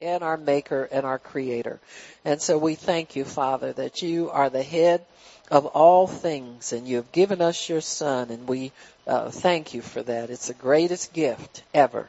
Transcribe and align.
and 0.00 0.22
our 0.22 0.36
maker 0.36 0.88
and 0.90 1.04
our 1.04 1.18
creator. 1.18 1.78
And 2.24 2.40
so 2.40 2.56
we 2.56 2.74
thank 2.74 3.16
you, 3.16 3.24
Father, 3.24 3.72
that 3.74 4.02
you 4.02 4.30
are 4.30 4.48
the 4.48 4.62
head 4.62 5.04
of 5.50 5.66
all 5.66 6.06
things 6.06 6.72
and 6.72 6.86
you 6.86 6.96
have 6.96 7.12
given 7.12 7.42
us 7.42 7.68
your 7.68 7.80
son 7.80 8.30
and 8.30 8.48
we 8.48 8.72
uh, 9.06 9.30
thank 9.30 9.74
you 9.74 9.82
for 9.82 10.02
that. 10.02 10.30
It's 10.30 10.48
the 10.48 10.54
greatest 10.54 11.12
gift 11.12 11.62
ever. 11.74 12.08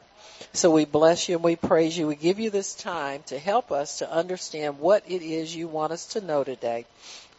So 0.54 0.72
we 0.72 0.86
bless 0.86 1.28
you 1.28 1.36
and 1.36 1.44
we 1.44 1.56
praise 1.56 1.98
you. 1.98 2.08
We 2.08 2.16
give 2.16 2.40
you 2.40 2.50
this 2.50 2.76
time 2.76 3.24
to 3.28 3.40
help 3.40 3.72
us 3.72 4.00
to 4.00 4.12
understand 4.12 4.80
what 4.80 5.04
it 5.08 5.22
is 5.22 5.56
you 5.56 5.68
want 5.68 5.92
us 5.92 6.06
to 6.08 6.22
know 6.22 6.44
today. 6.44 6.86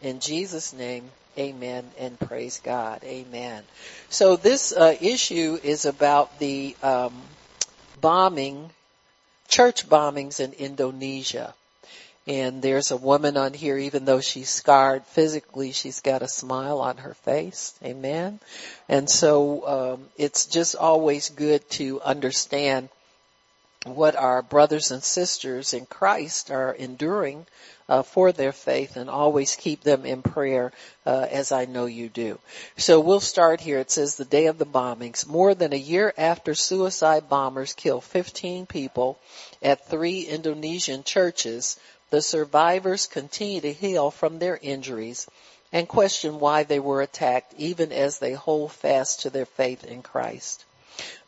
In 0.01 0.19
Jesus' 0.19 0.73
name, 0.73 1.09
amen 1.37 1.89
and 1.97 2.19
praise 2.19 2.59
God. 2.63 3.03
Amen. 3.03 3.63
So 4.09 4.35
this 4.35 4.71
uh, 4.71 4.95
issue 4.99 5.57
is 5.63 5.85
about 5.85 6.39
the 6.39 6.75
um, 6.83 7.13
bombing 8.01 8.69
church 9.53 9.87
bombings 9.87 10.39
in 10.39 10.51
Indonesia. 10.53 11.53
And 12.25 12.61
there's 12.63 12.89
a 12.89 12.97
woman 12.97 13.37
on 13.37 13.53
here, 13.53 13.77
even 13.77 14.05
though 14.05 14.21
she's 14.21 14.49
scarred 14.49 15.05
physically, 15.05 15.73
she's 15.73 15.99
got 15.99 16.23
a 16.23 16.27
smile 16.27 16.79
on 16.79 16.97
her 16.97 17.13
face. 17.13 17.75
Amen. 17.83 18.39
And 18.89 19.07
so, 19.07 19.67
um, 19.67 20.05
it's 20.17 20.47
just 20.47 20.75
always 20.75 21.29
good 21.29 21.69
to 21.71 22.01
understand 22.01 22.89
what 23.85 24.15
our 24.15 24.41
brothers 24.41 24.91
and 24.91 25.03
sisters 25.03 25.73
in 25.73 25.85
Christ 25.85 26.49
are 26.51 26.71
enduring 26.71 27.45
uh, 27.89 28.01
for 28.01 28.31
their 28.31 28.53
faith 28.53 28.95
and 28.95 29.09
always 29.09 29.55
keep 29.55 29.81
them 29.81 30.05
in 30.05 30.21
prayer 30.21 30.71
uh, 31.05 31.27
as 31.29 31.51
I 31.51 31.65
know 31.65 31.85
you 31.85 32.07
do. 32.07 32.39
So 32.77 32.99
we'll 32.99 33.19
start 33.19 33.59
here. 33.59 33.79
It 33.79 33.91
says 33.91 34.15
the 34.15 34.25
day 34.25 34.45
of 34.45 34.57
the 34.57 34.65
bombings. 34.65 35.27
More 35.27 35.53
than 35.53 35.73
a 35.73 35.77
year 35.77 36.13
after 36.17 36.55
suicide 36.55 37.27
bombers 37.27 37.73
killed 37.73 38.05
15 38.05 38.67
people 38.67 39.19
at 39.61 39.89
three 39.89 40.21
Indonesian 40.21 41.03
churches, 41.03 41.77
the 42.09 42.21
survivors 42.21 43.07
continue 43.07 43.61
to 43.61 43.73
heal 43.73 44.11
from 44.11 44.39
their 44.39 44.57
injuries 44.61 45.27
and 45.73 45.87
question 45.87 46.39
why 46.39 46.63
they 46.63 46.79
were 46.79 47.01
attacked 47.01 47.53
even 47.57 47.91
as 47.91 48.19
they 48.19 48.33
hold 48.33 48.71
fast 48.71 49.21
to 49.21 49.29
their 49.29 49.45
faith 49.45 49.83
in 49.83 50.03
Christ. 50.03 50.63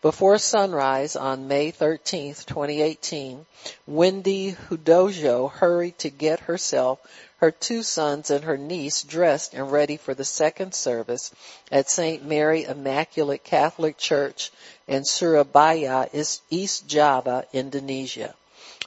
Before 0.01 0.37
sunrise 0.37 1.15
on 1.15 1.47
May 1.47 1.71
13, 1.71 2.35
2018, 2.35 3.47
Wendy 3.87 4.51
Hudojo 4.51 5.51
hurried 5.51 5.97
to 5.97 6.11
get 6.11 6.41
herself, 6.41 6.99
her 7.37 7.49
two 7.49 7.81
sons, 7.81 8.29
and 8.29 8.43
her 8.43 8.57
niece 8.57 9.01
dressed 9.01 9.55
and 9.55 9.71
ready 9.71 9.97
for 9.97 10.13
the 10.13 10.23
second 10.23 10.75
service 10.75 11.31
at 11.71 11.89
St. 11.89 12.23
Mary 12.23 12.63
Immaculate 12.63 13.43
Catholic 13.43 13.97
Church 13.97 14.51
in 14.87 15.03
Surabaya, 15.03 16.07
East 16.51 16.87
Java, 16.87 17.45
Indonesia. 17.51 18.35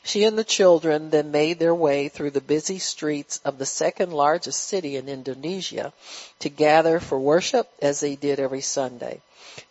She 0.08 0.24
and 0.24 0.38
the 0.38 0.42
children 0.42 1.10
then 1.10 1.32
made 1.32 1.58
their 1.58 1.74
way 1.74 2.08
through 2.08 2.30
the 2.30 2.40
busy 2.40 2.78
streets 2.78 3.42
of 3.44 3.58
the 3.58 3.66
second 3.66 4.10
largest 4.10 4.60
city 4.60 4.96
in 4.96 5.06
Indonesia 5.06 5.92
to 6.38 6.48
gather 6.48 6.98
for 6.98 7.18
worship 7.18 7.68
as 7.82 8.00
they 8.00 8.16
did 8.16 8.40
every 8.40 8.62
Sunday. 8.62 9.20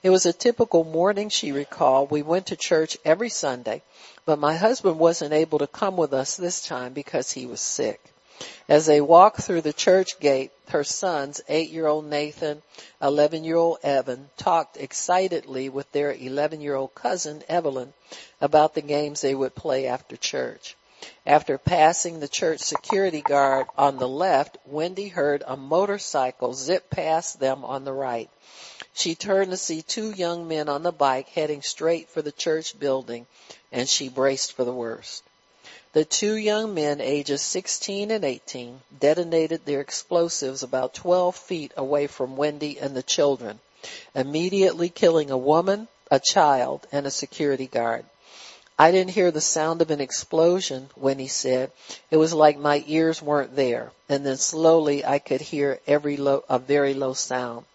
It 0.03 0.11
was 0.11 0.27
a 0.27 0.33
typical 0.33 0.83
morning, 0.83 1.29
she 1.29 1.51
recalled. 1.51 2.11
We 2.11 2.21
went 2.21 2.45
to 2.47 2.55
church 2.55 2.99
every 3.03 3.29
Sunday, 3.29 3.81
but 4.27 4.37
my 4.37 4.55
husband 4.55 4.99
wasn't 4.99 5.33
able 5.33 5.57
to 5.57 5.65
come 5.65 5.97
with 5.97 6.13
us 6.13 6.37
this 6.37 6.61
time 6.61 6.93
because 6.93 7.31
he 7.31 7.47
was 7.47 7.59
sick. 7.59 7.99
As 8.69 8.85
they 8.85 9.01
walked 9.01 9.41
through 9.41 9.61
the 9.61 9.73
church 9.73 10.19
gate, 10.19 10.51
her 10.69 10.83
sons, 10.83 11.41
eight-year-old 11.47 12.05
Nathan, 12.05 12.61
11-year-old 13.01 13.79
Evan, 13.81 14.29
talked 14.37 14.77
excitedly 14.77 15.69
with 15.69 15.91
their 15.91 16.13
11-year-old 16.13 16.93
cousin, 16.93 17.43
Evelyn, 17.47 17.93
about 18.41 18.73
the 18.73 18.81
games 18.81 19.21
they 19.21 19.33
would 19.33 19.55
play 19.55 19.87
after 19.87 20.17
church. 20.17 20.75
After 21.25 21.57
passing 21.57 22.19
the 22.19 22.27
church 22.27 22.59
security 22.59 23.21
guard 23.21 23.67
on 23.77 23.97
the 23.97 24.07
left, 24.07 24.57
Wendy 24.65 25.07
heard 25.07 25.43
a 25.45 25.55
motorcycle 25.55 26.53
zip 26.53 26.89
past 26.89 27.39
them 27.39 27.63
on 27.63 27.85
the 27.85 27.93
right. 27.93 28.29
She 28.93 29.15
turned 29.15 29.51
to 29.51 29.57
see 29.57 29.81
two 29.81 30.11
young 30.11 30.47
men 30.47 30.69
on 30.69 30.83
the 30.83 30.91
bike 30.91 31.29
heading 31.29 31.61
straight 31.61 32.09
for 32.09 32.21
the 32.21 32.31
church 32.31 32.77
building 32.79 33.27
and 33.71 33.87
she 33.87 34.09
braced 34.09 34.53
for 34.53 34.63
the 34.65 34.73
worst. 34.73 35.23
The 35.97 36.05
two 36.05 36.35
young 36.35 36.75
men, 36.75 37.01
ages 37.01 37.41
16 37.41 38.11
and 38.11 38.23
18, 38.23 38.81
detonated 38.99 39.65
their 39.65 39.81
explosives 39.81 40.61
about 40.61 40.93
12 40.93 41.35
feet 41.35 41.71
away 41.75 42.05
from 42.05 42.37
Wendy 42.37 42.77
and 42.79 42.95
the 42.95 43.01
children, 43.01 43.59
immediately 44.13 44.89
killing 44.89 45.31
a 45.31 45.37
woman, 45.39 45.87
a 46.11 46.19
child, 46.19 46.85
and 46.91 47.07
a 47.07 47.09
security 47.09 47.65
guard. 47.65 48.05
I 48.77 48.91
didn't 48.91 49.09
hear 49.09 49.31
the 49.31 49.41
sound 49.41 49.81
of 49.81 49.89
an 49.89 49.99
explosion 49.99 50.91
when 50.93 51.17
he 51.17 51.25
said 51.25 51.71
it 52.11 52.17
was 52.17 52.31
like 52.31 52.59
my 52.59 52.83
ears 52.85 53.19
weren't 53.19 53.55
there. 53.55 53.91
And 54.07 54.23
then 54.23 54.37
slowly 54.37 55.03
I 55.03 55.17
could 55.17 55.41
hear 55.41 55.79
every 55.87 56.15
low, 56.15 56.43
a 56.47 56.59
very 56.59 56.93
low 56.93 57.13
sound. 57.13 57.65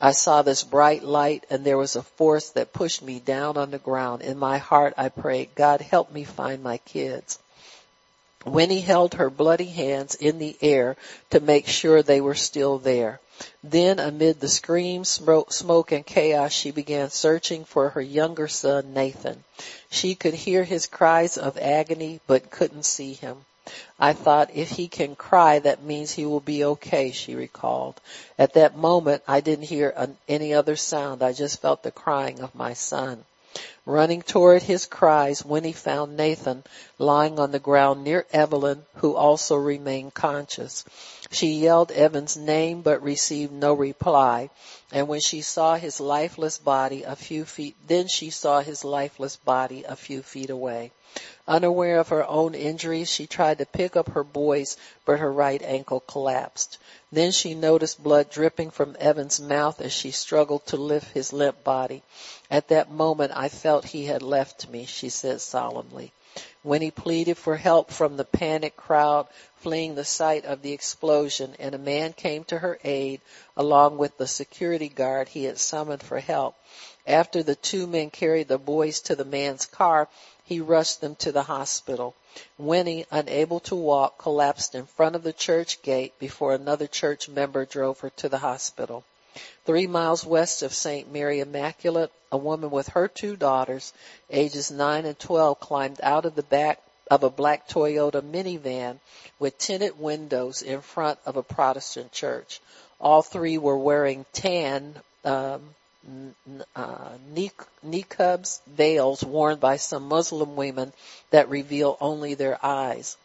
I 0.00 0.10
saw 0.10 0.42
this 0.42 0.64
bright 0.64 1.04
light 1.04 1.46
and 1.50 1.64
there 1.64 1.78
was 1.78 1.94
a 1.94 2.02
force 2.02 2.48
that 2.50 2.72
pushed 2.72 3.00
me 3.00 3.20
down 3.20 3.56
on 3.56 3.70
the 3.70 3.78
ground. 3.78 4.22
In 4.22 4.38
my 4.38 4.58
heart 4.58 4.94
I 4.96 5.08
prayed, 5.08 5.54
God 5.54 5.80
help 5.80 6.10
me 6.10 6.24
find 6.24 6.64
my 6.64 6.78
kids. 6.78 7.38
Winnie 8.46 8.80
held 8.80 9.14
her 9.14 9.28
bloody 9.28 9.66
hands 9.66 10.14
in 10.14 10.38
the 10.38 10.56
air 10.62 10.96
to 11.28 11.40
make 11.40 11.66
sure 11.66 12.02
they 12.02 12.20
were 12.20 12.34
still 12.34 12.78
there. 12.78 13.20
Then 13.62 13.98
amid 13.98 14.40
the 14.40 14.48
screams, 14.48 15.08
smoke, 15.08 15.92
and 15.92 16.06
chaos, 16.06 16.52
she 16.52 16.70
began 16.70 17.10
searching 17.10 17.64
for 17.64 17.90
her 17.90 18.00
younger 18.00 18.48
son, 18.48 18.94
Nathan. 18.94 19.44
She 19.90 20.14
could 20.14 20.34
hear 20.34 20.64
his 20.64 20.86
cries 20.86 21.36
of 21.36 21.58
agony, 21.58 22.20
but 22.26 22.50
couldn't 22.50 22.84
see 22.84 23.12
him. 23.14 23.44
I 23.98 24.14
thought 24.14 24.50
if 24.54 24.70
he 24.70 24.88
can 24.88 25.16
cry, 25.16 25.58
that 25.58 25.82
means 25.82 26.10
he 26.10 26.26
will 26.26 26.40
be 26.40 26.64
okay, 26.64 27.12
she 27.12 27.34
recalled. 27.34 28.00
At 28.38 28.54
that 28.54 28.76
moment, 28.76 29.22
I 29.28 29.40
didn't 29.40 29.66
hear 29.66 29.94
any 30.28 30.54
other 30.54 30.76
sound. 30.76 31.22
I 31.22 31.32
just 31.32 31.60
felt 31.60 31.82
the 31.82 31.90
crying 31.90 32.40
of 32.40 32.54
my 32.54 32.72
son. 32.72 33.24
Running 33.90 34.22
toward 34.22 34.62
his 34.62 34.86
cries, 34.86 35.44
Winnie 35.44 35.72
found 35.72 36.16
Nathan 36.16 36.62
lying 36.96 37.40
on 37.40 37.50
the 37.50 37.58
ground 37.58 38.04
near 38.04 38.24
Evelyn, 38.32 38.84
who 38.94 39.16
also 39.16 39.56
remained 39.56 40.14
conscious. 40.14 40.84
She 41.32 41.52
yelled 41.52 41.92
Evan's 41.92 42.36
name 42.36 42.82
but 42.82 43.02
received 43.04 43.52
no 43.52 43.72
reply, 43.72 44.50
and 44.90 45.06
when 45.06 45.20
she 45.20 45.42
saw 45.42 45.76
his 45.76 46.00
lifeless 46.00 46.58
body 46.58 47.04
a 47.04 47.14
few 47.14 47.44
feet, 47.44 47.76
then 47.86 48.08
she 48.08 48.30
saw 48.30 48.60
his 48.62 48.84
lifeless 48.84 49.36
body 49.36 49.84
a 49.84 49.94
few 49.94 50.22
feet 50.22 50.50
away. 50.50 50.90
Unaware 51.46 52.00
of 52.00 52.08
her 52.08 52.26
own 52.26 52.54
injuries, 52.56 53.08
she 53.08 53.28
tried 53.28 53.58
to 53.58 53.66
pick 53.66 53.96
up 53.96 54.08
her 54.08 54.24
boys, 54.24 54.76
but 55.04 55.20
her 55.20 55.32
right 55.32 55.62
ankle 55.62 56.00
collapsed. 56.00 56.78
Then 57.12 57.30
she 57.30 57.54
noticed 57.54 58.02
blood 58.02 58.28
dripping 58.30 58.70
from 58.72 58.96
Evan's 58.98 59.38
mouth 59.38 59.80
as 59.80 59.92
she 59.92 60.10
struggled 60.10 60.66
to 60.66 60.76
lift 60.76 61.12
his 61.12 61.32
limp 61.32 61.62
body. 61.62 62.02
At 62.50 62.68
that 62.68 62.90
moment 62.90 63.32
I 63.36 63.48
felt 63.48 63.84
he 63.84 64.06
had 64.06 64.22
left 64.22 64.68
me, 64.68 64.84
she 64.84 65.08
said 65.08 65.40
solemnly. 65.40 66.12
When 66.62 66.80
he 66.80 66.92
pleaded 66.92 67.38
for 67.38 67.56
help 67.56 67.90
from 67.90 68.16
the 68.16 68.24
panicked 68.24 68.76
crowd 68.76 69.26
fleeing 69.56 69.96
the 69.96 70.04
site 70.04 70.44
of 70.44 70.62
the 70.62 70.70
explosion 70.72 71.56
and 71.58 71.74
a 71.74 71.78
man 71.78 72.12
came 72.12 72.44
to 72.44 72.58
her 72.60 72.78
aid 72.84 73.20
along 73.56 73.98
with 73.98 74.16
the 74.16 74.28
security 74.28 74.88
guard 74.88 75.30
he 75.30 75.42
had 75.42 75.58
summoned 75.58 76.04
for 76.04 76.20
help. 76.20 76.54
After 77.04 77.42
the 77.42 77.56
two 77.56 77.88
men 77.88 78.10
carried 78.10 78.46
the 78.46 78.58
boys 78.58 79.00
to 79.00 79.16
the 79.16 79.24
man's 79.24 79.66
car, 79.66 80.08
he 80.44 80.60
rushed 80.60 81.00
them 81.00 81.16
to 81.16 81.32
the 81.32 81.42
hospital. 81.42 82.14
Winnie, 82.56 83.06
unable 83.10 83.58
to 83.60 83.74
walk, 83.74 84.18
collapsed 84.18 84.76
in 84.76 84.86
front 84.86 85.16
of 85.16 85.24
the 85.24 85.32
church 85.32 85.82
gate 85.82 86.16
before 86.20 86.52
another 86.54 86.86
church 86.86 87.28
member 87.28 87.64
drove 87.64 87.98
her 88.00 88.10
to 88.10 88.28
the 88.28 88.38
hospital. 88.38 89.02
Three 89.64 89.86
miles 89.86 90.24
west 90.24 90.62
of 90.62 90.74
St. 90.74 91.12
Mary 91.12 91.40
Immaculate, 91.40 92.12
a 92.32 92.36
woman 92.36 92.70
with 92.70 92.88
her 92.88 93.08
two 93.08 93.36
daughters, 93.36 93.92
ages 94.30 94.70
9 94.70 95.04
and 95.04 95.18
12, 95.18 95.60
climbed 95.60 96.00
out 96.02 96.24
of 96.24 96.34
the 96.34 96.42
back 96.42 96.80
of 97.10 97.24
a 97.24 97.30
black 97.30 97.68
Toyota 97.68 98.22
minivan 98.22 98.98
with 99.38 99.58
tinted 99.58 99.98
windows 99.98 100.62
in 100.62 100.80
front 100.80 101.18
of 101.26 101.36
a 101.36 101.42
Protestant 101.42 102.12
church. 102.12 102.60
All 103.00 103.22
three 103.22 103.58
were 103.58 103.78
wearing 103.78 104.24
tan 104.32 104.94
um, 105.24 105.74
uh, 106.76 107.10
niqabs, 107.34 108.60
veils 108.66 109.24
worn 109.24 109.58
by 109.58 109.76
some 109.76 110.08
Muslim 110.08 110.56
women 110.56 110.92
that 111.30 111.48
reveal 111.48 111.96
only 112.00 112.34
their 112.34 112.64
eyes. 112.64 113.16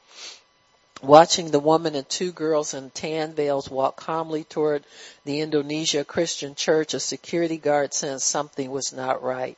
Watching 1.04 1.52
the 1.52 1.60
woman 1.60 1.94
and 1.94 2.08
two 2.08 2.32
girls 2.32 2.74
in 2.74 2.90
tan 2.90 3.34
veils 3.34 3.70
walk 3.70 3.98
calmly 3.98 4.46
toward 4.46 4.86
the 5.26 5.42
Indonesia 5.42 6.06
Christian 6.06 6.56
church, 6.56 6.94
a 6.94 7.02
security 7.02 7.58
guard 7.58 7.94
sensed 7.94 8.28
something 8.28 8.72
was 8.72 8.94
not 8.94 9.22
right. 9.22 9.58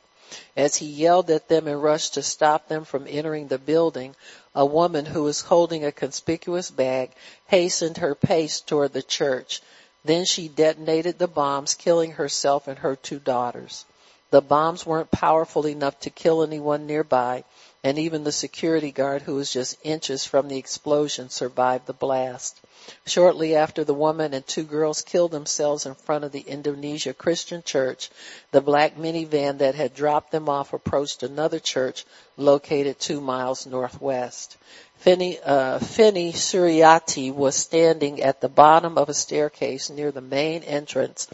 As 0.56 0.74
he 0.76 0.86
yelled 0.86 1.30
at 1.30 1.46
them 1.46 1.68
and 1.68 1.80
rushed 1.80 2.14
to 2.14 2.24
stop 2.24 2.66
them 2.66 2.84
from 2.84 3.06
entering 3.08 3.46
the 3.46 3.58
building, 3.58 4.16
a 4.52 4.66
woman 4.66 5.06
who 5.06 5.22
was 5.22 5.42
holding 5.42 5.84
a 5.84 5.92
conspicuous 5.92 6.72
bag 6.72 7.12
hastened 7.46 7.98
her 7.98 8.16
pace 8.16 8.60
toward 8.60 8.92
the 8.92 9.00
church. 9.00 9.62
Then 10.04 10.24
she 10.24 10.48
detonated 10.48 11.18
the 11.18 11.28
bombs, 11.28 11.74
killing 11.74 12.12
herself 12.12 12.66
and 12.66 12.80
her 12.80 12.96
two 12.96 13.20
daughters. 13.20 13.84
The 14.30 14.42
bombs 14.42 14.84
weren't 14.84 15.10
powerful 15.10 15.66
enough 15.66 16.00
to 16.00 16.10
kill 16.10 16.42
anyone 16.42 16.86
nearby, 16.86 17.44
and 17.84 17.98
even 17.98 18.24
the 18.24 18.32
security 18.32 18.90
guard 18.90 19.22
who 19.22 19.36
was 19.36 19.52
just 19.52 19.78
inches 19.84 20.24
from 20.24 20.48
the 20.48 20.58
explosion 20.58 21.28
survived 21.30 21.86
the 21.86 21.92
blast. 21.92 22.60
Shortly 23.06 23.54
after 23.54 23.84
the 23.84 23.94
woman 23.94 24.34
and 24.34 24.46
two 24.46 24.64
girls 24.64 25.02
killed 25.02 25.30
themselves 25.30 25.86
in 25.86 25.94
front 25.94 26.24
of 26.24 26.32
the 26.32 26.40
Indonesia 26.40 27.14
Christian 27.14 27.62
church, 27.62 28.10
the 28.50 28.60
black 28.60 28.96
minivan 28.96 29.58
that 29.58 29.74
had 29.74 29.94
dropped 29.94 30.32
them 30.32 30.48
off 30.48 30.72
approached 30.72 31.22
another 31.22 31.60
church 31.60 32.04
located 32.36 32.98
two 32.98 33.20
miles 33.20 33.66
northwest. 33.66 34.56
Finney, 34.98 35.38
uh, 35.44 35.78
Finney 35.78 36.32
Suryati 36.32 37.32
was 37.32 37.54
standing 37.54 38.20
at 38.20 38.40
the 38.40 38.48
bottom 38.48 38.98
of 38.98 39.08
a 39.08 39.14
staircase 39.14 39.90
near 39.90 40.10
the 40.10 40.20
main 40.20 40.64
entrance 40.64 41.28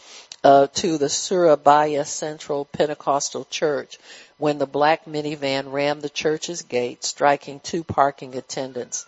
uh, 0.44 0.66
to 0.74 0.98
the 0.98 1.08
Surabaya 1.08 2.04
Central 2.04 2.66
Pentecostal 2.66 3.46
Church 3.46 3.98
when 4.38 4.58
the 4.58 4.66
black 4.66 5.04
minivan 5.06 5.70
rammed 5.70 6.02
the 6.02 6.08
church's 6.08 6.62
gate, 6.62 7.04
striking 7.04 7.60
two 7.60 7.84
parking 7.84 8.34
attendants. 8.36 9.06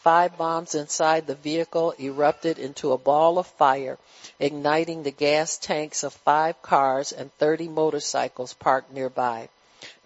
Five 0.00 0.36
bombs 0.36 0.74
inside 0.74 1.26
the 1.26 1.34
vehicle 1.34 1.94
erupted 1.98 2.58
into 2.58 2.92
a 2.92 2.98
ball 2.98 3.38
of 3.38 3.46
fire, 3.46 3.98
igniting 4.38 5.02
the 5.02 5.10
gas 5.10 5.56
tanks 5.56 6.02
of 6.02 6.12
five 6.12 6.60
cars 6.60 7.12
and 7.12 7.32
30 7.38 7.68
motorcycles 7.68 8.52
parked 8.52 8.92
nearby. 8.92 9.48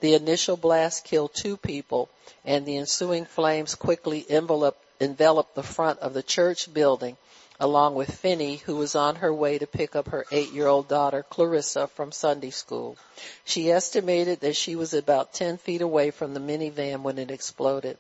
The 0.00 0.14
initial 0.14 0.56
blast 0.56 1.04
killed 1.04 1.32
two 1.34 1.56
people 1.56 2.08
and 2.44 2.64
the 2.64 2.76
ensuing 2.76 3.24
flames 3.24 3.74
quickly 3.74 4.24
enveloped, 4.28 4.84
enveloped 5.00 5.54
the 5.54 5.62
front 5.62 5.98
of 6.00 6.14
the 6.14 6.22
church 6.22 6.72
building 6.72 7.16
along 7.60 7.94
with 7.94 8.14
Finney, 8.20 8.56
who 8.56 8.76
was 8.76 8.94
on 8.94 9.16
her 9.16 9.32
way 9.34 9.58
to 9.58 9.66
pick 9.66 9.96
up 9.96 10.08
her 10.08 10.24
eight-year-old 10.30 10.88
daughter, 10.88 11.24
Clarissa, 11.28 11.88
from 11.88 12.12
Sunday 12.12 12.50
school. 12.50 12.96
She 13.44 13.70
estimated 13.70 14.40
that 14.40 14.56
she 14.56 14.76
was 14.76 14.94
about 14.94 15.32
10 15.32 15.58
feet 15.58 15.82
away 15.82 16.10
from 16.10 16.34
the 16.34 16.40
minivan 16.40 17.02
when 17.02 17.18
it 17.18 17.30
exploded. 17.30 17.98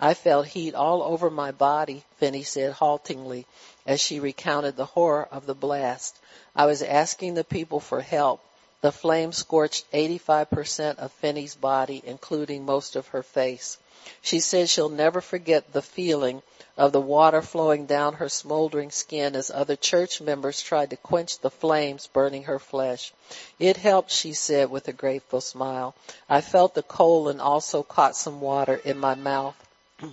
I 0.00 0.14
felt 0.14 0.46
heat 0.46 0.74
all 0.74 1.02
over 1.02 1.30
my 1.30 1.52
body, 1.52 2.02
Finney 2.16 2.42
said 2.42 2.72
haltingly 2.72 3.46
as 3.86 4.00
she 4.00 4.20
recounted 4.20 4.76
the 4.76 4.86
horror 4.86 5.28
of 5.30 5.46
the 5.46 5.54
blast. 5.54 6.16
I 6.54 6.66
was 6.66 6.82
asking 6.82 7.34
the 7.34 7.44
people 7.44 7.80
for 7.80 8.00
help. 8.00 8.40
The 8.80 8.92
flame 8.92 9.32
scorched 9.32 9.90
85% 9.92 10.98
of 10.98 11.12
Finney's 11.12 11.54
body, 11.54 12.02
including 12.04 12.64
most 12.64 12.96
of 12.96 13.08
her 13.08 13.22
face. 13.22 13.78
She 14.22 14.40
said 14.40 14.68
she'll 14.68 14.88
never 14.88 15.20
forget 15.20 15.72
the 15.72 15.82
feeling 15.82 16.42
of 16.76 16.92
the 16.92 17.00
water 17.00 17.40
flowing 17.40 17.86
down 17.86 18.14
her 18.14 18.28
smoldering 18.28 18.90
skin 18.90 19.34
as 19.34 19.50
other 19.50 19.76
church 19.76 20.20
members 20.20 20.60
tried 20.60 20.90
to 20.90 20.96
quench 20.96 21.38
the 21.38 21.50
flames 21.50 22.06
burning 22.06 22.44
her 22.44 22.58
flesh. 22.58 23.12
It 23.58 23.78
helped, 23.78 24.10
she 24.10 24.34
said 24.34 24.70
with 24.70 24.86
a 24.88 24.92
grateful 24.92 25.40
smile. 25.40 25.94
I 26.28 26.40
felt 26.42 26.74
the 26.74 26.82
cold 26.82 27.28
and 27.28 27.40
also 27.40 27.82
caught 27.82 28.16
some 28.16 28.40
water 28.40 28.74
in 28.84 28.98
my 28.98 29.14
mouth. 29.14 29.56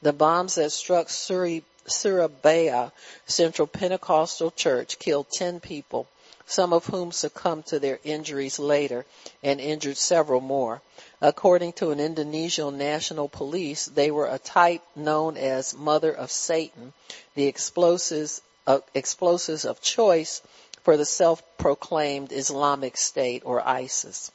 The 0.00 0.12
bombs 0.12 0.54
that 0.54 0.70
struck 0.70 1.08
Surabaya 1.10 2.92
Central 3.26 3.66
Pentecostal 3.66 4.52
Church 4.52 4.98
killed 5.00 5.28
10 5.30 5.58
people, 5.58 6.06
some 6.48 6.72
of 6.72 6.86
whom 6.86 7.12
succumbed 7.12 7.66
to 7.66 7.78
their 7.78 8.00
injuries 8.02 8.58
later 8.58 9.06
and 9.42 9.60
injured 9.60 9.96
several 9.96 10.40
more. 10.40 10.82
According 11.20 11.74
to 11.74 11.90
an 11.90 12.00
Indonesian 12.00 12.76
national 12.76 13.28
police, 13.28 13.86
they 13.86 14.10
were 14.10 14.26
a 14.26 14.38
type 14.38 14.82
known 14.96 15.36
as 15.36 15.74
Mother 15.74 16.12
of 16.12 16.32
Satan, 16.32 16.92
the 17.36 17.46
explosives, 17.46 18.42
uh, 18.66 18.80
explosives 18.94 19.64
of 19.64 19.80
choice 19.80 20.42
for 20.82 20.96
the 20.96 21.04
self-proclaimed 21.04 22.32
Islamic 22.32 22.96
State 22.96 23.42
or 23.44 23.60
ISIS 23.60 24.32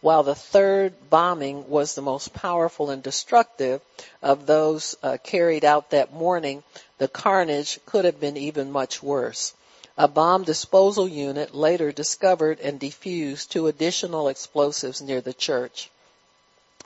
while 0.00 0.22
the 0.22 0.34
third 0.34 1.10
bombing 1.10 1.68
was 1.68 1.94
the 1.94 2.00
most 2.00 2.32
powerful 2.32 2.88
and 2.88 3.02
destructive 3.02 3.82
of 4.22 4.46
those 4.46 4.96
uh, 5.02 5.18
carried 5.22 5.66
out 5.66 5.90
that 5.90 6.14
morning, 6.14 6.62
the 6.96 7.08
carnage 7.08 7.78
could 7.84 8.06
have 8.06 8.18
been 8.18 8.38
even 8.38 8.72
much 8.72 9.02
worse. 9.02 9.52
A 9.98 10.08
bomb 10.08 10.44
disposal 10.44 11.08
unit 11.08 11.54
later 11.54 11.90
discovered 11.90 12.60
and 12.60 12.78
defused 12.78 13.48
two 13.48 13.66
additional 13.66 14.28
explosives 14.28 15.00
near 15.00 15.22
the 15.22 15.32
church. 15.32 15.90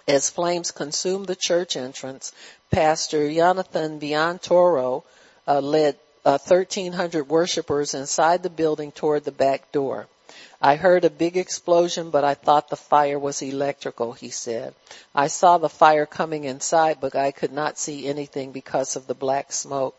As 0.06 0.30
flames 0.30 0.70
consumed 0.70 1.26
the 1.26 1.36
church 1.36 1.76
entrance, 1.76 2.32
Pastor 2.70 3.32
Jonathan 3.32 3.98
Biantoro 3.98 5.02
uh, 5.48 5.60
led 5.60 5.96
uh, 6.24 6.38
1,300 6.38 7.28
worshipers 7.28 7.94
inside 7.94 8.42
the 8.42 8.50
building 8.50 8.92
toward 8.92 9.24
the 9.24 9.32
back 9.32 9.72
door. 9.72 10.06
I 10.62 10.76
heard 10.76 11.04
a 11.04 11.10
big 11.10 11.36
explosion, 11.36 12.10
but 12.10 12.22
I 12.22 12.34
thought 12.34 12.68
the 12.68 12.76
fire 12.76 13.18
was 13.18 13.42
electrical, 13.42 14.12
he 14.12 14.30
said. 14.30 14.74
I 15.14 15.26
saw 15.28 15.58
the 15.58 15.68
fire 15.68 16.06
coming 16.06 16.44
inside, 16.44 16.98
but 17.00 17.16
I 17.16 17.32
could 17.32 17.52
not 17.52 17.78
see 17.78 18.06
anything 18.06 18.52
because 18.52 18.94
of 18.94 19.06
the 19.06 19.14
black 19.14 19.52
smoke. 19.52 19.96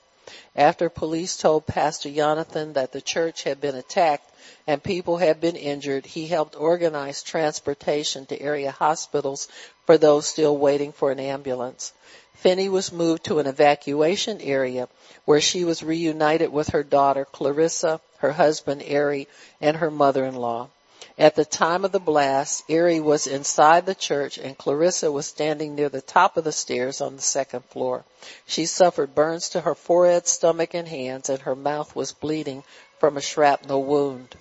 After 0.56 0.89
police 0.89 1.38
told 1.38 1.65
Pastor 1.65 2.12
Jonathan 2.12 2.73
that 2.73 2.91
the 2.91 3.01
church 3.01 3.44
had 3.44 3.59
been 3.59 3.75
attacked 3.75 4.29
and 4.68 4.83
people 4.83 5.18
had 5.18 5.41
been 5.41 5.56
injured, 5.56 6.06
he 6.06 6.27
helped 6.27 6.56
organize 6.56 7.23
transportation 7.23 8.25
to 8.27 8.41
area 8.41 8.71
hospitals 8.71 9.47
for 9.85 9.97
those 9.97 10.27
still 10.27 10.56
waiting 10.57 10.91
for 10.91 11.12
an 11.12 11.19
ambulance. 11.19 11.94
Finney 12.35 12.69
was 12.69 12.91
moved 12.91 13.23
to 13.25 13.39
an 13.39 13.47
evacuation 13.47 14.41
area 14.41 14.88
where 15.25 15.41
she 15.41 15.63
was 15.63 15.83
reunited 15.83 16.51
with 16.51 16.69
her 16.69 16.83
daughter 16.83 17.25
Clarissa 17.25 18.00
her 18.21 18.31
husband 18.31 18.83
Ari, 18.88 19.27
and 19.59 19.77
her 19.77 19.89
mother-in-law. 19.89 20.69
At 21.18 21.36
the 21.36 21.46
time 21.46 21.84
of 21.84 21.92
the 21.92 22.00
blast, 22.00 22.63
Erie 22.69 23.00
was 23.00 23.28
inside 23.28 23.86
the 23.86 23.94
church 23.94 24.38
and 24.38 24.58
Clarissa 24.58 25.12
was 25.12 25.25
standing 25.25 25.75
near 25.75 25.90
the 25.90 26.02
top 26.02 26.38
of 26.38 26.44
the 26.44 26.52
stairs 26.52 27.02
on 27.02 27.18
the 27.18 27.22
second 27.22 27.66
floor. 27.66 28.06
She 28.46 28.66
suffered 28.66 29.13
burns 29.13 29.50
to 29.50 29.62
her 29.62 29.75
forehead, 29.75 30.28
stomach, 30.28 30.74
and 30.74 30.88
hands, 30.88 31.30
and 31.30 31.42
her 31.42 31.56
mouth 31.56 31.96
was 31.96 32.13
bleeding 32.13 32.63
from 33.00 33.18
a 33.18 33.22
shrapnel 33.22 33.84
wound. 33.84 34.36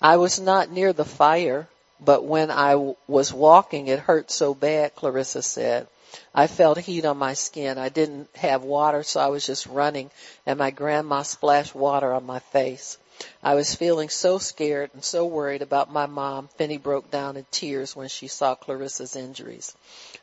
I 0.00 0.16
was 0.16 0.40
not 0.40 0.70
near 0.70 0.92
the 0.92 1.04
fire, 1.04 1.68
but 2.00 2.24
when 2.24 2.50
I 2.50 2.72
w- 2.72 2.96
was 3.06 3.32
walking, 3.32 3.86
it 3.86 4.00
hurt 4.00 4.30
so 4.30 4.54
bad, 4.54 4.96
Clarissa 4.96 5.42
said. 5.42 5.86
I 6.34 6.48
felt 6.48 6.78
heat 6.78 7.04
on 7.04 7.16
my 7.16 7.34
skin. 7.34 7.78
I 7.78 7.88
didn't 7.88 8.28
have 8.34 8.64
water, 8.64 9.04
so 9.04 9.20
I 9.20 9.28
was 9.28 9.46
just 9.46 9.66
running, 9.66 10.10
and 10.44 10.58
my 10.58 10.72
grandma 10.72 11.22
splashed 11.22 11.74
water 11.74 12.12
on 12.12 12.26
my 12.26 12.40
face. 12.40 12.98
I 13.42 13.54
was 13.54 13.74
feeling 13.74 14.08
so 14.08 14.38
scared 14.38 14.90
and 14.94 15.04
so 15.04 15.24
worried 15.26 15.62
about 15.62 15.92
my 15.92 16.06
mom, 16.06 16.48
Finney 16.56 16.78
broke 16.78 17.10
down 17.10 17.36
in 17.36 17.46
tears 17.50 17.94
when 17.94 18.08
she 18.08 18.28
saw 18.28 18.54
Clarissa's 18.54 19.16
injuries. 19.16 19.74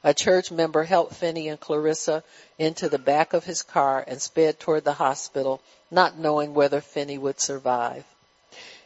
A 0.04 0.14
church 0.14 0.52
member 0.52 0.84
helped 0.84 1.16
Finney 1.16 1.50
and 1.50 1.60
Clarissa 1.60 2.24
into 2.58 2.90
the 2.90 2.98
back 2.98 3.34
of 3.34 3.46
his 3.46 3.62
car 3.62 4.04
and 4.08 4.22
sped 4.22 4.60
toward 4.60 4.84
the 4.84 4.94
hospital, 4.94 5.62
not 5.92 6.18
knowing 6.18 6.54
whether 6.54 6.82
Finney 6.82 7.18
would 7.18 7.40
survive. 7.40 8.06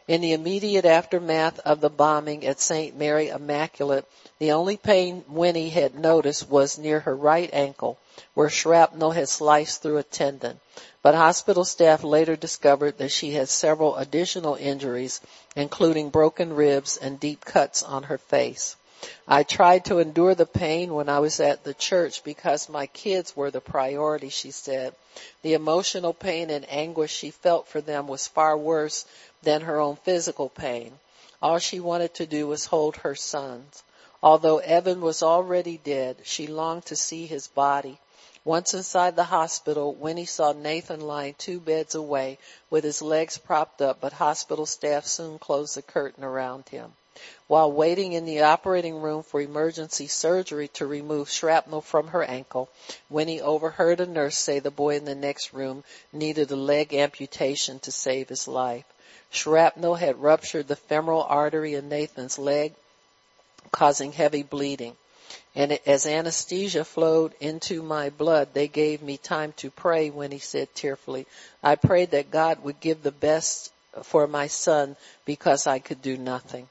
In 0.06 0.20
the 0.20 0.34
immediate 0.34 0.84
aftermath 0.84 1.60
of 1.60 1.80
the 1.80 1.88
bombing 1.88 2.44
at 2.44 2.60
St. 2.60 2.94
Mary 2.94 3.28
Immaculate, 3.28 4.04
the 4.38 4.52
only 4.52 4.76
pain 4.76 5.24
Winnie 5.28 5.70
had 5.70 5.94
noticed 5.94 6.50
was 6.50 6.76
near 6.76 7.00
her 7.00 7.16
right 7.16 7.48
ankle, 7.54 7.98
where 8.34 8.50
shrapnel 8.50 9.12
had 9.12 9.30
sliced 9.30 9.80
through 9.80 9.96
a 9.96 10.02
tendon. 10.02 10.60
But 11.04 11.14
hospital 11.14 11.66
staff 11.66 12.02
later 12.02 12.34
discovered 12.34 12.96
that 12.96 13.12
she 13.12 13.32
had 13.32 13.50
several 13.50 13.96
additional 13.96 14.54
injuries, 14.54 15.20
including 15.54 16.08
broken 16.08 16.54
ribs 16.54 16.96
and 16.96 17.20
deep 17.20 17.44
cuts 17.44 17.82
on 17.82 18.04
her 18.04 18.16
face. 18.16 18.74
I 19.28 19.42
tried 19.42 19.84
to 19.84 19.98
endure 19.98 20.34
the 20.34 20.46
pain 20.46 20.94
when 20.94 21.10
I 21.10 21.18
was 21.18 21.40
at 21.40 21.62
the 21.62 21.74
church 21.74 22.24
because 22.24 22.70
my 22.70 22.86
kids 22.86 23.36
were 23.36 23.50
the 23.50 23.60
priority, 23.60 24.30
she 24.30 24.50
said. 24.50 24.94
The 25.42 25.52
emotional 25.52 26.14
pain 26.14 26.48
and 26.48 26.64
anguish 26.72 27.12
she 27.12 27.30
felt 27.30 27.68
for 27.68 27.82
them 27.82 28.08
was 28.08 28.26
far 28.26 28.56
worse 28.56 29.04
than 29.42 29.60
her 29.60 29.78
own 29.78 29.96
physical 29.96 30.48
pain. 30.48 30.98
All 31.42 31.58
she 31.58 31.80
wanted 31.80 32.14
to 32.14 32.24
do 32.24 32.46
was 32.46 32.64
hold 32.64 32.96
her 32.96 33.14
sons. 33.14 33.82
Although 34.22 34.56
Evan 34.56 35.02
was 35.02 35.22
already 35.22 35.76
dead, 35.76 36.16
she 36.22 36.46
longed 36.46 36.86
to 36.86 36.96
see 36.96 37.26
his 37.26 37.46
body. 37.46 37.98
Once 38.44 38.74
inside 38.74 39.16
the 39.16 39.24
hospital, 39.24 39.94
Winnie 39.94 40.26
saw 40.26 40.52
Nathan 40.52 41.00
lying 41.00 41.34
two 41.34 41.58
beds 41.58 41.94
away 41.94 42.38
with 42.68 42.84
his 42.84 43.00
legs 43.00 43.38
propped 43.38 43.80
up, 43.80 44.00
but 44.02 44.12
hospital 44.12 44.66
staff 44.66 45.06
soon 45.06 45.38
closed 45.38 45.74
the 45.76 45.82
curtain 45.82 46.22
around 46.22 46.68
him. 46.68 46.92
While 47.46 47.72
waiting 47.72 48.12
in 48.12 48.26
the 48.26 48.42
operating 48.42 49.00
room 49.00 49.22
for 49.22 49.40
emergency 49.40 50.08
surgery 50.08 50.68
to 50.74 50.86
remove 50.86 51.30
shrapnel 51.30 51.80
from 51.80 52.08
her 52.08 52.22
ankle, 52.22 52.68
Winnie 53.08 53.40
overheard 53.40 54.00
a 54.00 54.06
nurse 54.06 54.36
say 54.36 54.58
the 54.58 54.70
boy 54.70 54.96
in 54.96 55.04
the 55.04 55.14
next 55.14 55.52
room 55.52 55.84
needed 56.12 56.50
a 56.50 56.56
leg 56.56 56.92
amputation 56.92 57.78
to 57.78 57.92
save 57.92 58.28
his 58.28 58.46
life. 58.46 58.84
Shrapnel 59.30 59.94
had 59.94 60.20
ruptured 60.20 60.68
the 60.68 60.76
femoral 60.76 61.22
artery 61.22 61.74
in 61.74 61.88
Nathan's 61.88 62.38
leg, 62.38 62.74
causing 63.70 64.12
heavy 64.12 64.42
bleeding. 64.42 64.96
And 65.54 65.78
as 65.86 66.06
anesthesia 66.06 66.84
flowed 66.84 67.34
into 67.40 67.82
my 67.82 68.10
blood, 68.10 68.48
they 68.52 68.68
gave 68.68 69.02
me 69.02 69.16
time 69.16 69.52
to 69.58 69.70
pray 69.70 70.10
when 70.10 70.30
he 70.30 70.38
said 70.38 70.74
tearfully, 70.74 71.26
I 71.62 71.76
prayed 71.76 72.10
that 72.12 72.30
God 72.30 72.62
would 72.62 72.80
give 72.80 73.02
the 73.02 73.12
best 73.12 73.72
for 74.02 74.26
my 74.26 74.46
son 74.48 74.96
because 75.24 75.66
I 75.66 75.78
could 75.78 76.02
do 76.02 76.16
nothing. 76.16 76.68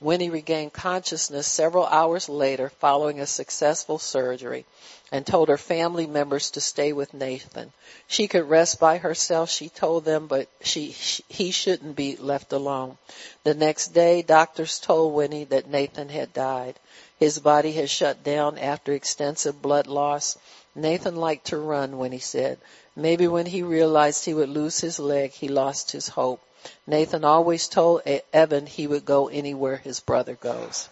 Winnie 0.00 0.30
regained 0.30 0.72
consciousness 0.72 1.46
several 1.46 1.86
hours 1.86 2.28
later 2.28 2.68
following 2.68 3.20
a 3.20 3.26
successful 3.26 3.98
surgery 3.98 4.64
and 5.10 5.26
told 5.26 5.48
her 5.48 5.58
family 5.58 6.06
members 6.06 6.50
to 6.52 6.60
stay 6.60 6.92
with 6.92 7.14
Nathan. 7.14 7.72
She 8.06 8.28
could 8.28 8.48
rest 8.48 8.78
by 8.78 8.98
herself, 8.98 9.50
she 9.50 9.68
told 9.68 10.04
them, 10.04 10.26
but 10.26 10.48
she, 10.62 10.92
she, 10.92 11.24
he 11.28 11.50
shouldn't 11.50 11.96
be 11.96 12.16
left 12.16 12.52
alone. 12.52 12.98
The 13.44 13.54
next 13.54 13.88
day, 13.88 14.22
doctors 14.22 14.78
told 14.78 15.14
Winnie 15.14 15.44
that 15.44 15.68
Nathan 15.68 16.08
had 16.08 16.32
died. 16.32 16.78
His 17.18 17.38
body 17.38 17.72
had 17.72 17.88
shut 17.88 18.24
down 18.24 18.58
after 18.58 18.92
extensive 18.92 19.62
blood 19.62 19.86
loss. 19.86 20.36
Nathan 20.74 21.16
liked 21.16 21.46
to 21.46 21.58
run, 21.58 21.98
when 21.98 22.12
he 22.12 22.18
said. 22.18 22.58
Maybe 22.96 23.28
when 23.28 23.46
he 23.46 23.62
realized 23.62 24.24
he 24.24 24.34
would 24.34 24.48
lose 24.48 24.80
his 24.80 24.98
leg, 24.98 25.32
he 25.32 25.48
lost 25.48 25.92
his 25.92 26.08
hope. 26.08 26.40
Nathan 26.86 27.24
always 27.24 27.68
told 27.68 28.02
Evan 28.32 28.66
he 28.66 28.86
would 28.86 29.04
go 29.04 29.28
anywhere 29.28 29.76
his 29.76 30.00
brother 30.00 30.34
goes. 30.34 30.88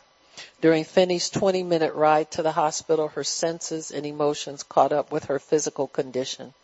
During 0.60 0.84
Finney's 0.84 1.28
20 1.28 1.62
minute 1.62 1.94
ride 1.94 2.30
to 2.32 2.42
the 2.42 2.52
hospital, 2.52 3.08
her 3.08 3.24
senses 3.24 3.90
and 3.90 4.06
emotions 4.06 4.62
caught 4.62 4.92
up 4.92 5.10
with 5.10 5.24
her 5.24 5.38
physical 5.38 5.88
condition. 5.88 6.54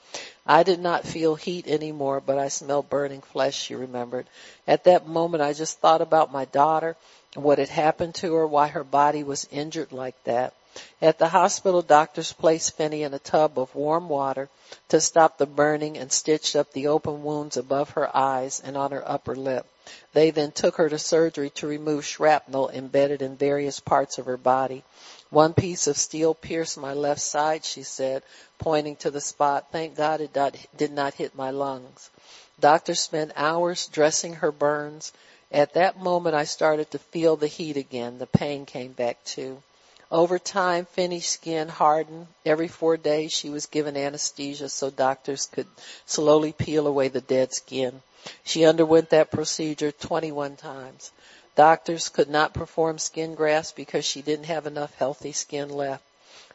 I 0.51 0.63
did 0.63 0.81
not 0.81 1.07
feel 1.07 1.35
heat 1.35 1.69
anymore, 1.69 2.21
but 2.21 2.39
I 2.39 2.49
smelled 2.49 2.89
burning 2.89 3.21
flesh, 3.21 3.55
she 3.55 3.75
remembered. 3.75 4.27
At 4.67 4.85
that 4.85 5.07
moment, 5.07 5.43
I 5.43 5.53
just 5.53 5.79
thought 5.79 6.01
about 6.01 6.33
my 6.33 6.47
daughter, 6.47 6.97
and 7.35 7.45
what 7.45 7.59
had 7.59 7.69
happened 7.69 8.15
to 8.17 8.35
her, 8.35 8.47
why 8.47 8.69
her 8.69 8.83
body 8.83 9.23
was 9.23 9.47
injured 9.51 9.93
like 9.93 10.17
that. 10.25 10.55
At 11.03 11.19
the 11.19 11.29
hospital, 11.29 11.83
doctors 11.83 12.33
placed 12.33 12.77
Finney 12.77 13.03
in 13.03 13.13
a 13.13 13.19
tub 13.19 13.59
of 13.59 13.75
warm 13.75 14.09
water 14.09 14.49
to 14.89 15.03
stop 15.03 15.37
the 15.37 15.45
burning 15.45 15.99
and 15.99 16.11
stitched 16.11 16.57
up 16.57 16.73
the 16.73 16.87
open 16.87 17.23
wounds 17.23 17.59
above 17.59 17.91
her 17.91 18.17
eyes 18.17 18.61
and 18.65 18.77
on 18.77 18.93
her 18.93 19.07
upper 19.07 19.37
lip. 19.37 19.67
They 20.13 20.31
then 20.31 20.53
took 20.53 20.77
her 20.77 20.89
to 20.89 20.99
surgery 20.99 21.51
to 21.51 21.67
remove 21.67 22.05
shrapnel 22.05 22.71
embedded 22.71 23.21
in 23.21 23.37
various 23.37 23.81
parts 23.81 24.19
of 24.19 24.27
her 24.27 24.37
body. 24.37 24.85
One 25.31 25.53
piece 25.53 25.87
of 25.87 25.99
steel 25.99 26.35
pierced 26.35 26.79
my 26.79 26.95
left 26.95 27.21
side, 27.21 27.65
she 27.65 27.83
said, 27.83 28.23
pointing 28.59 28.97
to 28.97 29.11
the 29.11 29.21
spot. 29.21 29.67
Thank 29.71 29.95
God 29.95 30.21
it 30.21 30.37
did 30.77 30.93
not 30.93 31.15
hit 31.15 31.35
my 31.35 31.51
lungs. 31.51 32.11
Doctors 32.59 33.01
spent 33.01 33.33
hours 33.37 33.89
dressing 33.89 34.35
her 34.35 34.51
burns. 34.51 35.13
At 35.53 35.75
that 35.75 35.99
moment 35.99 36.35
I 36.35 36.45
started 36.45 36.91
to 36.91 36.99
feel 36.99 37.37
the 37.37 37.47
heat 37.47 37.77
again. 37.77 38.19
The 38.19 38.27
pain 38.27 38.65
came 38.67 38.93
back 38.93 39.23
too. 39.25 39.63
Over 40.11 40.39
time, 40.39 40.87
Finney's 40.87 41.29
skin 41.29 41.69
hardened. 41.69 42.29
Every 42.47 42.69
four 42.69 42.97
days 42.97 43.31
she 43.31 43.51
was 43.51 43.67
given 43.67 43.95
anesthesia 43.95 44.71
so 44.71 44.89
doctors 44.89 45.45
could 45.45 45.67
slowly 46.07 46.53
peel 46.53 46.87
away 46.87 47.09
the 47.09 47.21
dead 47.21 47.53
skin. 47.53 48.01
She 48.43 48.65
underwent 48.65 49.11
that 49.11 49.31
procedure 49.31 49.93
21 49.93 50.57
times. 50.57 51.13
Doctors 51.59 52.09
could 52.09 52.31
not 52.31 52.55
perform 52.55 53.01
skin 53.01 53.35
grafts 53.35 53.73
because 53.73 54.05
she 54.05 54.23
didn't 54.23 54.47
have 54.47 54.69
enough 54.69 54.95
healthy 54.95 55.33
skin 55.33 55.69
left. 55.71 56.05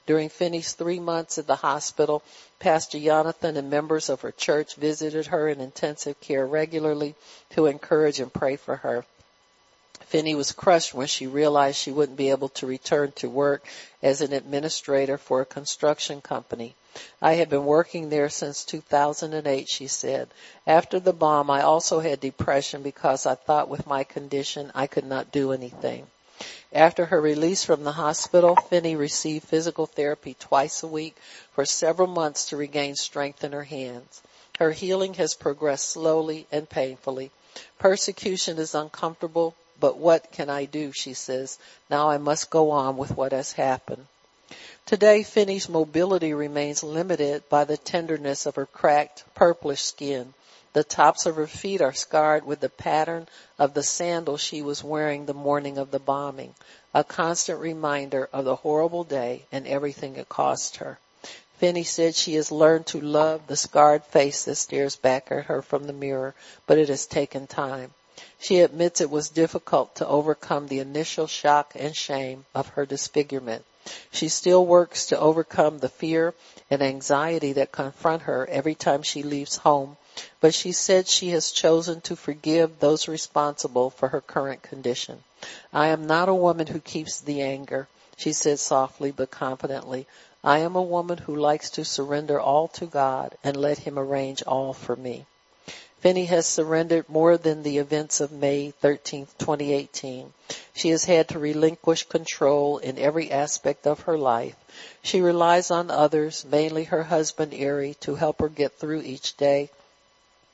During 0.05 0.29
Finney's 0.29 0.71
three 0.71 1.01
months 1.01 1.37
at 1.37 1.45
the 1.45 1.57
hospital, 1.57 2.23
Pastor 2.57 2.97
Jonathan 2.97 3.57
and 3.57 3.69
members 3.69 4.07
of 4.07 4.21
her 4.21 4.31
church 4.31 4.75
visited 4.75 5.25
her 5.25 5.49
in 5.49 5.59
intensive 5.59 6.21
care 6.21 6.47
regularly 6.47 7.15
to 7.49 7.65
encourage 7.65 8.21
and 8.21 8.31
pray 8.31 8.55
for 8.55 8.77
her. 8.77 9.03
Finney 10.05 10.35
was 10.35 10.53
crushed 10.53 10.93
when 10.93 11.07
she 11.07 11.27
realized 11.27 11.75
she 11.75 11.91
wouldn't 11.91 12.17
be 12.17 12.29
able 12.29 12.47
to 12.47 12.65
return 12.65 13.11
to 13.17 13.29
work 13.29 13.67
as 14.01 14.21
an 14.21 14.31
administrator 14.31 15.17
for 15.17 15.41
a 15.41 15.45
construction 15.45 16.21
company. 16.21 16.75
I 17.21 17.33
had 17.33 17.49
been 17.49 17.65
working 17.65 18.09
there 18.09 18.29
since 18.29 18.63
2008, 18.65 19.67
she 19.69 19.87
said. 19.87 20.29
After 20.67 20.99
the 20.99 21.13
bomb, 21.13 21.49
I 21.49 21.61
also 21.61 21.99
had 21.99 22.19
depression 22.19 22.83
because 22.83 23.25
I 23.25 23.35
thought 23.35 23.69
with 23.69 23.87
my 23.87 24.03
condition 24.03 24.71
I 24.75 24.87
could 24.87 25.05
not 25.05 25.31
do 25.31 25.51
anything. 25.51 26.07
After 26.71 27.05
her 27.05 27.21
release 27.21 27.63
from 27.63 27.83
the 27.83 27.91
hospital, 27.91 28.55
Finney 28.55 28.95
received 28.95 29.47
physical 29.47 29.85
therapy 29.85 30.35
twice 30.39 30.81
a 30.83 30.87
week 30.87 31.15
for 31.53 31.65
several 31.65 32.07
months 32.07 32.49
to 32.49 32.57
regain 32.57 32.95
strength 32.95 33.43
in 33.43 33.51
her 33.51 33.63
hands. 33.63 34.21
Her 34.59 34.71
healing 34.71 35.13
has 35.15 35.35
progressed 35.35 35.89
slowly 35.89 36.47
and 36.51 36.69
painfully. 36.69 37.31
Persecution 37.79 38.57
is 38.57 38.75
uncomfortable, 38.75 39.55
but 39.79 39.97
what 39.97 40.31
can 40.31 40.49
I 40.49 40.65
do? 40.65 40.91
She 40.91 41.13
says. 41.13 41.59
Now 41.89 42.09
I 42.09 42.17
must 42.17 42.49
go 42.49 42.71
on 42.71 42.97
with 42.97 43.11
what 43.11 43.31
has 43.31 43.53
happened. 43.53 44.07
Today, 44.85 45.23
Finney's 45.23 45.67
mobility 45.67 46.33
remains 46.33 46.83
limited 46.83 47.47
by 47.49 47.63
the 47.63 47.77
tenderness 47.77 48.45
of 48.45 48.55
her 48.55 48.65
cracked, 48.65 49.23
purplish 49.33 49.81
skin. 49.81 50.33
The 50.73 50.83
tops 50.83 51.25
of 51.25 51.35
her 51.37 51.47
feet 51.47 51.81
are 51.81 51.93
scarred 51.93 52.45
with 52.45 52.59
the 52.59 52.69
pattern 52.69 53.27
of 53.57 53.73
the 53.73 53.83
sandal 53.83 54.37
she 54.37 54.61
was 54.61 54.83
wearing 54.83 55.25
the 55.25 55.33
morning 55.33 55.77
of 55.77 55.91
the 55.91 55.99
bombing, 55.99 56.55
a 56.93 57.03
constant 57.03 57.59
reminder 57.59 58.29
of 58.33 58.45
the 58.45 58.57
horrible 58.57 59.03
day 59.03 59.45
and 59.51 59.67
everything 59.67 60.15
it 60.17 60.29
cost 60.29 60.77
her. 60.77 60.99
Finney 61.57 61.83
said 61.83 62.13
she 62.13 62.33
has 62.35 62.51
learned 62.51 62.87
to 62.87 62.99
love 62.99 63.47
the 63.47 63.55
scarred 63.55 64.03
face 64.03 64.43
that 64.43 64.55
stares 64.55 64.95
back 64.95 65.31
at 65.31 65.45
her 65.45 65.61
from 65.61 65.87
the 65.87 65.93
mirror, 65.93 66.35
but 66.67 66.77
it 66.77 66.89
has 66.89 67.05
taken 67.05 67.47
time. 67.47 67.93
She 68.39 68.59
admits 68.59 68.99
it 68.99 69.09
was 69.09 69.29
difficult 69.29 69.95
to 69.95 70.07
overcome 70.07 70.67
the 70.67 70.79
initial 70.79 71.25
shock 71.25 71.73
and 71.75 71.95
shame 71.95 72.45
of 72.53 72.67
her 72.69 72.85
disfigurement. 72.85 73.63
She 74.11 74.29
still 74.29 74.65
works 74.65 75.07
to 75.07 75.19
overcome 75.19 75.79
the 75.79 75.89
fear 75.89 76.33
and 76.69 76.81
anxiety 76.81 77.53
that 77.53 77.71
confront 77.71 78.21
her 78.21 78.47
every 78.49 78.75
time 78.75 79.03
she 79.03 79.23
leaves 79.23 79.57
home, 79.57 79.97
but 80.39 80.53
she 80.53 80.71
said 80.71 81.07
she 81.07 81.29
has 81.29 81.51
chosen 81.51 81.99
to 82.01 82.15
forgive 82.15 82.79
those 82.79 83.07
responsible 83.07 83.89
for 83.89 84.07
her 84.09 84.21
current 84.21 84.63
condition. 84.63 85.23
I 85.73 85.87
am 85.87 86.07
not 86.07 86.29
a 86.29 86.33
woman 86.33 86.67
who 86.67 86.79
keeps 86.79 87.19
the 87.19 87.41
anger, 87.41 87.87
she 88.15 88.31
said 88.31 88.59
softly 88.59 89.11
but 89.11 89.31
confidently. 89.31 90.07
I 90.43 90.59
am 90.59 90.75
a 90.75 90.81
woman 90.81 91.17
who 91.17 91.35
likes 91.35 91.69
to 91.71 91.83
surrender 91.83 92.39
all 92.39 92.67
to 92.69 92.85
God 92.85 93.35
and 93.43 93.57
let 93.57 93.79
Him 93.79 93.97
arrange 93.97 94.43
all 94.43 94.73
for 94.73 94.95
me. 94.95 95.25
Finney 96.03 96.25
has 96.25 96.45
surrendered 96.45 97.07
more 97.07 97.37
than 97.37 97.63
the 97.63 97.77
events 97.77 98.19
of 98.19 98.29
May 98.29 98.71
13, 98.71 99.25
2018. 99.37 100.33
She 100.73 100.89
has 100.89 101.05
had 101.05 101.29
to 101.29 101.39
relinquish 101.39 102.03
control 102.03 102.77
in 102.77 102.99
every 102.99 103.31
aspect 103.31 103.87
of 103.87 104.01
her 104.01 104.17
life. 104.17 104.57
She 105.01 105.21
relies 105.21 105.71
on 105.71 105.89
others, 105.89 106.43
mainly 106.43 106.83
her 106.83 107.03
husband 107.03 107.53
Erie, 107.53 107.93
to 108.01 108.15
help 108.15 108.41
her 108.41 108.49
get 108.49 108.73
through 108.73 109.03
each 109.03 109.37
day. 109.37 109.69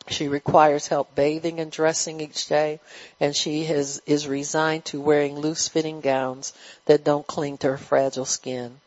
She 0.07 0.27
requires 0.27 0.85
help 0.85 1.15
bathing 1.15 1.59
and 1.59 1.71
dressing 1.71 2.21
each 2.21 2.45
day, 2.45 2.79
and 3.19 3.35
she 3.35 3.65
has, 3.65 4.03
is 4.05 4.27
resigned 4.27 4.85
to 4.85 5.01
wearing 5.01 5.39
loose 5.39 5.67
fitting 5.67 5.99
gowns 5.99 6.53
that 6.85 7.03
don't 7.03 7.25
cling 7.25 7.57
to 7.57 7.69
her 7.69 7.77
fragile 7.79 8.25
skin. 8.25 8.79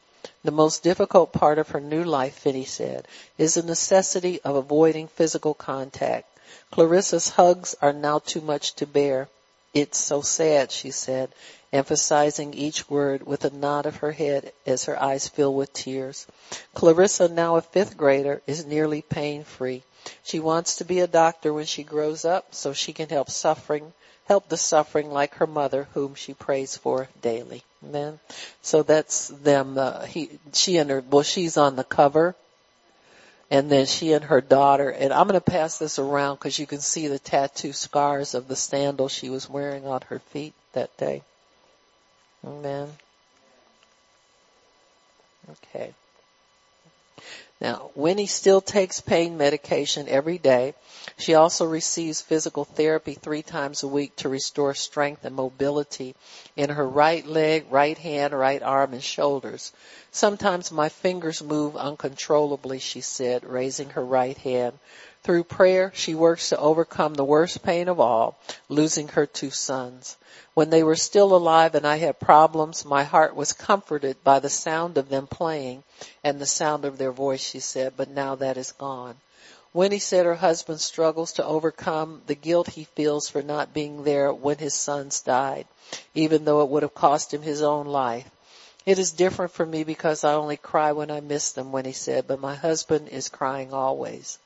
The 0.45 0.53
most 0.53 0.85
difficult 0.85 1.33
part 1.33 1.59
of 1.59 1.71
her 1.71 1.81
new 1.81 2.05
life, 2.05 2.35
Finney 2.35 2.67
said, 2.67 3.09
is 3.37 3.55
the 3.55 3.65
necessity 3.65 4.41
of 4.43 4.55
avoiding 4.55 5.09
physical 5.09 5.55
contact. 5.55 6.29
Clarissa's 6.73 7.29
hugs 7.29 7.77
are 7.83 7.93
now 7.93 8.19
too 8.19 8.41
much 8.41 8.73
to 8.77 8.87
bear. 8.87 9.29
It's 9.75 9.99
so 9.99 10.23
sad, 10.23 10.73
she 10.73 10.91
said, 10.91 11.31
emphasizing 11.71 12.55
each 12.55 12.89
word 12.89 13.27
with 13.27 13.45
a 13.45 13.51
nod 13.51 13.85
of 13.85 13.97
her 13.97 14.13
head 14.13 14.55
as 14.65 14.87
her 14.87 15.01
eyes 15.01 15.29
fill 15.29 15.53
with 15.53 15.75
tears. 15.75 16.27
Clarissa, 16.73 17.29
now 17.29 17.57
a 17.57 17.61
fifth 17.61 17.99
grader, 17.99 18.41
is 18.47 18.65
nearly 18.65 19.03
pain 19.03 19.45
free. 19.45 19.83
She 20.23 20.41
wants 20.41 20.77
to 20.77 20.87
be 20.87 21.01
a 21.01 21.07
doctor 21.07 21.53
when 21.53 21.67
she 21.67 21.83
grows 21.83 22.25
up 22.25 22.55
so 22.55 22.73
she 22.73 22.95
can 22.95 23.11
help 23.11 23.29
suffering, 23.29 23.93
help 24.25 24.49
the 24.49 24.57
suffering 24.57 25.11
like 25.11 25.35
her 25.35 25.47
mother 25.47 25.89
whom 25.93 26.15
she 26.15 26.33
prays 26.33 26.75
for 26.75 27.07
daily. 27.21 27.63
Amen. 27.85 28.19
So 28.63 28.83
that's 28.83 29.29
them, 29.29 29.77
uh, 29.77 30.07
he, 30.07 30.39
she 30.55 30.79
and 30.79 30.89
her, 30.89 31.05
well 31.11 31.23
she's 31.23 31.59
on 31.59 31.77
the 31.77 31.85
cover 31.85 32.35
and 33.53 33.69
then 33.69 33.85
she 33.85 34.15
and 34.15 34.25
her 34.25 34.41
daughter, 34.41 34.89
and 34.89 35.13
I'm 35.13 35.29
going 35.29 35.39
to 35.39 35.53
pass 35.53 35.77
this 35.77 35.99
around 35.99 36.37
because 36.37 36.59
you 36.59 36.67
can 36.67 36.81
see 36.81 37.09
the 37.09 37.19
tattoo 37.19 37.75
scars 37.75 38.33
of 38.33 38.49
the 38.49 38.57
sandal 38.57 39.09
she 39.09 39.29
was 39.29 39.49
wearing 39.49 39.87
on 39.87 40.01
her 40.09 40.21
feet 40.21 40.55
that 40.73 40.97
day. 40.97 41.23
Amen. 42.47 42.89
Okay. 45.51 45.93
Now, 47.63 47.93
Winnie 47.95 48.27
still 48.27 48.61
takes 48.61 49.01
pain 49.01 49.39
medication 49.39 50.09
every 50.09 50.37
day. 50.37 50.75
She 51.17 51.35
also 51.35 51.65
receives 51.65 52.21
physical 52.21 52.65
therapy 52.65 53.15
three 53.15 53.43
times 53.43 53.85
a 53.85 53.87
week 53.87 54.17
to 54.17 54.29
restore 54.29 54.75
strength 54.75 55.25
and 55.25 55.37
mobility 55.37 56.17
in 56.57 56.71
her 56.71 56.89
right 56.89 57.25
leg, 57.25 57.67
right 57.71 57.97
hand, 57.97 58.37
right 58.37 58.61
arm, 58.61 58.95
and 58.95 59.03
shoulders. 59.03 59.73
Sometimes 60.11 60.73
my 60.73 60.89
fingers 60.89 61.41
move 61.41 61.77
uncontrollably, 61.77 62.81
she 62.81 63.01
said, 63.01 63.45
raising 63.45 63.91
her 63.91 64.05
right 64.05 64.39
hand. 64.39 64.77
Through 65.25 65.45
prayer, 65.45 65.93
she 65.95 66.17
works 66.17 66.49
to 66.49 66.59
overcome 66.59 67.15
the 67.15 67.25
worst 67.25 67.63
pain 67.63 67.87
of 67.87 68.01
all, 68.01 68.37
losing 68.69 69.07
her 69.09 69.25
two 69.25 69.51
sons. 69.51 70.17
When 70.55 70.71
they 70.71 70.83
were 70.83 70.97
still 70.97 71.37
alive 71.37 71.77
and 71.77 71.87
I 71.87 71.99
had 71.99 72.19
problems, 72.19 72.85
my 72.85 73.05
heart 73.05 73.37
was 73.37 73.53
comforted 73.53 74.25
by 74.25 74.41
the 74.41 74.51
sound 74.51 74.99
of 74.99 75.11
them 75.11 75.29
playing 75.29 75.85
and 76.25 76.41
the 76.41 76.47
sound 76.47 76.85
of 76.85 76.99
their 76.99 77.13
voice, 77.13 77.41
she 77.41 77.61
said, 77.61 77.95
but 77.97 78.11
now 78.11 78.35
that 78.35 78.57
is 78.57 78.73
gone. 78.73 79.15
Winnie 79.73 80.01
said 80.01 80.27
her 80.27 80.35
husband 80.35 80.81
struggles 80.81 81.33
to 81.35 81.45
overcome 81.45 82.23
the 82.27 82.35
guilt 82.35 82.71
he 82.71 82.85
feels 82.85 83.29
for 83.29 83.43
not 83.43 83.73
being 83.73 84.03
there 84.03 84.33
when 84.33 84.59
his 84.59 84.75
sons 84.75 85.21
died, 85.21 85.69
even 86.15 86.45
though 86.45 86.63
it 86.63 86.69
would 86.69 86.83
have 86.83 86.97
cost 86.97 87.33
him 87.33 87.43
his 87.43 87.63
own 87.63 87.87
life. 87.87 88.29
It 88.85 88.99
is 88.99 89.13
different 89.13 89.53
for 89.53 89.65
me 89.65 89.85
because 89.85 90.25
I 90.25 90.35
only 90.35 90.57
cry 90.57 90.91
when 90.91 91.13
I 91.13 91.21
miss 91.21 91.53
them, 91.53 91.71
Winnie 91.71 91.93
said, 91.93 92.27
but 92.27 92.41
my 92.41 92.57
husband 92.57 93.09
is 93.09 93.29
crying 93.29 93.73
always. 93.73 94.41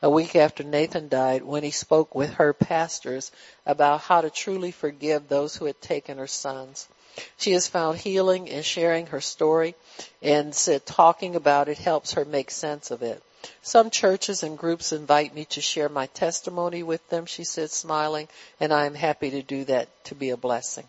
A 0.00 0.08
week 0.08 0.36
after 0.36 0.62
Nathan 0.62 1.08
died, 1.08 1.42
when 1.42 1.62
he 1.62 1.70
spoke 1.70 2.14
with 2.14 2.34
her 2.34 2.52
pastors 2.52 3.30
about 3.66 4.00
how 4.02 4.20
to 4.20 4.30
truly 4.30 4.70
forgive 4.70 5.28
those 5.28 5.56
who 5.56 5.64
had 5.64 5.80
taken 5.80 6.18
her 6.18 6.26
sons. 6.26 6.88
She 7.36 7.52
has 7.52 7.66
found 7.66 7.98
healing 7.98 8.46
in 8.48 8.62
sharing 8.62 9.06
her 9.06 9.20
story 9.20 9.74
and 10.22 10.54
said 10.54 10.86
talking 10.86 11.34
about 11.36 11.68
it 11.68 11.78
helps 11.78 12.12
her 12.12 12.24
make 12.24 12.50
sense 12.50 12.90
of 12.90 13.02
it. 13.02 13.22
Some 13.62 13.90
churches 13.90 14.42
and 14.42 14.56
groups 14.56 14.92
invite 14.92 15.34
me 15.34 15.44
to 15.46 15.60
share 15.60 15.88
my 15.88 16.06
testimony 16.06 16.82
with 16.82 17.06
them, 17.08 17.26
she 17.26 17.44
said 17.44 17.70
smiling, 17.70 18.28
and 18.60 18.72
I 18.72 18.86
am 18.86 18.94
happy 18.94 19.30
to 19.30 19.42
do 19.42 19.64
that 19.64 19.88
to 20.04 20.14
be 20.14 20.30
a 20.30 20.36
blessing. 20.36 20.88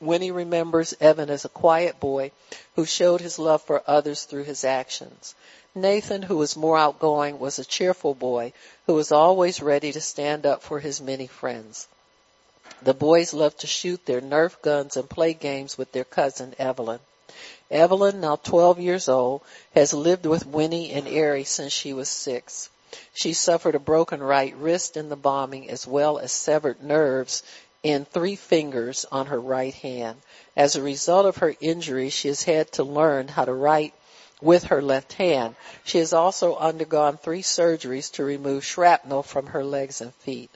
Winnie 0.00 0.30
remembers 0.30 0.94
Evan 0.98 1.28
as 1.28 1.44
a 1.44 1.50
quiet 1.50 2.00
boy 2.00 2.32
who 2.74 2.86
showed 2.86 3.20
his 3.20 3.38
love 3.38 3.60
for 3.62 3.82
others 3.86 4.24
through 4.24 4.44
his 4.44 4.64
actions. 4.64 5.34
Nathan, 5.74 6.22
who 6.22 6.38
was 6.38 6.56
more 6.56 6.78
outgoing, 6.78 7.38
was 7.38 7.58
a 7.58 7.64
cheerful 7.64 8.14
boy 8.14 8.54
who 8.86 8.94
was 8.94 9.12
always 9.12 9.60
ready 9.60 9.92
to 9.92 10.00
stand 10.00 10.46
up 10.46 10.62
for 10.62 10.80
his 10.80 11.00
many 11.00 11.26
friends. 11.26 11.86
The 12.82 12.94
boys 12.94 13.34
loved 13.34 13.60
to 13.60 13.66
shoot 13.66 14.06
their 14.06 14.22
Nerf 14.22 14.62
guns 14.62 14.96
and 14.96 15.08
play 15.08 15.34
games 15.34 15.76
with 15.76 15.92
their 15.92 16.04
cousin 16.04 16.54
Evelyn. 16.58 17.00
Evelyn, 17.70 18.20
now 18.20 18.36
12 18.36 18.80
years 18.80 19.06
old, 19.06 19.42
has 19.74 19.92
lived 19.92 20.24
with 20.24 20.46
Winnie 20.46 20.92
and 20.92 21.06
Ari 21.06 21.44
since 21.44 21.72
she 21.72 21.92
was 21.92 22.08
six. 22.08 22.70
She 23.12 23.34
suffered 23.34 23.74
a 23.74 23.78
broken 23.78 24.22
right 24.22 24.56
wrist 24.56 24.96
in 24.96 25.10
the 25.10 25.16
bombing 25.16 25.70
as 25.70 25.86
well 25.86 26.18
as 26.18 26.32
severed 26.32 26.82
nerves 26.82 27.42
in 27.82 28.04
three 28.04 28.36
fingers 28.36 29.06
on 29.10 29.26
her 29.26 29.40
right 29.40 29.74
hand. 29.74 30.20
As 30.56 30.76
a 30.76 30.82
result 30.82 31.26
of 31.26 31.38
her 31.38 31.54
injury, 31.60 32.10
she 32.10 32.28
has 32.28 32.42
had 32.42 32.70
to 32.72 32.84
learn 32.84 33.28
how 33.28 33.44
to 33.44 33.52
write 33.52 33.94
with 34.40 34.64
her 34.64 34.82
left 34.82 35.12
hand. 35.14 35.54
She 35.84 35.98
has 35.98 36.12
also 36.12 36.56
undergone 36.56 37.16
three 37.16 37.42
surgeries 37.42 38.12
to 38.12 38.24
remove 38.24 38.64
shrapnel 38.64 39.22
from 39.22 39.46
her 39.48 39.64
legs 39.64 40.00
and 40.00 40.14
feet. 40.14 40.50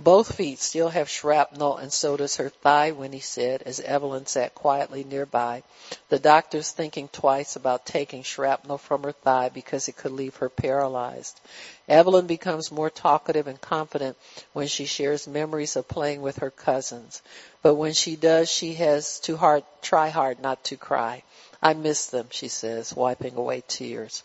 Both 0.00 0.36
feet 0.36 0.60
still 0.60 0.90
have 0.90 1.08
shrapnel 1.08 1.76
and 1.76 1.92
so 1.92 2.16
does 2.16 2.36
her 2.36 2.50
thigh, 2.50 2.92
Winnie 2.92 3.18
said 3.18 3.62
as 3.62 3.80
Evelyn 3.80 4.26
sat 4.26 4.54
quietly 4.54 5.02
nearby. 5.02 5.64
The 6.08 6.20
doctor's 6.20 6.70
thinking 6.70 7.08
twice 7.08 7.56
about 7.56 7.84
taking 7.84 8.22
shrapnel 8.22 8.78
from 8.78 9.02
her 9.02 9.10
thigh 9.10 9.48
because 9.48 9.88
it 9.88 9.96
could 9.96 10.12
leave 10.12 10.36
her 10.36 10.48
paralyzed. 10.48 11.40
Evelyn 11.88 12.28
becomes 12.28 12.70
more 12.70 12.90
talkative 12.90 13.48
and 13.48 13.60
confident 13.60 14.16
when 14.52 14.68
she 14.68 14.84
shares 14.84 15.26
memories 15.26 15.74
of 15.74 15.88
playing 15.88 16.22
with 16.22 16.38
her 16.38 16.52
cousins. 16.52 17.20
But 17.62 17.74
when 17.74 17.92
she 17.92 18.14
does, 18.14 18.48
she 18.48 18.74
has 18.74 19.18
to 19.20 19.36
hard, 19.36 19.64
try 19.82 20.10
hard 20.10 20.38
not 20.38 20.62
to 20.64 20.76
cry. 20.76 21.24
I 21.60 21.74
miss 21.74 22.06
them, 22.06 22.28
she 22.30 22.46
says, 22.46 22.94
wiping 22.94 23.34
away 23.34 23.64
tears. 23.66 24.22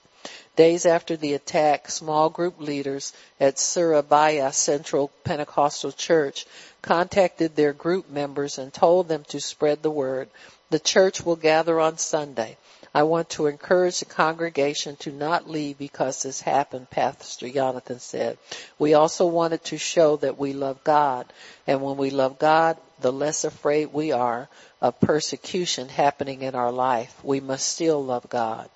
Days 0.56 0.86
after 0.86 1.18
the 1.18 1.34
attack, 1.34 1.90
small 1.90 2.30
group 2.30 2.60
leaders 2.60 3.14
at 3.40 3.58
Surabaya 3.58 4.52
Central 4.54 5.10
Pentecostal 5.24 5.92
Church 5.92 6.46
contacted 6.82 7.56
their 7.56 7.74
group 7.74 8.10
members 8.10 8.58
and 8.58 8.74
told 8.74 9.08
them 9.08 9.24
to 9.30 9.40
spread 9.40 9.82
the 9.82 9.90
word. 9.90 10.30
The 10.70 10.80
church 10.80 11.26
will 11.26 11.36
gather 11.36 11.80
on 11.80 11.98
Sunday. 11.98 12.58
I 12.96 13.04
want 13.04 13.30
to 13.32 13.48
encourage 13.48 14.00
the 14.00 14.06
congregation 14.06 14.96
to 14.98 15.12
not 15.12 15.50
leave 15.50 15.80
because 15.80 16.22
this 16.22 16.42
happened, 16.42 16.92
Pastor 16.92 17.50
Jonathan 17.50 18.00
said. 18.00 18.38
We 18.78 18.94
also 18.94 19.26
wanted 19.26 19.64
to 19.66 19.80
show 19.80 20.18
that 20.18 20.38
we 20.38 20.54
love 20.54 20.84
God. 20.84 21.26
And 21.66 21.82
when 21.82 21.98
we 21.98 22.12
love 22.12 22.38
God, 22.38 22.78
the 23.02 23.12
less 23.12 23.46
afraid 23.46 23.92
we 23.92 24.12
are 24.12 24.48
of 24.80 25.00
persecution 25.00 25.90
happening 25.90 26.44
in 26.44 26.54
our 26.54 26.72
life. 26.72 27.20
We 27.24 27.40
must 27.40 27.68
still 27.68 28.04
love 28.04 28.30
God. 28.30 28.70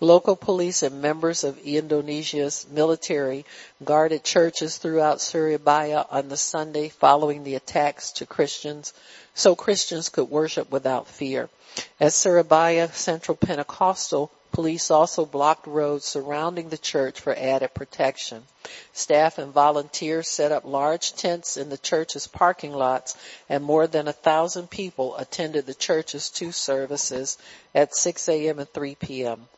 Local 0.00 0.36
police 0.36 0.84
and 0.84 1.02
members 1.02 1.42
of 1.42 1.58
Indonesia's 1.58 2.66
military 2.70 3.44
guarded 3.82 4.22
churches 4.22 4.76
throughout 4.76 5.20
Surabaya 5.20 6.06
on 6.10 6.28
the 6.28 6.36
Sunday 6.36 6.88
following 6.88 7.42
the 7.42 7.56
attacks 7.56 8.12
to 8.12 8.26
Christians 8.26 8.92
so 9.34 9.56
Christians 9.56 10.08
could 10.08 10.30
worship 10.30 10.70
without 10.70 11.08
fear. 11.08 11.48
At 11.98 12.12
Surabaya 12.12 12.92
Central 12.92 13.36
Pentecostal, 13.36 14.30
Police 14.50 14.90
also 14.90 15.26
blocked 15.26 15.66
roads 15.66 16.04
surrounding 16.04 16.68
the 16.68 16.78
church 16.78 17.20
for 17.20 17.32
added 17.36 17.74
protection. 17.74 18.44
Staff 18.92 19.38
and 19.38 19.52
volunteers 19.52 20.26
set 20.26 20.52
up 20.52 20.64
large 20.64 21.12
tents 21.12 21.56
in 21.56 21.68
the 21.68 21.78
church's 21.78 22.26
parking 22.26 22.72
lots 22.72 23.14
and 23.48 23.62
more 23.62 23.86
than 23.86 24.08
a 24.08 24.12
thousand 24.12 24.68
people 24.70 25.16
attended 25.16 25.66
the 25.66 25.74
church's 25.74 26.30
two 26.30 26.50
services 26.50 27.36
at 27.74 27.94
6 27.94 28.28
a.m. 28.28 28.58
and 28.58 28.72
3 28.72 28.94
p.m. 28.94 29.48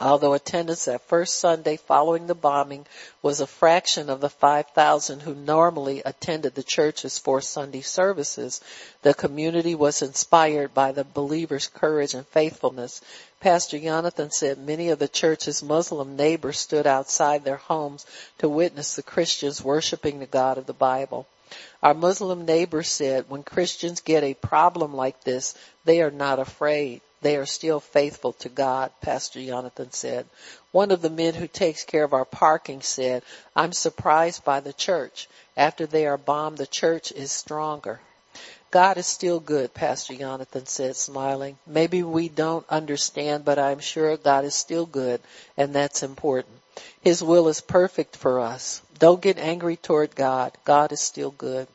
Although 0.00 0.34
attendance 0.34 0.84
that 0.84 1.08
first 1.08 1.40
Sunday 1.40 1.76
following 1.76 2.28
the 2.28 2.34
bombing 2.36 2.86
was 3.20 3.40
a 3.40 3.48
fraction 3.48 4.08
of 4.08 4.20
the 4.20 4.30
5,000 4.30 5.22
who 5.22 5.34
normally 5.34 6.02
attended 6.04 6.54
the 6.54 6.62
church's 6.62 7.18
four 7.18 7.40
Sunday 7.40 7.80
services, 7.80 8.60
the 9.02 9.12
community 9.12 9.74
was 9.74 10.00
inspired 10.00 10.72
by 10.72 10.92
the 10.92 11.02
believers' 11.02 11.66
courage 11.66 12.14
and 12.14 12.24
faithfulness. 12.28 13.00
Pastor 13.40 13.76
Jonathan 13.76 14.30
said 14.30 14.56
many 14.56 14.90
of 14.90 15.00
the 15.00 15.08
church's 15.08 15.64
Muslim 15.64 16.14
neighbors 16.14 16.60
stood 16.60 16.86
outside 16.86 17.44
their 17.44 17.56
homes 17.56 18.06
to 18.38 18.48
witness 18.48 18.94
the 18.94 19.02
Christians 19.02 19.64
worshiping 19.64 20.20
the 20.20 20.26
God 20.26 20.58
of 20.58 20.66
the 20.66 20.72
Bible. 20.72 21.26
Our 21.82 21.94
Muslim 21.94 22.44
neighbors 22.44 22.88
said 22.88 23.28
when 23.28 23.42
Christians 23.42 24.00
get 24.00 24.22
a 24.22 24.34
problem 24.34 24.94
like 24.94 25.24
this, 25.24 25.54
they 25.84 26.02
are 26.02 26.12
not 26.12 26.38
afraid 26.38 27.00
they 27.20 27.36
are 27.36 27.46
still 27.46 27.80
faithful 27.80 28.32
to 28.34 28.48
God, 28.48 28.92
Pastor 29.00 29.44
Jonathan 29.44 29.92
said. 29.92 30.26
One 30.70 30.90
of 30.90 31.02
the 31.02 31.10
men 31.10 31.34
who 31.34 31.48
takes 31.48 31.84
care 31.84 32.04
of 32.04 32.12
our 32.12 32.24
parking 32.24 32.82
said, 32.82 33.22
I'm 33.56 33.72
surprised 33.72 34.44
by 34.44 34.60
the 34.60 34.72
church. 34.72 35.28
After 35.56 35.86
they 35.86 36.06
are 36.06 36.18
bombed, 36.18 36.58
the 36.58 36.66
church 36.66 37.10
is 37.12 37.32
stronger. 37.32 38.00
God 38.70 38.98
is 38.98 39.06
still 39.06 39.40
good, 39.40 39.72
Pastor 39.72 40.14
Jonathan 40.14 40.66
said, 40.66 40.94
smiling. 40.94 41.56
Maybe 41.66 42.02
we 42.02 42.28
don't 42.28 42.68
understand, 42.68 43.44
but 43.44 43.58
I'm 43.58 43.78
sure 43.78 44.16
God 44.18 44.44
is 44.44 44.54
still 44.54 44.84
good, 44.84 45.22
and 45.56 45.74
that's 45.74 46.02
important. 46.02 46.54
His 47.00 47.22
will 47.22 47.48
is 47.48 47.62
perfect 47.62 48.16
for 48.16 48.40
us. 48.40 48.82
Don't 48.98 49.22
get 49.22 49.38
angry 49.38 49.76
toward 49.76 50.14
God. 50.14 50.52
God 50.64 50.92
is 50.92 51.00
still 51.00 51.30
good. 51.30 51.66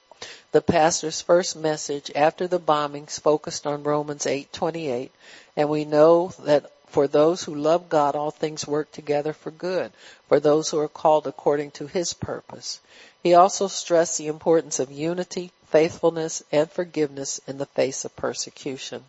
The 0.53 0.61
pastor's 0.61 1.19
first 1.19 1.55
message 1.55 2.11
after 2.15 2.47
the 2.47 2.59
bombings 2.59 3.19
focused 3.19 3.67
on 3.67 3.83
Romans 3.83 4.25
8:28, 4.25 5.09
and 5.57 5.69
we 5.69 5.83
know 5.83 6.31
that 6.39 6.71
for 6.87 7.07
those 7.07 7.43
who 7.43 7.55
love 7.55 7.89
God, 7.89 8.15
all 8.15 8.31
things 8.31 8.67
work 8.67 8.91
together 8.91 9.33
for 9.33 9.51
good, 9.51 9.91
for 10.29 10.39
those 10.39 10.69
who 10.69 10.79
are 10.79 10.87
called 10.87 11.27
according 11.27 11.71
to 11.71 11.87
his 11.87 12.13
purpose. 12.13 12.79
He 13.23 13.33
also 13.33 13.67
stressed 13.67 14.17
the 14.17 14.27
importance 14.27 14.79
of 14.79 14.91
unity, 14.91 15.51
faithfulness, 15.69 16.43
and 16.51 16.71
forgiveness 16.71 17.41
in 17.47 17.57
the 17.57 17.65
face 17.65 18.05
of 18.05 18.15
persecution. 18.15 19.03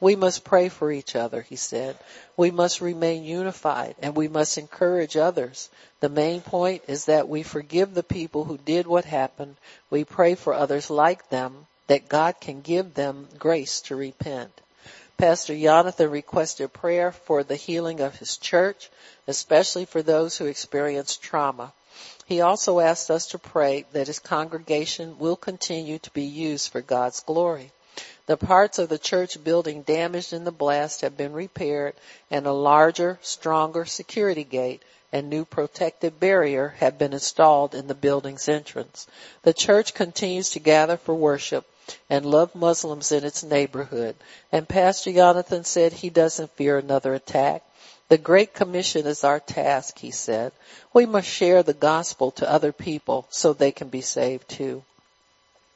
We 0.00 0.16
must 0.16 0.44
pray 0.44 0.68
for 0.68 0.90
each 0.90 1.14
other, 1.16 1.42
he 1.42 1.56
said. 1.56 1.96
We 2.36 2.50
must 2.50 2.80
remain 2.80 3.24
unified 3.24 3.96
and 4.00 4.14
we 4.14 4.28
must 4.28 4.58
encourage 4.58 5.16
others. 5.16 5.70
The 6.00 6.08
main 6.08 6.40
point 6.40 6.82
is 6.88 7.04
that 7.06 7.28
we 7.28 7.42
forgive 7.42 7.94
the 7.94 8.02
people 8.02 8.44
who 8.44 8.58
did 8.58 8.86
what 8.86 9.04
happened. 9.04 9.56
We 9.90 10.04
pray 10.04 10.34
for 10.34 10.54
others 10.54 10.90
like 10.90 11.28
them 11.28 11.66
that 11.86 12.08
God 12.08 12.40
can 12.40 12.60
give 12.60 12.94
them 12.94 13.28
grace 13.38 13.80
to 13.82 13.96
repent. 13.96 14.50
Pastor 15.18 15.56
Jonathan 15.56 16.10
requested 16.10 16.72
prayer 16.72 17.12
for 17.12 17.44
the 17.44 17.56
healing 17.56 18.00
of 18.00 18.16
his 18.16 18.36
church, 18.38 18.90
especially 19.28 19.84
for 19.84 20.02
those 20.02 20.36
who 20.36 20.46
experienced 20.46 21.22
trauma. 21.22 21.72
He 22.26 22.40
also 22.40 22.80
asked 22.80 23.10
us 23.10 23.26
to 23.26 23.38
pray 23.38 23.84
that 23.92 24.06
his 24.06 24.18
congregation 24.18 25.18
will 25.18 25.36
continue 25.36 25.98
to 25.98 26.10
be 26.10 26.24
used 26.24 26.72
for 26.72 26.80
God's 26.80 27.20
glory. 27.20 27.72
The 28.26 28.36
parts 28.36 28.78
of 28.78 28.88
the 28.88 28.98
church 28.98 29.42
building 29.42 29.82
damaged 29.82 30.32
in 30.32 30.44
the 30.44 30.52
blast 30.52 31.00
have 31.00 31.16
been 31.16 31.32
repaired 31.32 31.94
and 32.30 32.46
a 32.46 32.52
larger, 32.52 33.18
stronger 33.20 33.84
security 33.84 34.44
gate 34.44 34.82
and 35.12 35.28
new 35.28 35.44
protective 35.44 36.18
barrier 36.18 36.74
have 36.78 36.98
been 36.98 37.12
installed 37.12 37.74
in 37.74 37.86
the 37.86 37.94
building's 37.94 38.48
entrance. 38.48 39.06
The 39.42 39.52
church 39.52 39.92
continues 39.92 40.50
to 40.50 40.60
gather 40.60 40.96
for 40.96 41.14
worship 41.14 41.66
and 42.08 42.24
love 42.24 42.54
Muslims 42.54 43.12
in 43.12 43.24
its 43.24 43.42
neighborhood. 43.42 44.16
And 44.50 44.68
Pastor 44.68 45.12
Jonathan 45.12 45.64
said 45.64 45.92
he 45.92 46.08
doesn't 46.08 46.56
fear 46.56 46.78
another 46.78 47.14
attack. 47.14 47.62
The 48.08 48.18
Great 48.18 48.54
Commission 48.54 49.06
is 49.06 49.24
our 49.24 49.40
task, 49.40 49.98
he 49.98 50.10
said. 50.10 50.52
We 50.92 51.06
must 51.06 51.28
share 51.28 51.62
the 51.62 51.74
gospel 51.74 52.30
to 52.32 52.50
other 52.50 52.72
people 52.72 53.26
so 53.30 53.52
they 53.52 53.72
can 53.72 53.88
be 53.88 54.00
saved 54.00 54.48
too. 54.48 54.84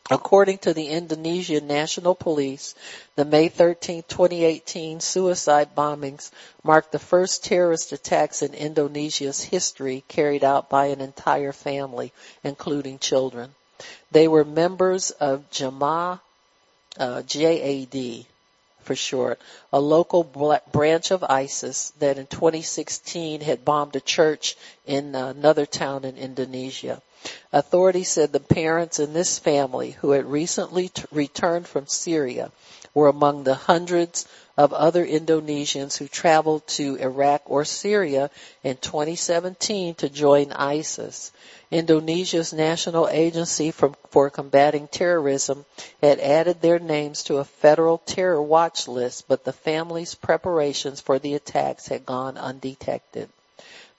According 0.08 0.58
to 0.58 0.72
the 0.72 0.88
Indonesian 0.88 1.66
National 1.66 2.14
Police, 2.14 2.76
the 3.16 3.24
May 3.24 3.48
13, 3.48 4.04
2018 4.06 5.00
suicide 5.00 5.74
bombings 5.74 6.30
marked 6.62 6.92
the 6.92 7.00
first 7.00 7.44
terrorist 7.44 7.90
attacks 7.90 8.40
in 8.40 8.54
Indonesia's 8.54 9.42
history 9.42 10.04
carried 10.06 10.44
out 10.44 10.68
by 10.68 10.86
an 10.86 11.00
entire 11.00 11.52
family, 11.52 12.12
including 12.44 13.00
children. 13.00 13.54
They 14.12 14.28
were 14.28 14.44
members 14.44 15.10
of 15.10 15.50
Jamaah, 15.50 16.20
uh, 16.98 17.22
JAD 17.22 18.26
for 18.86 18.94
short, 18.94 19.40
a 19.72 19.80
local 19.80 20.22
branch 20.72 21.10
of 21.10 21.24
ISIS 21.24 21.92
that 21.98 22.18
in 22.18 22.26
2016 22.26 23.40
had 23.40 23.64
bombed 23.64 23.96
a 23.96 24.00
church 24.00 24.56
in 24.86 25.14
uh, 25.14 25.26
another 25.36 25.66
town 25.66 26.04
in 26.04 26.16
Indonesia. 26.16 27.02
Authorities 27.52 28.08
said 28.08 28.32
the 28.32 28.40
parents 28.40 29.00
in 29.00 29.12
this 29.12 29.38
family, 29.38 29.90
who 29.90 30.12
had 30.12 30.24
recently 30.24 30.88
t- 30.88 31.02
returned 31.10 31.66
from 31.66 31.88
Syria, 31.88 32.52
were 32.96 33.08
among 33.08 33.44
the 33.44 33.54
hundreds 33.54 34.26
of 34.56 34.72
other 34.72 35.04
Indonesians 35.04 35.98
who 35.98 36.08
traveled 36.08 36.66
to 36.66 36.96
Iraq 36.96 37.42
or 37.44 37.62
Syria 37.62 38.30
in 38.64 38.78
2017 38.78 39.96
to 39.96 40.08
join 40.08 40.50
ISIS. 40.50 41.30
Indonesia's 41.70 42.54
National 42.54 43.06
Agency 43.06 43.70
for 43.70 44.30
Combating 44.30 44.88
Terrorism 44.88 45.66
had 46.00 46.20
added 46.20 46.62
their 46.62 46.78
names 46.78 47.24
to 47.24 47.36
a 47.36 47.44
federal 47.44 47.98
terror 47.98 48.40
watch 48.40 48.88
list, 48.88 49.28
but 49.28 49.44
the 49.44 49.52
family's 49.52 50.14
preparations 50.14 50.98
for 50.98 51.18
the 51.18 51.34
attacks 51.34 51.88
had 51.88 52.06
gone 52.06 52.38
undetected. 52.38 53.28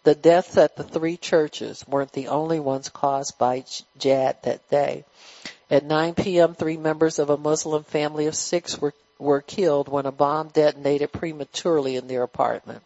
The 0.07 0.15
deaths 0.15 0.55
at 0.55 0.77
the 0.77 0.85
three 0.85 1.17
churches 1.17 1.85
weren't 1.85 2.13
the 2.13 2.29
only 2.29 2.61
ones 2.61 2.87
caused 2.87 3.37
by 3.37 3.65
JAD 3.97 4.37
that 4.43 4.69
day. 4.69 5.03
At 5.69 5.83
9 5.83 6.15
p.m., 6.15 6.55
three 6.55 6.77
members 6.77 7.19
of 7.19 7.29
a 7.29 7.35
Muslim 7.35 7.83
family 7.83 8.27
of 8.27 8.33
six 8.33 8.79
were, 8.79 8.93
were 9.19 9.41
killed 9.41 9.89
when 9.89 10.05
a 10.05 10.13
bomb 10.13 10.47
detonated 10.47 11.11
prematurely 11.11 11.97
in 11.97 12.07
their 12.07 12.23
apartment. 12.23 12.83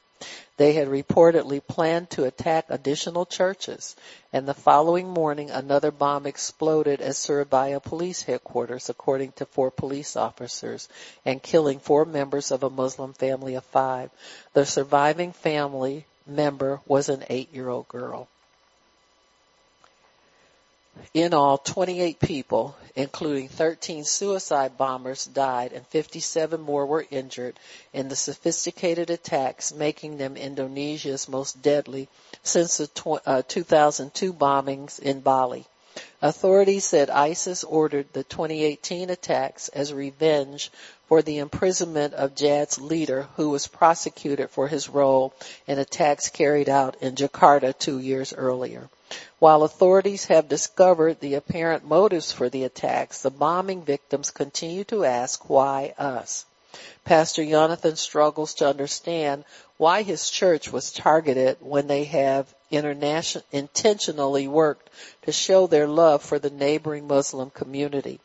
They 0.57 0.73
had 0.73 0.87
reportedly 0.87 1.61
planned 1.63 2.09
to 2.11 2.23
attack 2.23 2.65
additional 2.69 3.27
churches, 3.27 3.95
and 4.33 4.47
the 4.47 4.55
following 4.55 5.07
morning 5.07 5.51
another 5.51 5.91
bomb 5.91 6.25
exploded 6.25 7.01
at 7.01 7.15
Surabaya 7.15 7.79
police 7.79 8.23
headquarters, 8.23 8.89
according 8.89 9.33
to 9.33 9.45
four 9.45 9.69
police 9.69 10.15
officers, 10.15 10.89
and 11.23 11.43
killing 11.43 11.77
four 11.77 12.03
members 12.03 12.49
of 12.49 12.63
a 12.63 12.69
Muslim 12.71 13.13
family 13.13 13.53
of 13.53 13.63
five. 13.65 14.09
The 14.53 14.65
surviving 14.65 15.33
family 15.33 16.07
member 16.35 16.81
was 16.85 17.09
an 17.09 17.23
eight-year-old 17.29 17.87
girl. 17.87 18.27
In 21.13 21.33
all, 21.33 21.57
28 21.57 22.19
people, 22.19 22.75
including 22.95 23.47
13 23.47 24.03
suicide 24.03 24.77
bombers, 24.77 25.25
died 25.25 25.71
and 25.71 25.87
57 25.87 26.59
more 26.59 26.85
were 26.85 27.05
injured 27.09 27.57
in 27.93 28.09
the 28.09 28.15
sophisticated 28.15 29.09
attacks, 29.09 29.73
making 29.73 30.17
them 30.17 30.35
Indonesia's 30.35 31.29
most 31.29 31.61
deadly 31.61 32.09
since 32.43 32.77
the 32.77 33.21
uh, 33.25 33.41
2002 33.47 34.33
bombings 34.33 34.99
in 34.99 35.21
Bali. 35.21 35.65
Authorities 36.21 36.85
said 36.85 37.09
ISIS 37.09 37.63
ordered 37.63 38.13
the 38.13 38.23
2018 38.23 39.09
attacks 39.09 39.69
as 39.69 39.93
revenge 39.93 40.71
for 41.11 41.21
the 41.21 41.39
imprisonment 41.39 42.13
of 42.13 42.35
JAD's 42.35 42.79
leader 42.79 43.27
who 43.35 43.49
was 43.49 43.67
prosecuted 43.67 44.49
for 44.49 44.69
his 44.69 44.87
role 44.87 45.33
in 45.67 45.77
attacks 45.77 46.29
carried 46.29 46.69
out 46.69 46.95
in 47.01 47.15
Jakarta 47.15 47.77
two 47.77 47.99
years 47.99 48.31
earlier. 48.31 48.87
While 49.37 49.63
authorities 49.63 50.23
have 50.27 50.47
discovered 50.47 51.19
the 51.19 51.33
apparent 51.33 51.83
motives 51.83 52.31
for 52.31 52.47
the 52.47 52.63
attacks, 52.63 53.23
the 53.23 53.29
bombing 53.29 53.81
victims 53.81 54.31
continue 54.31 54.85
to 54.85 55.03
ask, 55.03 55.49
why 55.49 55.93
us? 55.97 56.45
Pastor 57.03 57.43
Jonathan 57.43 57.97
struggles 57.97 58.53
to 58.53 58.69
understand 58.69 59.43
why 59.75 60.03
his 60.03 60.29
church 60.29 60.71
was 60.71 60.93
targeted 60.93 61.57
when 61.59 61.87
they 61.87 62.05
have 62.05 62.47
intentionally 62.71 64.47
worked 64.47 64.89
to 65.23 65.33
show 65.33 65.67
their 65.67 65.87
love 65.87 66.23
for 66.23 66.39
the 66.39 66.49
neighboring 66.49 67.05
Muslim 67.05 67.49
community. 67.49 68.21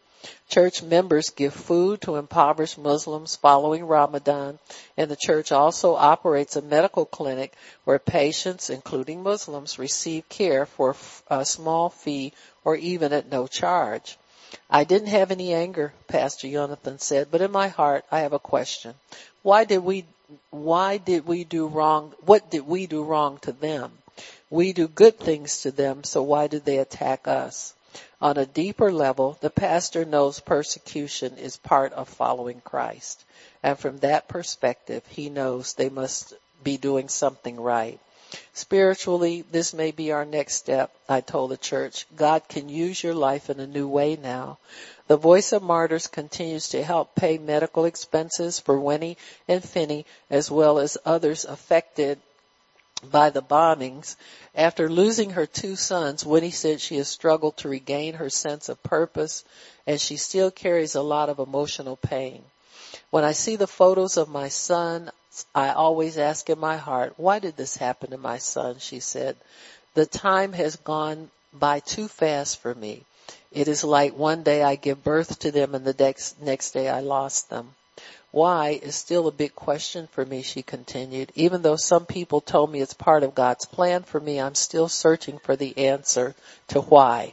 Church 0.48 0.80
members 0.80 1.30
give 1.30 1.52
food 1.52 2.00
to 2.02 2.16
impoverished 2.16 2.78
Muslims 2.78 3.34
following 3.34 3.84
Ramadan, 3.84 4.58
and 4.96 5.10
the 5.10 5.16
church 5.16 5.50
also 5.50 5.96
operates 5.96 6.54
a 6.54 6.62
medical 6.62 7.04
clinic 7.04 7.52
where 7.84 7.98
patients, 7.98 8.70
including 8.70 9.24
Muslims, 9.24 9.78
receive 9.78 10.28
care 10.28 10.64
for 10.64 10.94
a 11.28 11.44
small 11.44 11.90
fee 11.90 12.32
or 12.64 12.76
even 12.76 13.12
at 13.12 13.28
no 13.28 13.46
charge. 13.48 14.16
I 14.70 14.84
didn't 14.84 15.08
have 15.08 15.32
any 15.32 15.52
anger, 15.52 15.92
Pastor 16.06 16.48
Jonathan 16.48 17.00
said, 17.00 17.28
but 17.30 17.40
in 17.40 17.50
my 17.50 17.68
heart 17.68 18.04
I 18.10 18.20
have 18.20 18.32
a 18.32 18.38
question. 18.38 18.94
Why 19.42 19.64
did 19.64 19.78
we, 19.78 20.04
why 20.50 20.98
did 20.98 21.26
we 21.26 21.42
do 21.42 21.66
wrong, 21.66 22.14
what 22.24 22.50
did 22.50 22.66
we 22.66 22.86
do 22.86 23.02
wrong 23.02 23.38
to 23.42 23.52
them? 23.52 23.92
We 24.48 24.72
do 24.72 24.86
good 24.86 25.18
things 25.18 25.62
to 25.62 25.72
them, 25.72 26.04
so 26.04 26.22
why 26.22 26.46
did 26.46 26.64
they 26.64 26.78
attack 26.78 27.26
us? 27.26 27.74
On 28.20 28.38
a 28.38 28.46
deeper 28.46 28.90
level, 28.90 29.36
the 29.40 29.50
pastor 29.50 30.04
knows 30.04 30.40
persecution 30.40 31.36
is 31.36 31.58
part 31.58 31.92
of 31.92 32.08
following 32.08 32.62
Christ. 32.62 33.22
And 33.62 33.78
from 33.78 33.98
that 33.98 34.26
perspective, 34.26 35.04
he 35.08 35.28
knows 35.28 35.74
they 35.74 35.90
must 35.90 36.32
be 36.64 36.78
doing 36.78 37.08
something 37.08 37.60
right. 37.60 38.00
Spiritually, 38.54 39.44
this 39.52 39.72
may 39.72 39.90
be 39.90 40.12
our 40.12 40.24
next 40.24 40.54
step, 40.54 40.92
I 41.08 41.20
told 41.20 41.50
the 41.50 41.56
church. 41.56 42.06
God 42.16 42.48
can 42.48 42.68
use 42.68 43.02
your 43.02 43.14
life 43.14 43.50
in 43.50 43.60
a 43.60 43.66
new 43.66 43.86
way 43.86 44.16
now. 44.16 44.58
The 45.06 45.16
Voice 45.16 45.52
of 45.52 45.62
Martyrs 45.62 46.08
continues 46.08 46.70
to 46.70 46.82
help 46.82 47.14
pay 47.14 47.38
medical 47.38 47.84
expenses 47.84 48.58
for 48.58 48.80
Winnie 48.80 49.18
and 49.46 49.62
Finney 49.62 50.06
as 50.28 50.50
well 50.50 50.78
as 50.80 50.98
others 51.04 51.44
affected 51.44 52.18
by 53.02 53.30
the 53.30 53.42
bombings. 53.42 54.16
After 54.54 54.88
losing 54.88 55.30
her 55.30 55.46
two 55.46 55.76
sons, 55.76 56.24
Winnie 56.24 56.50
said 56.50 56.80
she 56.80 56.96
has 56.96 57.08
struggled 57.08 57.58
to 57.58 57.68
regain 57.68 58.14
her 58.14 58.30
sense 58.30 58.68
of 58.68 58.82
purpose 58.82 59.44
and 59.86 60.00
she 60.00 60.16
still 60.16 60.50
carries 60.50 60.94
a 60.94 61.02
lot 61.02 61.28
of 61.28 61.38
emotional 61.38 61.96
pain. 61.96 62.42
When 63.10 63.24
I 63.24 63.32
see 63.32 63.56
the 63.56 63.66
photos 63.66 64.16
of 64.16 64.28
my 64.28 64.48
son, 64.48 65.10
I 65.54 65.70
always 65.70 66.18
ask 66.18 66.48
in 66.48 66.58
my 66.58 66.76
heart, 66.76 67.14
why 67.16 67.38
did 67.38 67.56
this 67.56 67.76
happen 67.76 68.10
to 68.10 68.18
my 68.18 68.38
son? 68.38 68.76
She 68.78 69.00
said, 69.00 69.36
the 69.94 70.06
time 70.06 70.52
has 70.54 70.76
gone 70.76 71.30
by 71.52 71.80
too 71.80 72.08
fast 72.08 72.58
for 72.58 72.74
me. 72.74 73.04
It 73.50 73.68
is 73.68 73.84
like 73.84 74.16
one 74.16 74.42
day 74.42 74.62
I 74.62 74.76
give 74.76 75.04
birth 75.04 75.38
to 75.40 75.50
them 75.50 75.74
and 75.74 75.84
the 75.84 75.94
next, 75.98 76.40
next 76.40 76.72
day 76.72 76.88
I 76.88 77.00
lost 77.00 77.50
them. 77.50 77.74
Why 78.36 78.78
is 78.82 78.94
still 78.94 79.28
a 79.28 79.32
big 79.32 79.54
question 79.54 80.08
for 80.08 80.22
me, 80.22 80.42
she 80.42 80.60
continued. 80.60 81.32
Even 81.34 81.62
though 81.62 81.76
some 81.76 82.04
people 82.04 82.42
told 82.42 82.70
me 82.70 82.82
it's 82.82 82.92
part 82.92 83.22
of 83.22 83.34
God's 83.34 83.64
plan 83.64 84.02
for 84.02 84.20
me, 84.20 84.38
I'm 84.38 84.54
still 84.54 84.90
searching 84.90 85.38
for 85.38 85.56
the 85.56 85.88
answer 85.88 86.34
to 86.68 86.82
why. 86.82 87.32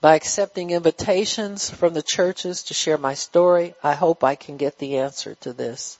By 0.00 0.14
accepting 0.14 0.70
invitations 0.70 1.68
from 1.68 1.92
the 1.92 2.00
churches 2.00 2.62
to 2.62 2.72
share 2.72 2.96
my 2.96 3.12
story, 3.12 3.74
I 3.82 3.92
hope 3.92 4.24
I 4.24 4.36
can 4.36 4.56
get 4.56 4.78
the 4.78 4.96
answer 4.96 5.34
to 5.42 5.52
this. 5.52 5.98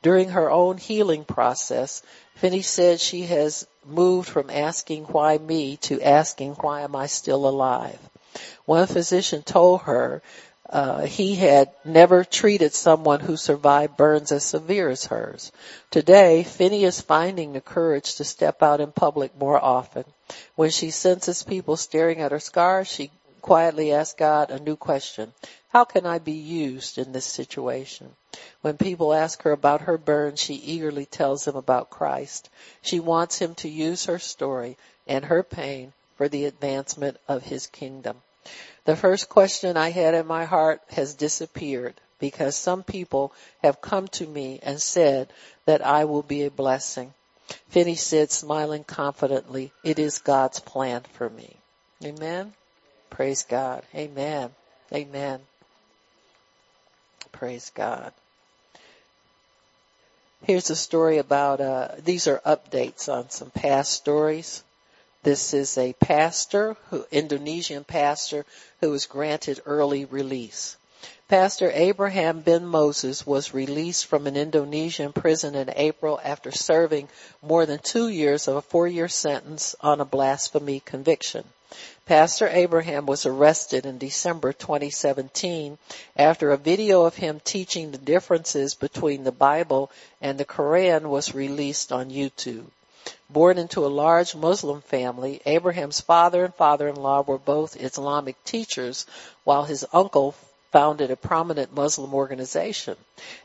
During 0.00 0.28
her 0.28 0.48
own 0.48 0.76
healing 0.76 1.24
process, 1.24 2.00
Finney 2.36 2.62
said 2.62 3.00
she 3.00 3.22
has 3.22 3.66
moved 3.84 4.28
from 4.28 4.48
asking 4.48 5.06
why 5.06 5.38
me 5.38 5.76
to 5.88 6.00
asking 6.00 6.52
why 6.52 6.82
am 6.82 6.94
I 6.94 7.08
still 7.08 7.48
alive. 7.48 7.98
One 8.64 8.86
physician 8.86 9.42
told 9.42 9.80
her 9.82 10.22
uh, 10.70 11.06
he 11.06 11.34
had 11.34 11.70
never 11.84 12.24
treated 12.24 12.74
someone 12.74 13.20
who 13.20 13.36
survived 13.36 13.96
burns 13.96 14.32
as 14.32 14.44
severe 14.44 14.90
as 14.90 15.06
hers. 15.06 15.50
Today, 15.90 16.42
Finney 16.42 16.84
is 16.84 17.00
finding 17.00 17.52
the 17.52 17.60
courage 17.60 18.16
to 18.16 18.24
step 18.24 18.62
out 18.62 18.80
in 18.80 18.92
public 18.92 19.36
more 19.38 19.62
often. 19.62 20.04
When 20.56 20.70
she 20.70 20.90
senses 20.90 21.42
people 21.42 21.76
staring 21.76 22.20
at 22.20 22.32
her 22.32 22.40
scars, 22.40 22.86
she 22.86 23.10
quietly 23.40 23.92
asks 23.92 24.18
God 24.18 24.50
a 24.50 24.58
new 24.58 24.76
question. 24.76 25.32
How 25.70 25.84
can 25.84 26.04
I 26.04 26.18
be 26.18 26.32
used 26.32 26.98
in 26.98 27.12
this 27.12 27.24
situation? 27.24 28.14
When 28.60 28.76
people 28.76 29.14
ask 29.14 29.42
her 29.42 29.52
about 29.52 29.82
her 29.82 29.96
burns, 29.96 30.40
she 30.40 30.54
eagerly 30.54 31.06
tells 31.06 31.44
them 31.44 31.56
about 31.56 31.88
Christ. 31.88 32.50
She 32.82 33.00
wants 33.00 33.38
him 33.38 33.54
to 33.56 33.68
use 33.70 34.04
her 34.04 34.18
story 34.18 34.76
and 35.06 35.24
her 35.24 35.42
pain 35.42 35.94
for 36.16 36.28
the 36.28 36.44
advancement 36.44 37.16
of 37.26 37.44
his 37.44 37.66
kingdom. 37.66 38.20
The 38.88 38.96
first 38.96 39.28
question 39.28 39.76
I 39.76 39.90
had 39.90 40.14
in 40.14 40.26
my 40.26 40.46
heart 40.46 40.80
has 40.92 41.12
disappeared 41.12 41.92
because 42.18 42.56
some 42.56 42.82
people 42.82 43.34
have 43.62 43.82
come 43.82 44.08
to 44.08 44.26
me 44.26 44.60
and 44.62 44.80
said 44.80 45.28
that 45.66 45.84
I 45.84 46.06
will 46.06 46.22
be 46.22 46.44
a 46.44 46.50
blessing. 46.50 47.12
Finney 47.68 47.96
said, 47.96 48.30
smiling 48.30 48.84
confidently, 48.84 49.72
it 49.84 49.98
is 49.98 50.20
God's 50.20 50.60
plan 50.60 51.02
for 51.12 51.28
me. 51.28 51.54
Amen. 52.02 52.54
Praise 53.10 53.42
God. 53.42 53.82
Amen. 53.94 54.52
Amen. 54.90 55.40
Praise 57.30 57.70
God. 57.74 58.14
Here's 60.44 60.70
a 60.70 60.76
story 60.76 61.18
about, 61.18 61.60
uh, 61.60 61.88
these 62.02 62.26
are 62.26 62.40
updates 62.46 63.12
on 63.12 63.28
some 63.28 63.50
past 63.50 63.92
stories. 63.92 64.64
This 65.24 65.52
is 65.52 65.76
a 65.76 65.94
pastor, 65.94 66.76
who, 66.90 67.04
Indonesian 67.10 67.82
pastor, 67.82 68.46
who 68.80 68.90
was 68.90 69.06
granted 69.06 69.60
early 69.66 70.04
release. 70.04 70.76
Pastor 71.28 71.70
Abraham 71.74 72.40
Ben 72.40 72.64
Moses 72.64 73.26
was 73.26 73.52
released 73.52 74.06
from 74.06 74.26
an 74.26 74.36
Indonesian 74.36 75.12
prison 75.12 75.56
in 75.56 75.70
April 75.74 76.20
after 76.22 76.52
serving 76.52 77.08
more 77.42 77.66
than 77.66 77.80
two 77.80 78.08
years 78.08 78.48
of 78.48 78.56
a 78.56 78.62
four-year 78.62 79.08
sentence 79.08 79.74
on 79.80 80.00
a 80.00 80.04
blasphemy 80.04 80.80
conviction. 80.80 81.44
Pastor 82.06 82.48
Abraham 82.48 83.04
was 83.04 83.26
arrested 83.26 83.84
in 83.84 83.98
December 83.98 84.54
2017 84.54 85.76
after 86.16 86.50
a 86.50 86.56
video 86.56 87.04
of 87.04 87.16
him 87.16 87.40
teaching 87.44 87.90
the 87.90 87.98
differences 87.98 88.74
between 88.74 89.24
the 89.24 89.32
Bible 89.32 89.90
and 90.22 90.38
the 90.38 90.46
Quran 90.46 91.02
was 91.02 91.34
released 91.34 91.92
on 91.92 92.08
YouTube. 92.08 92.64
Born 93.30 93.58
into 93.58 93.84
a 93.84 93.88
large 93.88 94.34
Muslim 94.34 94.80
family, 94.80 95.40
Abraham's 95.46 96.00
father 96.00 96.44
and 96.44 96.54
father-in-law 96.54 97.22
were 97.22 97.38
both 97.38 97.80
Islamic 97.80 98.42
teachers, 98.44 99.06
while 99.44 99.64
his 99.64 99.84
uncle 99.92 100.34
founded 100.70 101.10
a 101.10 101.16
prominent 101.16 101.74
Muslim 101.74 102.14
organization. 102.14 102.96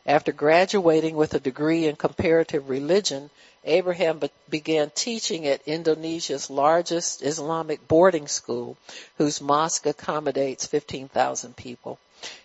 After 0.06 0.32
graduating 0.32 1.16
with 1.16 1.34
a 1.34 1.40
degree 1.40 1.88
in 1.88 1.96
comparative 1.96 2.70
religion, 2.70 3.30
Abraham 3.66 4.20
be- 4.20 4.30
began 4.50 4.90
teaching 4.90 5.48
at 5.48 5.66
Indonesia's 5.66 6.50
largest 6.50 7.22
Islamic 7.24 7.88
boarding 7.88 8.28
school, 8.28 8.76
whose 9.18 9.40
mosque 9.40 9.86
accommodates 9.86 10.66
15,000 10.66 11.56
people. 11.56 11.98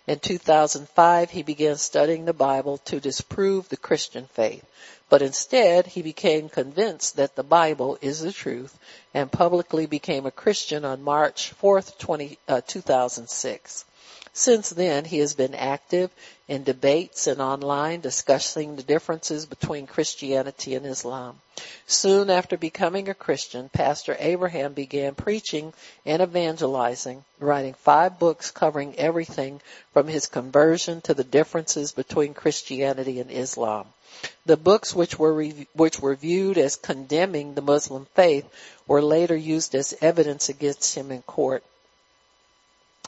In 0.07 0.19
2005, 0.19 1.29
he 1.29 1.43
began 1.43 1.77
studying 1.77 2.25
the 2.25 2.33
Bible 2.33 2.79
to 2.85 2.99
disprove 2.99 3.69
the 3.69 3.77
Christian 3.77 4.25
faith. 4.25 4.65
But 5.09 5.21
instead, 5.21 5.87
he 5.87 6.01
became 6.01 6.49
convinced 6.49 7.15
that 7.15 7.35
the 7.35 7.43
Bible 7.43 7.97
is 8.01 8.21
the 8.21 8.31
truth 8.31 8.77
and 9.13 9.31
publicly 9.31 9.85
became 9.85 10.25
a 10.25 10.31
Christian 10.31 10.85
on 10.85 11.01
March 11.01 11.53
4th, 11.61 11.97
20, 11.97 12.37
uh, 12.47 12.61
2006. 12.65 13.85
Since 14.39 14.69
then, 14.69 15.03
he 15.03 15.17
has 15.17 15.33
been 15.33 15.53
active 15.53 16.11
in 16.47 16.63
debates 16.63 17.27
and 17.27 17.41
online 17.41 17.99
discussing 17.99 18.77
the 18.77 18.83
differences 18.83 19.45
between 19.45 19.85
Christianity 19.85 20.75
and 20.75 20.85
Islam. 20.85 21.41
Soon 21.87 22.29
after 22.29 22.55
becoming 22.55 23.09
a 23.09 23.13
Christian, 23.13 23.67
Pastor 23.67 24.15
Abraham 24.17 24.71
began 24.71 25.13
preaching 25.13 25.73
and 26.05 26.21
evangelizing, 26.21 27.25
writing 27.37 27.73
five 27.73 28.17
books 28.17 28.49
covering 28.49 28.97
everything 28.97 29.59
from 29.91 30.07
his 30.07 30.27
conversion 30.27 31.01
to 31.01 31.13
the 31.13 31.25
differences 31.25 31.91
between 31.91 32.33
Christianity 32.33 33.19
and 33.19 33.29
Islam. 33.29 33.87
The 34.45 34.55
books 34.55 34.95
which 34.95 35.19
were 35.19 35.33
re- 35.33 35.67
which 35.73 35.99
were 35.99 36.15
viewed 36.15 36.57
as 36.57 36.77
condemning 36.77 37.55
the 37.55 37.61
Muslim 37.61 38.07
faith 38.15 38.45
were 38.87 39.01
later 39.01 39.35
used 39.35 39.75
as 39.75 39.93
evidence 39.99 40.47
against 40.47 40.95
him 40.95 41.11
in 41.11 41.23
court. 41.23 41.61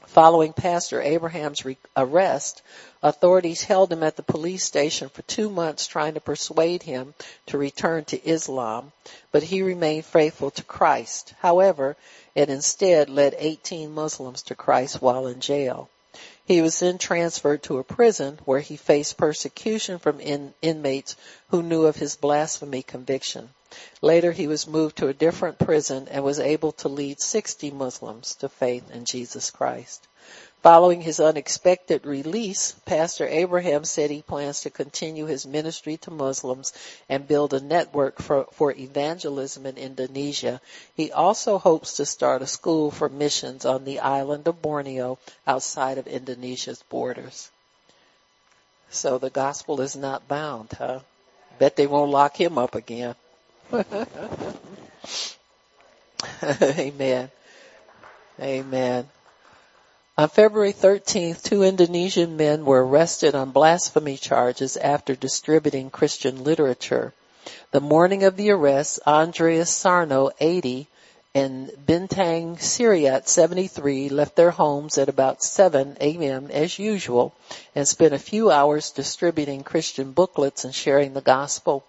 Following 0.08 0.54
Pastor 0.54 1.02
Abraham's 1.02 1.64
re- 1.64 1.78
arrest, 1.96 2.62
authorities 3.02 3.64
held 3.64 3.92
him 3.92 4.04
at 4.04 4.16
the 4.16 4.24
police 4.24 4.64
station 4.64 5.10
for 5.10 5.22
two 5.22 5.50
months 5.50 5.88
trying 5.88 6.16
to 6.16 6.20
persuade 6.20 6.84
him 6.84 7.14
to 7.46 7.58
return 7.58 8.06
to 8.06 8.28
Islam, 8.28 8.92
but 9.32 9.44
he 9.44 9.62
remained 9.62 10.06
faithful 10.06 10.52
to 10.52 10.64
Christ. 10.64 11.34
However, 11.40 11.96
it 12.36 12.50
instead 12.50 13.10
led 13.10 13.36
18 13.38 13.92
Muslims 13.92 14.42
to 14.44 14.56
Christ 14.56 15.02
while 15.02 15.28
in 15.28 15.40
jail. 15.40 15.90
He 16.46 16.62
was 16.62 16.80
then 16.80 16.98
transferred 16.98 17.64
to 17.64 17.78
a 17.78 17.84
prison 17.84 18.40
where 18.46 18.60
he 18.60 18.76
faced 18.76 19.18
persecution 19.18 20.00
from 20.00 20.20
in- 20.20 20.54
inmates 20.62 21.16
who 21.50 21.62
knew 21.62 21.86
of 21.86 21.96
his 21.96 22.16
blasphemy 22.16 22.82
conviction. 22.82 23.50
Later 24.02 24.32
he 24.32 24.48
was 24.48 24.68
moved 24.68 24.98
to 24.98 25.08
a 25.08 25.14
different 25.14 25.60
prison 25.60 26.08
and 26.10 26.24
was 26.24 26.40
able 26.40 26.74
to 26.74 26.90
lead 26.90 27.22
60 27.22 27.72
Muslims 27.72 28.36
to 28.36 28.50
faith 28.50 28.90
in 28.92 29.06
Jesus 29.06 29.50
Christ. 29.52 30.08
Following 30.62 31.02
his 31.02 31.20
unexpected 31.20 32.06
release, 32.06 32.74
Pastor 32.86 33.28
Abraham 33.28 33.84
said 33.84 34.12
he 34.12 34.22
plans 34.22 34.62
to 34.62 34.70
continue 34.70 35.26
his 35.26 35.48
ministry 35.48 35.98
to 35.98 36.12
Muslims 36.12 36.72
and 37.10 37.28
build 37.28 37.56
a 37.56 37.60
network 37.60 38.22
for, 38.22 38.46
for 38.52 38.72
evangelism 38.72 39.66
in 39.66 39.78
Indonesia. 39.78 40.62
He 40.96 41.12
also 41.12 41.58
hopes 41.58 41.98
to 41.98 42.06
start 42.06 42.44
a 42.44 42.48
school 42.48 42.92
for 42.92 43.10
missions 43.10 43.66
on 43.66 43.86
the 43.86 44.02
island 44.02 44.48
of 44.48 44.62
Borneo 44.62 45.18
outside 45.48 45.98
of 45.98 46.06
Indonesia's 46.06 46.84
borders. 46.90 47.50
So 48.92 49.18
the 49.18 49.32
gospel 49.32 49.82
is 49.82 49.96
not 49.96 50.28
bound, 50.28 50.74
huh? 50.78 51.00
Bet 51.58 51.76
they 51.76 51.88
won't 51.88 52.12
lock 52.12 52.40
him 52.40 52.60
up 52.60 52.76
again. 52.76 53.16
Amen. 56.44 57.32
Amen. 58.40 59.10
On 60.22 60.30
February 60.30 60.72
13th, 60.72 61.42
two 61.42 61.64
Indonesian 61.64 62.38
men 62.38 62.64
were 62.64 62.86
arrested 62.86 63.34
on 63.34 63.50
blasphemy 63.50 64.18
charges 64.18 64.78
after 64.78 65.16
distributing 65.16 65.90
Christian 65.90 66.44
literature. 66.44 67.16
The 67.72 67.82
morning 67.82 68.24
of 68.24 68.38
the 68.38 68.52
arrest, 68.52 69.00
Andreas 69.08 69.72
Sarno, 69.72 70.30
80, 70.40 70.88
and 71.34 71.72
Bintang 71.88 72.62
Syriat, 72.62 73.28
73, 73.28 74.10
left 74.10 74.36
their 74.36 74.52
homes 74.52 75.00
at 75.00 75.10
about 75.10 75.42
7 75.42 75.98
a.m. 76.00 76.52
as 76.52 76.78
usual 76.78 77.34
and 77.74 77.88
spent 77.88 78.14
a 78.14 78.20
few 78.20 78.52
hours 78.52 78.92
distributing 78.92 79.64
Christian 79.64 80.12
booklets 80.12 80.66
and 80.66 80.76
sharing 80.76 81.16
the 81.16 81.22
gospel. 81.22 81.84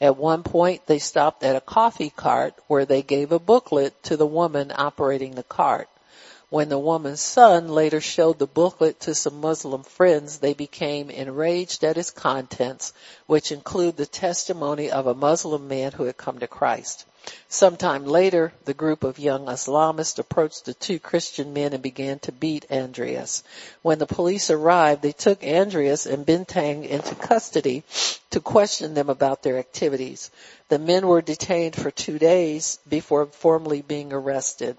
At 0.00 0.16
one 0.16 0.44
point, 0.44 0.86
they 0.86 1.00
stopped 1.00 1.42
at 1.42 1.56
a 1.56 1.60
coffee 1.60 2.10
cart 2.10 2.54
where 2.68 2.84
they 2.84 3.02
gave 3.02 3.32
a 3.32 3.40
booklet 3.40 4.04
to 4.04 4.16
the 4.16 4.24
woman 4.24 4.70
operating 4.72 5.34
the 5.34 5.42
cart. 5.42 5.88
When 6.52 6.68
the 6.68 6.78
woman's 6.78 7.22
son 7.22 7.68
later 7.68 8.02
showed 8.02 8.38
the 8.38 8.46
booklet 8.46 9.00
to 9.00 9.14
some 9.14 9.40
Muslim 9.40 9.84
friends, 9.84 10.36
they 10.36 10.52
became 10.52 11.08
enraged 11.08 11.82
at 11.82 11.96
its 11.96 12.10
contents, 12.10 12.92
which 13.26 13.50
include 13.50 13.96
the 13.96 14.04
testimony 14.04 14.90
of 14.90 15.06
a 15.06 15.14
Muslim 15.14 15.66
man 15.66 15.92
who 15.92 16.04
had 16.04 16.18
come 16.18 16.40
to 16.40 16.46
Christ. 16.46 17.06
Sometime 17.48 18.04
later, 18.04 18.52
the 18.66 18.74
group 18.74 19.02
of 19.02 19.18
young 19.18 19.46
Islamists 19.46 20.18
approached 20.18 20.66
the 20.66 20.74
two 20.74 20.98
Christian 20.98 21.54
men 21.54 21.72
and 21.72 21.82
began 21.82 22.18
to 22.18 22.32
beat 22.32 22.70
Andreas. 22.70 23.42
When 23.80 23.98
the 23.98 24.06
police 24.06 24.50
arrived, 24.50 25.00
they 25.00 25.12
took 25.12 25.42
Andreas 25.42 26.04
and 26.04 26.26
Bintang 26.26 26.86
into 26.86 27.14
custody 27.14 27.82
to 28.28 28.40
question 28.40 28.92
them 28.92 29.08
about 29.08 29.42
their 29.42 29.56
activities. 29.56 30.30
The 30.68 30.78
men 30.78 31.06
were 31.06 31.22
detained 31.22 31.76
for 31.76 31.90
two 31.90 32.18
days 32.18 32.78
before 32.86 33.24
formally 33.24 33.80
being 33.80 34.12
arrested. 34.12 34.76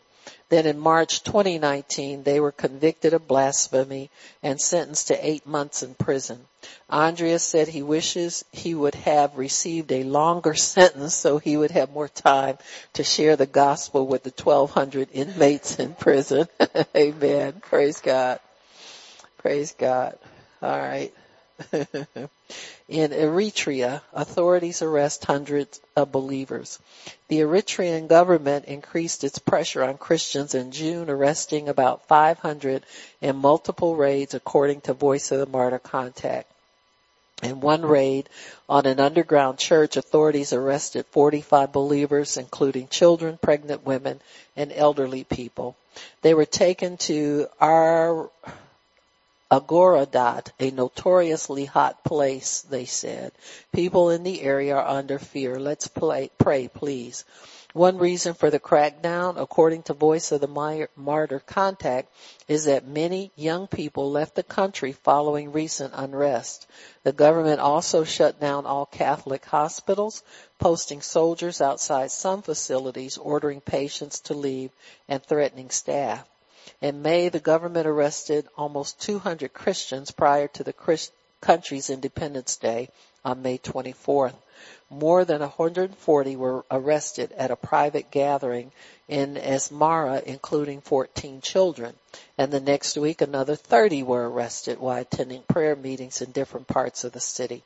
Then 0.50 0.66
in 0.66 0.78
March 0.78 1.24
2019, 1.24 2.24
they 2.24 2.40
were 2.40 2.52
convicted 2.52 3.14
of 3.14 3.28
blasphemy 3.28 4.10
and 4.42 4.62
sentenced 4.62 5.08
to 5.08 5.28
eight 5.28 5.48
months 5.48 5.84
in 5.84 5.96
prison. 5.96 6.46
Andreas 6.90 7.44
said 7.44 7.68
he 7.68 7.82
wishes 7.82 8.46
he 8.52 8.76
would 8.76 8.96
have 8.96 9.38
received 9.38 9.92
a 9.92 10.04
longer 10.04 10.54
sentence 10.76 11.16
so 11.16 11.38
he 11.38 11.58
would 11.58 11.72
have 11.72 11.92
more 11.92 12.08
time 12.08 12.58
to 12.94 13.04
share 13.04 13.36
the 13.36 13.46
gospel 13.46 14.06
with 14.06 14.24
the 14.24 14.30
1200 14.30 15.10
inmates 15.14 15.80
in 15.80 15.96
prison. 15.96 16.48
Amen. 16.96 17.62
Praise 17.62 18.00
God. 18.00 18.40
Praise 19.40 19.74
God. 19.78 20.18
All 20.62 20.80
right. 20.80 21.14
In 22.90 23.12
Eritrea, 23.12 24.02
authorities 24.14 24.82
arrest 24.82 25.26
hundreds 25.26 25.80
of 25.96 26.12
believers. 26.12 26.80
The 27.28 27.40
Eritrean 27.42 28.08
government 28.08 28.66
increased 28.66 29.24
its 29.24 29.40
pressure 29.40 29.84
on 29.84 29.98
Christians 29.98 30.54
in 30.56 30.72
June, 30.72 31.10
arresting 31.10 31.70
about 31.70 32.08
500 32.08 32.84
in 33.22 33.36
multiple 33.36 33.96
raids 33.96 34.34
according 34.34 34.82
to 34.82 34.94
Voice 34.94 35.32
of 35.32 35.40
the 35.40 35.46
Martyr 35.46 35.80
Contact. 35.80 36.52
In 37.42 37.60
one 37.60 37.82
raid 37.82 38.30
on 38.70 38.86
an 38.86 39.00
underground 39.00 39.60
church, 39.60 39.98
authorities 39.98 40.54
arrested 40.54 41.06
45 41.08 41.72
believers, 41.72 42.38
including 42.38 42.88
children, 42.88 43.38
pregnant 43.42 43.86
women, 43.86 44.22
and 44.56 44.72
elderly 44.72 45.24
people. 45.24 45.76
They 46.22 46.34
were 46.34 46.46
taken 46.46 46.98
to 46.98 47.48
our 47.60 48.30
Agordat, 49.54 50.52
a 50.60 50.72
notoriously 50.72 51.66
hot 51.66 52.04
place, 52.04 52.62
they 52.62 52.86
said. 52.86 53.32
People 53.72 54.10
in 54.10 54.24
the 54.24 54.42
area 54.42 54.76
are 54.76 54.88
under 54.88 55.20
fear. 55.20 55.60
Let's 55.60 55.88
play, 55.88 56.32
pray, 56.40 56.68
please. 56.68 57.24
One 57.74 58.00
reason 58.00 58.34
for 58.34 58.50
the 58.50 58.60
crackdown, 58.60 59.40
according 59.40 59.84
to 59.84 59.94
Voice 59.94 60.32
of 60.32 60.42
the 60.42 60.88
Martyr 60.96 61.40
Contact, 61.40 62.12
is 62.48 62.66
that 62.66 62.88
many 62.88 63.32
young 63.36 63.68
people 63.68 64.10
left 64.10 64.34
the 64.34 64.42
country 64.42 64.92
following 64.92 65.52
recent 65.52 65.94
unrest. 65.96 66.66
The 67.04 67.12
government 67.12 67.60
also 67.60 68.04
shut 68.04 68.40
down 68.40 68.66
all 68.66 68.88
Catholic 68.88 69.46
hospitals, 69.46 70.24
posting 70.58 71.02
soldiers 71.02 71.62
outside 71.62 72.10
some 72.10 72.42
facilities, 72.42 73.18
ordering 73.18 73.62
patients 73.62 74.20
to 74.22 74.34
leave, 74.34 74.72
and 75.08 75.24
threatening 75.24 75.70
staff. 75.70 76.28
In 76.82 77.02
May, 77.02 77.30
the 77.30 77.40
government 77.40 77.88
arrested 77.88 78.48
almost 78.58 79.00
200 79.02 79.54
Christians 79.54 80.12
prior 80.12 80.48
to 80.50 80.64
the 80.64 80.74
Christ, 80.74 81.12
country's 81.42 81.90
Independence 81.90 82.56
Day 82.58 82.90
on 83.26 83.42
May 83.42 83.58
24th. 83.58 84.36
More 84.90 85.26
than 85.26 85.42
140 85.42 86.36
were 86.36 86.66
arrested 86.72 87.32
at 87.34 87.52
a 87.52 87.56
private 87.56 88.12
gathering 88.12 88.72
in 89.08 89.36
Asmara, 89.36 90.24
including 90.24 90.82
14 90.82 91.42
children. 91.42 91.96
And 92.38 92.52
the 92.52 92.60
next 92.60 92.98
week, 92.98 93.22
another 93.22 93.56
30 93.56 94.04
were 94.04 94.30
arrested 94.30 94.80
while 94.80 95.02
attending 95.02 95.44
prayer 95.44 95.76
meetings 95.76 96.22
in 96.22 96.32
different 96.32 96.68
parts 96.68 97.04
of 97.04 97.12
the 97.12 97.20
city. 97.20 97.64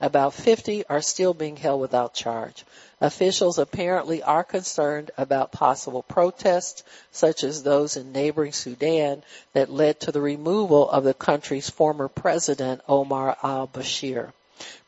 About 0.00 0.32
50 0.32 0.86
are 0.86 1.00
still 1.00 1.34
being 1.34 1.56
held 1.56 1.80
without 1.80 2.14
charge. 2.14 2.64
Officials 3.00 3.58
apparently 3.58 4.22
are 4.22 4.44
concerned 4.44 5.10
about 5.18 5.50
possible 5.50 6.02
protests, 6.02 6.84
such 7.10 7.42
as 7.42 7.62
those 7.62 7.96
in 7.96 8.12
neighboring 8.12 8.52
Sudan 8.52 9.24
that 9.54 9.70
led 9.70 9.98
to 10.00 10.12
the 10.12 10.20
removal 10.20 10.88
of 10.88 11.02
the 11.02 11.14
country's 11.14 11.68
former 11.68 12.08
president, 12.08 12.80
Omar 12.88 13.36
al-Bashir. 13.42 14.32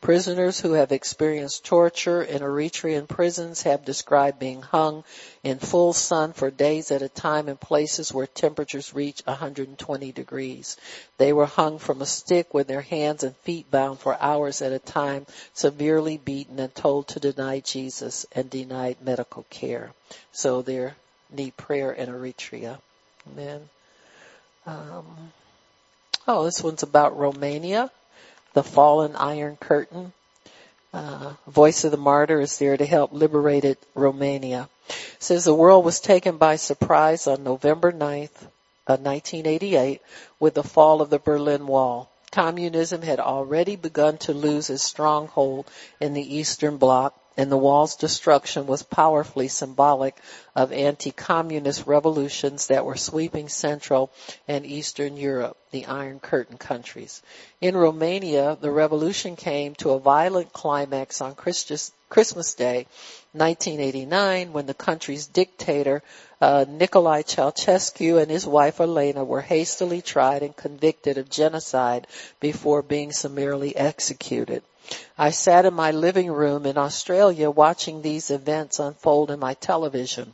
Prisoners 0.01 0.59
who 0.59 0.73
have 0.73 0.91
experienced 0.91 1.65
torture 1.65 2.23
in 2.23 2.41
Eritrean 2.41 3.07
prisons 3.07 3.63
have 3.63 3.83
described 3.83 4.39
being 4.39 4.61
hung 4.61 5.03
in 5.43 5.59
full 5.59 5.93
sun 5.93 6.33
for 6.33 6.49
days 6.49 6.89
at 6.91 7.01
a 7.01 7.09
time 7.09 7.49
in 7.49 7.57
places 7.57 8.13
where 8.13 8.25
temperatures 8.25 8.93
reach 8.93 9.21
120 9.25 10.11
degrees. 10.11 10.77
They 11.17 11.33
were 11.33 11.45
hung 11.45 11.79
from 11.79 12.01
a 12.01 12.05
stick 12.05 12.53
with 12.53 12.67
their 12.67 12.81
hands 12.81 13.23
and 13.23 13.35
feet 13.37 13.69
bound 13.69 13.99
for 13.99 14.19
hours 14.19 14.61
at 14.61 14.71
a 14.71 14.79
time, 14.79 15.25
severely 15.53 16.17
beaten 16.17 16.59
and 16.59 16.73
told 16.73 17.09
to 17.09 17.19
deny 17.19 17.59
Jesus 17.59 18.25
and 18.31 18.49
denied 18.49 18.97
medical 19.01 19.45
care. 19.49 19.91
So 20.31 20.61
they 20.61 20.91
need 21.29 21.57
prayer 21.57 21.91
in 21.91 22.09
Eritrea. 22.09 22.79
Amen. 23.31 23.69
Um, 24.65 25.31
oh, 26.27 26.45
this 26.45 26.63
one's 26.63 26.83
about 26.83 27.17
Romania 27.17 27.91
the 28.53 28.63
fallen 28.63 29.15
Iron 29.15 29.57
Curtain. 29.57 30.13
Uh, 30.93 31.33
Voice 31.47 31.83
of 31.83 31.91
the 31.91 31.97
Martyr 31.97 32.41
is 32.41 32.57
there 32.57 32.75
to 32.75 32.85
help 32.85 33.13
liberate 33.13 33.77
Romania. 33.93 34.69
Says 35.19 35.45
the 35.45 35.53
world 35.53 35.85
was 35.85 35.99
taken 35.99 36.37
by 36.37 36.55
surprise 36.55 37.27
on 37.27 37.43
November 37.43 37.91
9th, 37.91 38.41
uh, 38.87 38.97
1988 38.97 40.01
with 40.39 40.55
the 40.55 40.63
fall 40.63 41.01
of 41.01 41.09
the 41.09 41.19
Berlin 41.19 41.67
Wall. 41.67 42.09
Communism 42.31 43.01
had 43.01 43.19
already 43.19 43.75
begun 43.75 44.17
to 44.19 44.33
lose 44.33 44.69
its 44.69 44.83
stronghold 44.83 45.69
in 45.99 46.13
the 46.13 46.35
Eastern 46.35 46.77
Bloc 46.77 47.13
and 47.39 47.49
the 47.49 47.57
wall's 47.57 47.95
destruction 47.95 48.67
was 48.67 48.83
powerfully 48.83 49.47
symbolic 49.47 50.13
of 50.57 50.73
anti-communist 50.73 51.87
revolutions 51.87 52.67
that 52.67 52.83
were 52.83 52.97
sweeping 52.97 53.47
Central 53.47 54.11
and 54.45 54.65
Eastern 54.65 55.15
Europe, 55.15 55.55
the 55.71 55.85
Iron 55.85 56.19
Curtain 56.19 56.57
countries. 56.57 57.21
In 57.61 57.77
Romania, 57.77 58.57
the 58.59 58.69
revolution 58.69 59.37
came 59.37 59.73
to 59.75 59.91
a 59.91 59.99
violent 59.99 60.51
climax 60.51 61.21
on 61.21 61.33
Christmas 61.33 62.53
Day, 62.55 62.87
1989, 63.31 64.51
when 64.51 64.65
the 64.65 64.73
country's 64.73 65.25
dictator, 65.27 66.03
uh, 66.41 66.65
Nicolae 66.67 67.23
Ceausescu 67.23 68.21
and 68.21 68.29
his 68.29 68.45
wife 68.45 68.81
Elena 68.81 69.23
were 69.23 69.39
hastily 69.39 70.01
tried 70.01 70.43
and 70.43 70.53
convicted 70.53 71.17
of 71.17 71.29
genocide 71.29 72.05
before 72.41 72.81
being 72.81 73.13
summarily 73.13 73.73
executed. 73.77 74.61
I 75.17 75.31
sat 75.31 75.65
in 75.65 75.73
my 75.73 75.91
living 75.91 76.31
room 76.31 76.65
in 76.65 76.77
Australia 76.77 77.49
watching 77.49 78.01
these 78.01 78.31
events 78.31 78.79
unfold 78.79 79.31
in 79.31 79.39
my 79.39 79.53
television. 79.53 80.33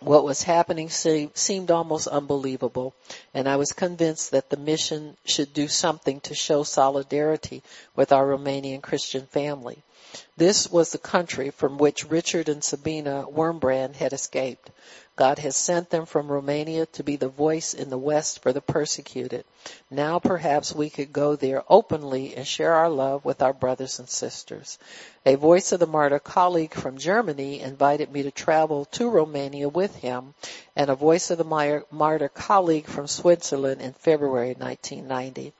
What 0.00 0.24
was 0.24 0.44
happening 0.44 0.90
seemed 0.90 1.70
almost 1.70 2.06
unbelievable, 2.06 2.94
and 3.34 3.48
I 3.48 3.56
was 3.56 3.72
convinced 3.72 4.30
that 4.30 4.48
the 4.48 4.56
mission 4.56 5.16
should 5.24 5.52
do 5.52 5.66
something 5.66 6.20
to 6.20 6.34
show 6.34 6.62
solidarity 6.62 7.62
with 7.96 8.12
our 8.12 8.24
Romanian 8.24 8.80
Christian 8.80 9.26
family. 9.26 9.82
This 10.38 10.70
was 10.70 10.90
the 10.92 10.98
country 10.98 11.50
from 11.50 11.76
which 11.76 12.08
Richard 12.08 12.48
and 12.48 12.64
Sabina 12.64 13.26
Wurmbrand 13.28 13.96
had 13.96 14.14
escaped. 14.14 14.70
God 15.16 15.38
has 15.40 15.54
sent 15.54 15.90
them 15.90 16.06
from 16.06 16.32
Romania 16.32 16.86
to 16.86 17.02
be 17.02 17.16
the 17.16 17.28
voice 17.28 17.74
in 17.74 17.90
the 17.90 17.98
West 17.98 18.38
for 18.38 18.52
the 18.52 18.62
persecuted. 18.62 19.44
Now 19.90 20.18
perhaps 20.18 20.74
we 20.74 20.88
could 20.88 21.12
go 21.12 21.36
there 21.36 21.62
openly 21.68 22.36
and 22.36 22.46
share 22.46 22.72
our 22.72 22.88
love 22.88 23.24
with 23.24 23.42
our 23.42 23.52
brothers 23.52 23.98
and 23.98 24.08
sisters. 24.08 24.78
A 25.26 25.34
Voice 25.34 25.72
of 25.72 25.80
the 25.80 25.86
Martyr 25.86 26.20
colleague 26.20 26.72
from 26.72 26.96
Germany 26.96 27.60
invited 27.60 28.10
me 28.10 28.22
to 28.22 28.30
travel 28.30 28.86
to 28.92 29.10
Romania 29.10 29.68
with 29.68 29.96
him 29.96 30.32
and 30.74 30.88
a 30.88 30.94
Voice 30.94 31.30
of 31.30 31.36
the 31.36 31.84
Martyr 31.90 32.28
colleague 32.30 32.86
from 32.86 33.06
Switzerland 33.06 33.82
in 33.82 33.92
February 33.92 34.54
1990. 34.56 35.52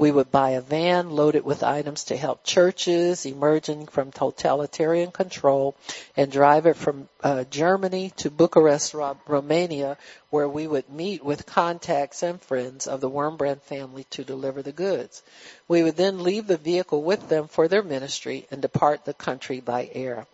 We 0.00 0.10
would 0.10 0.30
buy 0.30 0.52
a 0.52 0.62
van 0.62 1.10
loaded 1.10 1.44
with 1.44 1.62
items 1.62 2.04
to 2.04 2.16
help 2.16 2.42
churches 2.42 3.26
emerging 3.26 3.88
from 3.88 4.10
totalitarian 4.10 5.10
control 5.10 5.76
and 6.16 6.32
drive 6.32 6.64
it 6.64 6.78
from 6.78 7.10
uh, 7.22 7.44
Germany 7.44 8.10
to 8.16 8.30
Bucharest, 8.30 8.94
Romania, 8.94 9.98
where 10.30 10.48
we 10.48 10.66
would 10.66 10.88
meet 10.88 11.22
with 11.22 11.44
contacts 11.44 12.22
and 12.22 12.40
friends 12.40 12.86
of 12.86 13.02
the 13.02 13.10
Wurmbrand 13.10 13.60
family 13.60 14.04
to 14.04 14.24
deliver 14.24 14.62
the 14.62 14.72
goods. 14.72 15.22
We 15.68 15.82
would 15.82 15.98
then 15.98 16.22
leave 16.22 16.46
the 16.46 16.56
vehicle 16.56 17.02
with 17.02 17.28
them 17.28 17.46
for 17.46 17.68
their 17.68 17.82
ministry 17.82 18.46
and 18.50 18.62
depart 18.62 19.04
the 19.04 19.12
country 19.12 19.60
by 19.60 19.90
air. 19.92 20.26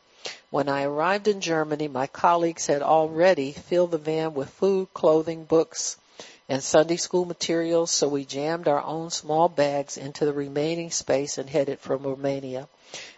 When 0.51 0.69
I 0.69 0.85
arrived 0.85 1.27
in 1.27 1.41
Germany, 1.41 1.89
my 1.89 2.07
colleagues 2.07 2.69
had 2.69 2.83
already 2.83 3.51
filled 3.51 3.91
the 3.91 3.99
van 3.99 4.33
with 4.33 4.49
food, 4.49 4.95
clothing, 4.95 5.43
books, 5.43 5.97
and 6.49 6.63
Sunday 6.63 6.97
school 6.97 7.25
materials, 7.25 7.91
so 7.91 8.07
we 8.07 8.25
jammed 8.25 8.69
our 8.69 8.83
own 8.83 9.11
small 9.11 9.49
bags 9.49 9.97
into 9.97 10.25
the 10.25 10.33
remaining 10.33 10.93
space 10.93 11.39
and 11.39 11.51
headed 11.51 11.81
for 11.81 11.97
Romania. 11.97 12.69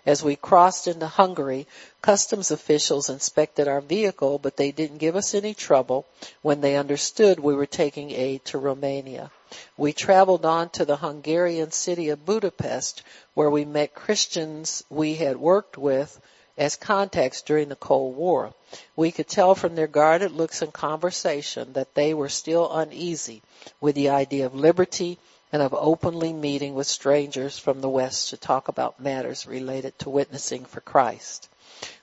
As 0.07 0.25
we 0.25 0.35
crossed 0.35 0.87
into 0.87 1.07
Hungary, 1.07 1.67
customs 2.01 2.51
officials 2.51 3.11
inspected 3.11 3.69
our 3.69 3.83
vehicle, 3.83 4.39
but 4.39 4.57
they 4.57 4.73
didn't 4.73 4.97
give 4.97 5.15
us 5.15 5.35
any 5.35 5.53
trouble 5.53 6.07
when 6.41 6.63
they 6.63 6.77
understood 6.77 7.39
we 7.39 7.55
were 7.55 7.67
taking 7.67 8.11
aid 8.11 8.47
to 8.47 8.57
Romania. 8.57 9.31
We 9.77 9.93
traveled 9.93 10.47
on 10.47 10.71
to 10.71 10.87
the 10.87 10.97
Hungarian 10.97 11.71
city 11.71 12.09
of 12.09 12.25
Budapest, 12.25 13.03
where 13.35 13.51
we 13.51 13.67
met 13.67 13.95
Christians 13.95 14.83
we 14.89 15.17
had 15.17 15.37
worked 15.37 15.77
with 15.77 16.19
as 16.59 16.77
contacts 16.77 17.43
during 17.43 17.69
the 17.69 17.77
Cold 17.77 18.17
War. 18.17 18.53
We 18.97 19.13
could 19.13 19.29
tell 19.29 19.55
from 19.55 19.77
their 19.77 19.87
guarded 19.87 20.33
looks 20.33 20.61
and 20.61 20.73
conversation 20.73 21.73
that 21.75 21.95
they 21.95 22.13
were 22.13 22.29
still 22.29 22.71
uneasy 22.71 23.43
with 23.81 23.95
the 23.95 24.11
idea 24.11 24.45
of 24.47 24.55
liberty 24.55 25.19
and 25.53 25.63
of 25.63 25.73
openly 25.73 26.33
meeting 26.33 26.75
with 26.75 26.87
strangers 26.87 27.59
from 27.59 27.81
the 27.81 27.89
West 27.89 28.31
to 28.31 28.37
talk 28.37 28.69
about 28.69 29.01
matters 29.01 29.47
related 29.47 29.99
to 30.01 30.11
witnessing 30.11 30.65
for 30.65 30.81
Christ. 30.81 31.49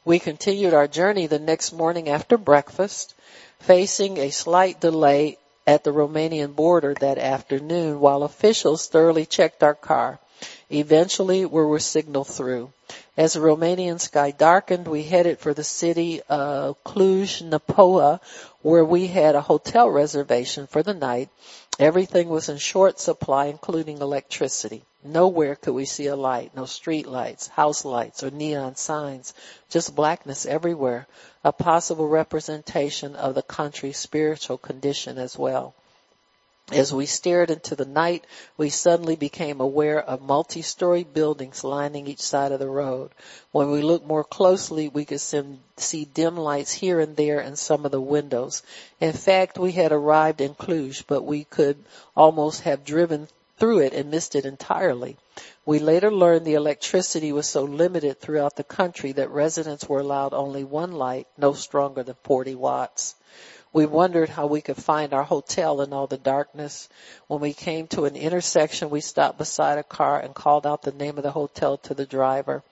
We 0.04 0.20
continued 0.20 0.74
our 0.74 0.88
journey 0.88 1.28
the 1.28 1.38
next 1.38 1.74
morning 1.74 2.10
after 2.10 2.38
breakfast, 2.38 3.13
facing 3.60 4.18
a 4.18 4.32
slight 4.32 4.80
delay 4.80 5.38
at 5.68 5.84
the 5.84 5.91
Romanian 5.91 6.56
border 6.56 6.94
that 7.02 7.18
afternoon 7.18 8.00
while 8.00 8.24
officials 8.24 8.88
thoroughly 8.88 9.26
checked 9.26 9.63
our 9.63 9.76
car. 9.76 10.20
Eventually 10.69 11.45
we 11.45 11.63
were 11.63 11.80
signaled 11.80 12.28
through. 12.28 12.71
As 13.17 13.34
the 13.34 13.39
Romanian 13.39 14.00
sky 14.00 14.32
darkened, 14.32 14.88
we 14.88 15.04
headed 15.04 15.39
for 15.39 15.54
the 15.54 15.63
city 15.63 16.21
of 16.28 16.84
Cluj-Napoca, 16.84 18.19
where 18.62 18.84
we 18.84 19.08
had 19.08 19.36
a 19.36 19.41
hotel 19.41 19.89
reservation 19.89 20.67
for 20.67 20.84
the 20.84 20.93
night. 20.93 21.30
Everything 21.80 22.30
was 22.30 22.50
in 22.50 22.58
short 22.58 23.00
supply, 23.00 23.45
including 23.45 24.00
electricity. 24.00 24.84
Nowhere 25.04 25.56
could 25.56 25.74
we 25.74 25.86
see 25.86 26.08
a 26.08 26.15
light, 26.15 26.56
no 26.56 26.65
street 26.65 27.08
lights, 27.08 27.48
house 27.48 27.86
lights, 27.86 28.24
or 28.24 28.32
neon 28.32 28.76
signs, 28.76 29.34
just 29.69 29.95
blackness 29.95 30.45
everywhere, 30.45 31.06
a 31.43 31.52
possible 31.52 32.08
representation 32.08 33.15
of 33.15 33.36
the 33.36 33.43
country's 33.43 33.98
spiritual 33.98 34.58
condition 34.58 35.17
as 35.17 35.38
well. 35.38 35.76
As 36.71 36.91
we 36.91 37.06
stared 37.06 37.51
into 37.51 37.75
the 37.75 37.86
night, 37.86 38.25
we 38.58 38.71
suddenly 38.71 39.15
became 39.15 39.62
aware 39.62 40.01
of 40.01 40.23
multi-story 40.23 41.04
buildings 41.04 41.63
lining 41.63 42.08
each 42.08 42.21
side 42.21 42.51
of 42.51 42.58
the 42.58 42.67
road. 42.67 43.12
When 43.51 43.69
we 43.69 43.84
looked 43.84 44.08
more 44.08 44.23
closely, 44.23 44.88
we 44.88 45.06
could 45.06 45.21
see 45.21 46.06
dim 46.06 46.38
lights 46.38 46.71
here 46.71 46.99
and 46.99 47.15
there 47.15 47.39
in 47.39 47.56
some 47.56 47.86
of 47.86 47.91
the 47.91 48.01
windows. 48.01 48.63
In 48.99 49.13
fact, 49.13 49.60
we 49.60 49.73
had 49.73 49.91
arrived 49.91 50.41
in 50.41 50.56
Cluj, 50.56 51.04
but 51.06 51.21
we 51.21 51.43
could 51.43 51.84
almost 52.17 52.62
have 52.62 52.84
driven 52.84 53.28
through 53.60 53.82
it 53.82 53.93
and 53.93 54.10
missed 54.10 54.34
it 54.34 54.45
entirely. 54.45 55.17
We 55.67 55.78
later 55.78 56.12
learned 56.12 56.45
the 56.45 56.56
electricity 56.56 57.32
was 57.32 57.47
so 57.47 57.63
limited 57.63 58.19
throughout 58.19 58.56
the 58.56 58.63
country 58.63 59.12
that 59.12 59.30
residents 59.30 59.88
were 59.88 59.99
allowed 59.99 60.34
only 60.34 60.63
one 60.63 60.93
light, 60.93 61.28
no 61.38 61.54
stronger 61.54 62.01
than 62.01 62.15
40 62.23 62.56
watts. 62.56 63.13
We 63.75 63.85
wondered 63.85 64.29
how 64.29 64.45
we 64.47 64.61
could 64.61 64.77
find 64.77 65.13
our 65.13 65.25
hotel 65.25 65.81
in 65.81 65.91
all 65.91 66.07
the 66.07 66.17
darkness. 66.17 66.88
When 67.28 67.41
we 67.41 67.51
came 67.51 67.88
to 67.88 68.05
an 68.05 68.15
intersection, 68.15 68.89
we 68.89 69.01
stopped 69.01 69.38
beside 69.38 69.78
a 69.78 69.84
car 69.84 70.17
and 70.17 70.34
called 70.34 70.65
out 70.65 70.84
the 70.84 70.93
name 70.93 71.17
of 71.17 71.23
the 71.23 71.32
hotel 71.32 71.76
to 71.80 71.93
the 71.93 72.05
driver. 72.05 72.63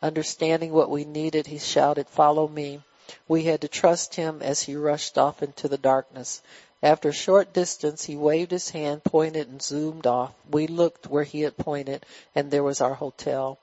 Understanding 0.00 0.72
what 0.72 0.88
we 0.88 1.04
needed, 1.04 1.48
he 1.48 1.58
shouted, 1.58 2.08
follow 2.08 2.46
me. 2.46 2.80
We 3.26 3.42
had 3.42 3.62
to 3.62 3.66
trust 3.66 4.14
him 4.14 4.40
as 4.40 4.62
he 4.62 4.76
rushed 4.76 5.18
off 5.18 5.42
into 5.42 5.66
the 5.66 5.78
darkness. 5.78 6.42
After 6.80 7.08
a 7.08 7.12
short 7.12 7.52
distance, 7.52 8.04
he 8.04 8.14
waved 8.14 8.52
his 8.52 8.70
hand, 8.70 9.02
pointed, 9.02 9.48
and 9.48 9.60
zoomed 9.60 10.06
off. 10.06 10.32
We 10.48 10.68
looked 10.68 11.08
where 11.08 11.24
he 11.24 11.40
had 11.40 11.56
pointed, 11.56 12.06
and 12.36 12.52
there 12.52 12.62
was 12.62 12.80
our 12.80 12.94
hotel. 12.94 13.58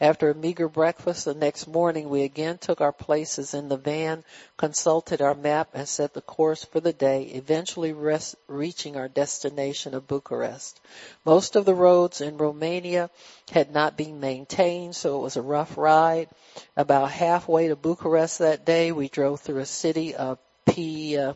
After 0.00 0.30
a 0.30 0.34
meager 0.34 0.68
breakfast 0.68 1.24
the 1.24 1.34
next 1.34 1.66
morning, 1.66 2.08
we 2.08 2.24
again 2.24 2.58
took 2.58 2.80
our 2.80 2.92
places 2.92 3.54
in 3.54 3.68
the 3.68 3.76
van, 3.76 4.24
consulted 4.56 5.22
our 5.22 5.34
map, 5.34 5.68
and 5.74 5.88
set 5.88 6.12
the 6.12 6.20
course 6.20 6.64
for 6.64 6.80
the 6.80 6.92
day, 6.92 7.22
eventually 7.22 7.92
rest, 7.92 8.36
reaching 8.48 8.96
our 8.96 9.08
destination 9.08 9.94
of 9.94 10.08
Bucharest. 10.08 10.80
Most 11.24 11.56
of 11.56 11.64
the 11.64 11.74
roads 11.74 12.20
in 12.20 12.36
Romania 12.36 13.10
had 13.50 13.72
not 13.72 13.96
been 13.96 14.20
maintained, 14.20 14.96
so 14.96 15.18
it 15.18 15.22
was 15.22 15.36
a 15.36 15.42
rough 15.42 15.78
ride. 15.78 16.28
About 16.76 17.10
halfway 17.10 17.68
to 17.68 17.76
Bucharest 17.76 18.40
that 18.40 18.64
day, 18.64 18.92
we 18.92 19.08
drove 19.08 19.40
through 19.40 19.60
a 19.60 19.66
city 19.66 20.14
of 20.14 20.38
P, 20.66 21.16
uh, 21.16 21.34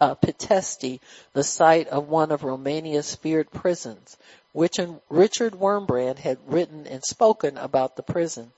uh, 0.00 0.14
Pitești, 0.14 1.00
the 1.34 1.44
site 1.44 1.88
of 1.88 2.08
one 2.08 2.32
of 2.32 2.42
Romania's 2.42 3.14
feared 3.14 3.50
prisons, 3.50 4.16
Richard 4.52 5.54
Wurmbrand 5.54 6.18
had 6.18 6.38
written 6.46 6.86
and 6.86 7.04
spoken 7.04 7.56
about 7.56 7.96
the 7.96 8.02
prison. 8.02 8.52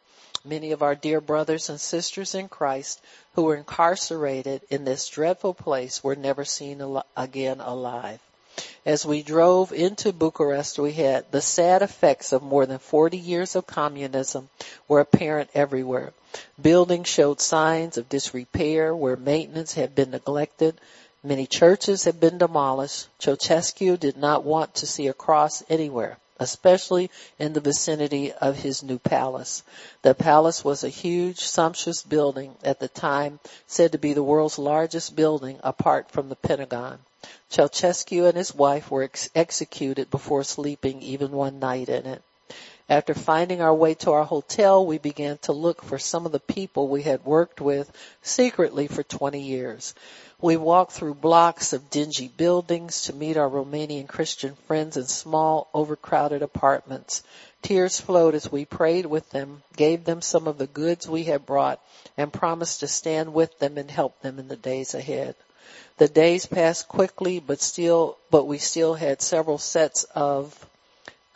Many 0.44 0.72
of 0.72 0.82
our 0.82 0.94
dear 0.94 1.20
brothers 1.20 1.68
and 1.68 1.80
sisters 1.80 2.34
in 2.34 2.48
Christ 2.48 3.00
who 3.34 3.42
were 3.42 3.56
incarcerated 3.56 4.62
in 4.70 4.84
this 4.84 5.06
dreadful 5.08 5.54
place 5.54 6.02
were 6.02 6.16
never 6.16 6.44
seen 6.44 6.80
al- 6.80 7.06
again 7.16 7.60
alive. 7.60 8.20
As 8.84 9.06
we 9.06 9.22
drove 9.22 9.72
into 9.72 10.12
Bucharest, 10.12 10.78
we 10.78 10.92
had 10.92 11.30
the 11.30 11.40
sad 11.40 11.82
effects 11.82 12.32
of 12.32 12.42
more 12.42 12.66
than 12.66 12.78
40 12.78 13.16
years 13.16 13.54
of 13.54 13.66
communism 13.66 14.48
were 14.88 15.00
apparent 15.00 15.50
everywhere. 15.54 16.12
Buildings 16.60 17.08
showed 17.08 17.40
signs 17.40 17.96
of 17.96 18.08
disrepair 18.08 18.94
where 18.96 19.16
maintenance 19.16 19.74
had 19.74 19.94
been 19.94 20.10
neglected. 20.10 20.80
Many 21.24 21.46
churches 21.46 22.02
had 22.02 22.18
been 22.18 22.38
demolished. 22.38 23.06
Ceausescu 23.20 23.96
did 23.96 24.16
not 24.16 24.42
want 24.42 24.74
to 24.74 24.88
see 24.88 25.06
a 25.06 25.12
cross 25.12 25.62
anywhere, 25.68 26.18
especially 26.40 27.12
in 27.38 27.52
the 27.52 27.60
vicinity 27.60 28.32
of 28.32 28.56
his 28.56 28.82
new 28.82 28.98
palace. 28.98 29.62
The 30.02 30.16
palace 30.16 30.64
was 30.64 30.82
a 30.82 30.88
huge, 30.88 31.38
sumptuous 31.38 32.02
building 32.02 32.56
at 32.64 32.80
the 32.80 32.88
time 32.88 33.38
said 33.68 33.92
to 33.92 33.98
be 33.98 34.14
the 34.14 34.22
world's 34.24 34.58
largest 34.58 35.14
building 35.14 35.60
apart 35.62 36.10
from 36.10 36.28
the 36.28 36.34
Pentagon. 36.34 36.98
Ceausescu 37.50 38.26
and 38.26 38.36
his 38.36 38.52
wife 38.52 38.90
were 38.90 39.04
ex- 39.04 39.30
executed 39.32 40.10
before 40.10 40.42
sleeping 40.42 41.02
even 41.02 41.30
one 41.30 41.60
night 41.60 41.88
in 41.88 42.04
it. 42.04 42.22
After 42.88 43.14
finding 43.14 43.62
our 43.62 43.74
way 43.74 43.94
to 43.94 44.10
our 44.10 44.24
hotel, 44.24 44.84
we 44.84 44.98
began 44.98 45.38
to 45.42 45.52
look 45.52 45.82
for 45.82 45.98
some 45.98 46.26
of 46.26 46.32
the 46.32 46.40
people 46.40 46.88
we 46.88 47.02
had 47.02 47.24
worked 47.24 47.60
with 47.60 47.90
secretly 48.22 48.88
for 48.88 49.04
20 49.04 49.40
years. 49.40 49.94
We 50.42 50.56
walked 50.56 50.90
through 50.90 51.14
blocks 51.14 51.72
of 51.72 51.88
dingy 51.88 52.26
buildings 52.26 53.02
to 53.02 53.12
meet 53.12 53.36
our 53.36 53.48
Romanian 53.48 54.08
Christian 54.08 54.56
friends 54.66 54.96
in 54.96 55.06
small, 55.06 55.68
overcrowded 55.72 56.42
apartments. 56.42 57.22
Tears 57.62 58.00
flowed 58.00 58.34
as 58.34 58.50
we 58.50 58.64
prayed 58.64 59.06
with 59.06 59.30
them, 59.30 59.62
gave 59.76 60.04
them 60.04 60.20
some 60.20 60.48
of 60.48 60.58
the 60.58 60.66
goods 60.66 61.08
we 61.08 61.22
had 61.22 61.46
brought, 61.46 61.80
and 62.16 62.32
promised 62.32 62.80
to 62.80 62.88
stand 62.88 63.32
with 63.32 63.56
them 63.60 63.78
and 63.78 63.88
help 63.88 64.20
them 64.20 64.40
in 64.40 64.48
the 64.48 64.56
days 64.56 64.94
ahead. 64.94 65.36
The 65.98 66.08
days 66.08 66.44
passed 66.44 66.88
quickly, 66.88 67.38
but 67.38 67.60
still, 67.60 68.18
but 68.32 68.48
we 68.48 68.58
still 68.58 68.94
had 68.94 69.22
several 69.22 69.58
sets 69.58 70.02
of 70.12 70.66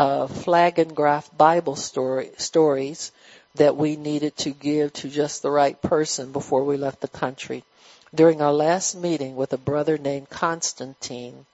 uh, 0.01 0.27
engraved 0.77 1.39
Bible 1.39 1.77
story, 1.77 2.33
stories 2.39 3.13
that 3.55 3.77
we 3.77 3.95
needed 3.95 4.37
to 4.39 4.51
give 4.51 4.93
to 4.95 5.09
just 5.09 5.43
the 5.43 5.51
right 5.51 5.81
person 5.81 6.33
before 6.33 6.65
we 6.65 6.77
left 6.77 7.01
the 7.01 7.09
country. 7.09 7.63
During 8.15 8.41
our 8.41 8.53
last 8.53 8.95
meeting 8.95 9.37
with 9.37 9.53
a 9.53 9.59
brother 9.59 9.99
named 9.99 10.31
Constantine, 10.31 11.45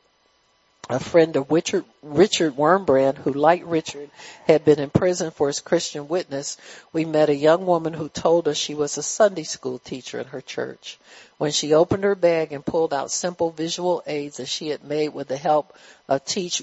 a 0.90 1.00
friend 1.00 1.36
of 1.36 1.50
Richard, 1.50 1.84
Richard 2.02 2.56
Wurmbrand, 2.56 3.16
who 3.18 3.32
like 3.32 3.62
Richard 3.64 4.10
had 4.46 4.64
been 4.64 4.78
in 4.78 4.90
prison 4.90 5.30
for 5.30 5.46
his 5.46 5.60
Christian 5.60 6.08
witness, 6.08 6.56
we 6.92 7.04
met 7.04 7.30
a 7.30 7.34
young 7.34 7.64
woman 7.66 7.94
who 7.94 8.08
told 8.08 8.48
us 8.48 8.56
she 8.56 8.74
was 8.74 8.98
a 8.98 9.02
Sunday 9.02 9.44
school 9.44 9.78
teacher 9.78 10.20
in 10.20 10.26
her 10.26 10.40
church. 10.40 10.98
When 11.38 11.52
she 11.52 11.72
opened 11.72 12.04
her 12.04 12.14
bag 12.14 12.52
and 12.52 12.66
pulled 12.66 12.92
out 12.92 13.10
simple 13.10 13.50
visual 13.50 14.02
aids 14.06 14.36
that 14.36 14.48
she 14.48 14.68
had 14.68 14.84
made 14.84 15.10
with 15.10 15.28
the 15.28 15.36
help 15.36 15.76
of 16.08 16.24
teach 16.24 16.62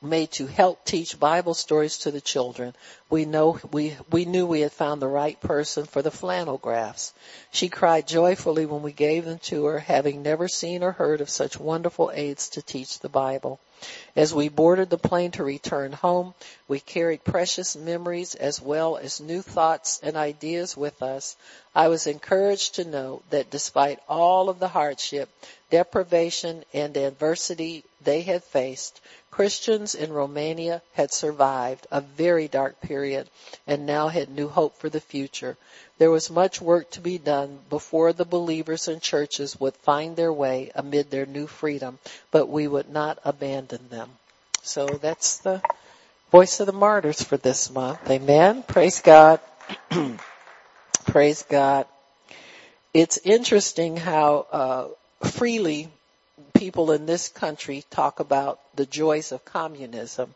made 0.00 0.30
to 0.30 0.46
help 0.46 0.84
teach 0.84 1.18
Bible 1.18 1.54
stories 1.54 1.98
to 1.98 2.10
the 2.12 2.20
children. 2.20 2.74
We 3.10 3.24
know 3.24 3.58
we 3.72 3.96
we 4.10 4.24
knew 4.24 4.46
we 4.46 4.60
had 4.60 4.72
found 4.72 5.02
the 5.02 5.08
right 5.08 5.40
person 5.40 5.86
for 5.86 6.02
the 6.02 6.10
flannel 6.10 6.56
graphs. 6.56 7.12
She 7.50 7.68
cried 7.68 8.06
joyfully 8.06 8.64
when 8.64 8.82
we 8.82 8.92
gave 8.92 9.24
them 9.24 9.38
to 9.50 9.64
her, 9.64 9.80
having 9.80 10.22
never 10.22 10.46
seen 10.46 10.84
or 10.84 10.92
heard 10.92 11.20
of 11.20 11.28
such 11.28 11.58
wonderful 11.58 12.12
aids 12.14 12.48
to 12.50 12.62
teach 12.62 13.00
the 13.00 13.08
Bible. 13.08 13.58
As 14.16 14.34
we 14.34 14.48
boarded 14.48 14.90
the 14.90 14.98
plane 14.98 15.30
to 15.32 15.44
return 15.44 15.92
home, 15.92 16.34
we 16.66 16.80
carried 16.80 17.22
precious 17.22 17.76
memories 17.76 18.34
as 18.34 18.60
well 18.60 18.96
as 18.96 19.20
new 19.20 19.42
thoughts 19.42 20.00
and 20.02 20.16
ideas 20.16 20.76
with 20.76 21.02
us. 21.02 21.36
I 21.74 21.88
was 21.88 22.06
encouraged 22.06 22.74
to 22.74 22.84
know 22.84 23.22
that 23.30 23.50
despite 23.50 24.00
all 24.08 24.48
of 24.48 24.58
the 24.58 24.68
hardship, 24.68 25.28
deprivation, 25.70 26.64
and 26.74 26.96
adversity 26.96 27.84
they 28.02 28.22
had 28.22 28.42
faced, 28.42 29.00
Christians 29.30 29.94
in 29.94 30.12
Romania 30.12 30.82
had 30.94 31.12
survived 31.12 31.86
a 31.90 32.00
very 32.00 32.48
dark 32.48 32.80
period 32.80 33.28
and 33.66 33.86
now 33.86 34.08
had 34.08 34.28
new 34.28 34.48
hope 34.48 34.76
for 34.78 34.88
the 34.88 35.00
future. 35.00 35.56
There 35.98 36.10
was 36.10 36.30
much 36.30 36.60
work 36.60 36.90
to 36.92 37.00
be 37.00 37.18
done 37.18 37.58
before 37.68 38.12
the 38.12 38.24
believers 38.24 38.86
and 38.86 39.02
churches 39.02 39.58
would 39.58 39.74
find 39.76 40.14
their 40.16 40.32
way 40.32 40.70
amid 40.74 41.10
their 41.10 41.26
new 41.26 41.46
freedom, 41.46 41.98
but 42.30 42.46
we 42.48 42.68
would 42.68 42.88
not 42.88 43.18
abandon 43.24 43.88
them. 43.88 44.10
So 44.62 44.86
that's 44.86 45.38
the 45.38 45.60
voice 46.30 46.60
of 46.60 46.66
the 46.66 46.72
martyrs 46.72 47.22
for 47.22 47.36
this 47.36 47.70
month. 47.70 48.08
Amen. 48.08 48.62
Praise 48.62 49.00
God. 49.00 49.40
Praise 51.06 51.42
God. 51.48 51.86
It's 52.94 53.18
interesting 53.24 53.96
how 53.96 54.46
uh, 54.52 54.88
freely 55.28 55.88
people 56.54 56.92
in 56.92 57.06
this 57.06 57.28
country 57.28 57.84
talk 57.90 58.20
about 58.20 58.60
the 58.76 58.86
joys 58.86 59.32
of 59.32 59.44
communism, 59.44 60.34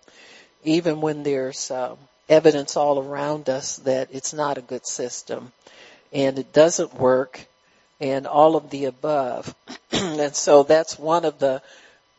even 0.65 1.01
when 1.01 1.23
there's 1.23 1.71
um, 1.71 1.99
evidence 2.33 2.77
all 2.79 2.99
around 2.99 3.51
us 3.51 3.77
that 3.79 4.09
it's 4.11 4.33
not 4.33 4.57
a 4.57 4.63
good 4.63 4.87
system 4.87 5.53
and 6.13 6.39
it 6.39 6.53
doesn't 6.53 6.95
work 6.95 7.47
and 8.01 8.27
all 8.27 8.57
of 8.57 8.71
the 8.71 8.87
above. 8.87 9.55
and 9.93 10.35
so 10.35 10.63
that's 10.63 10.99
one 10.99 11.27
of 11.27 11.39
the 11.39 11.63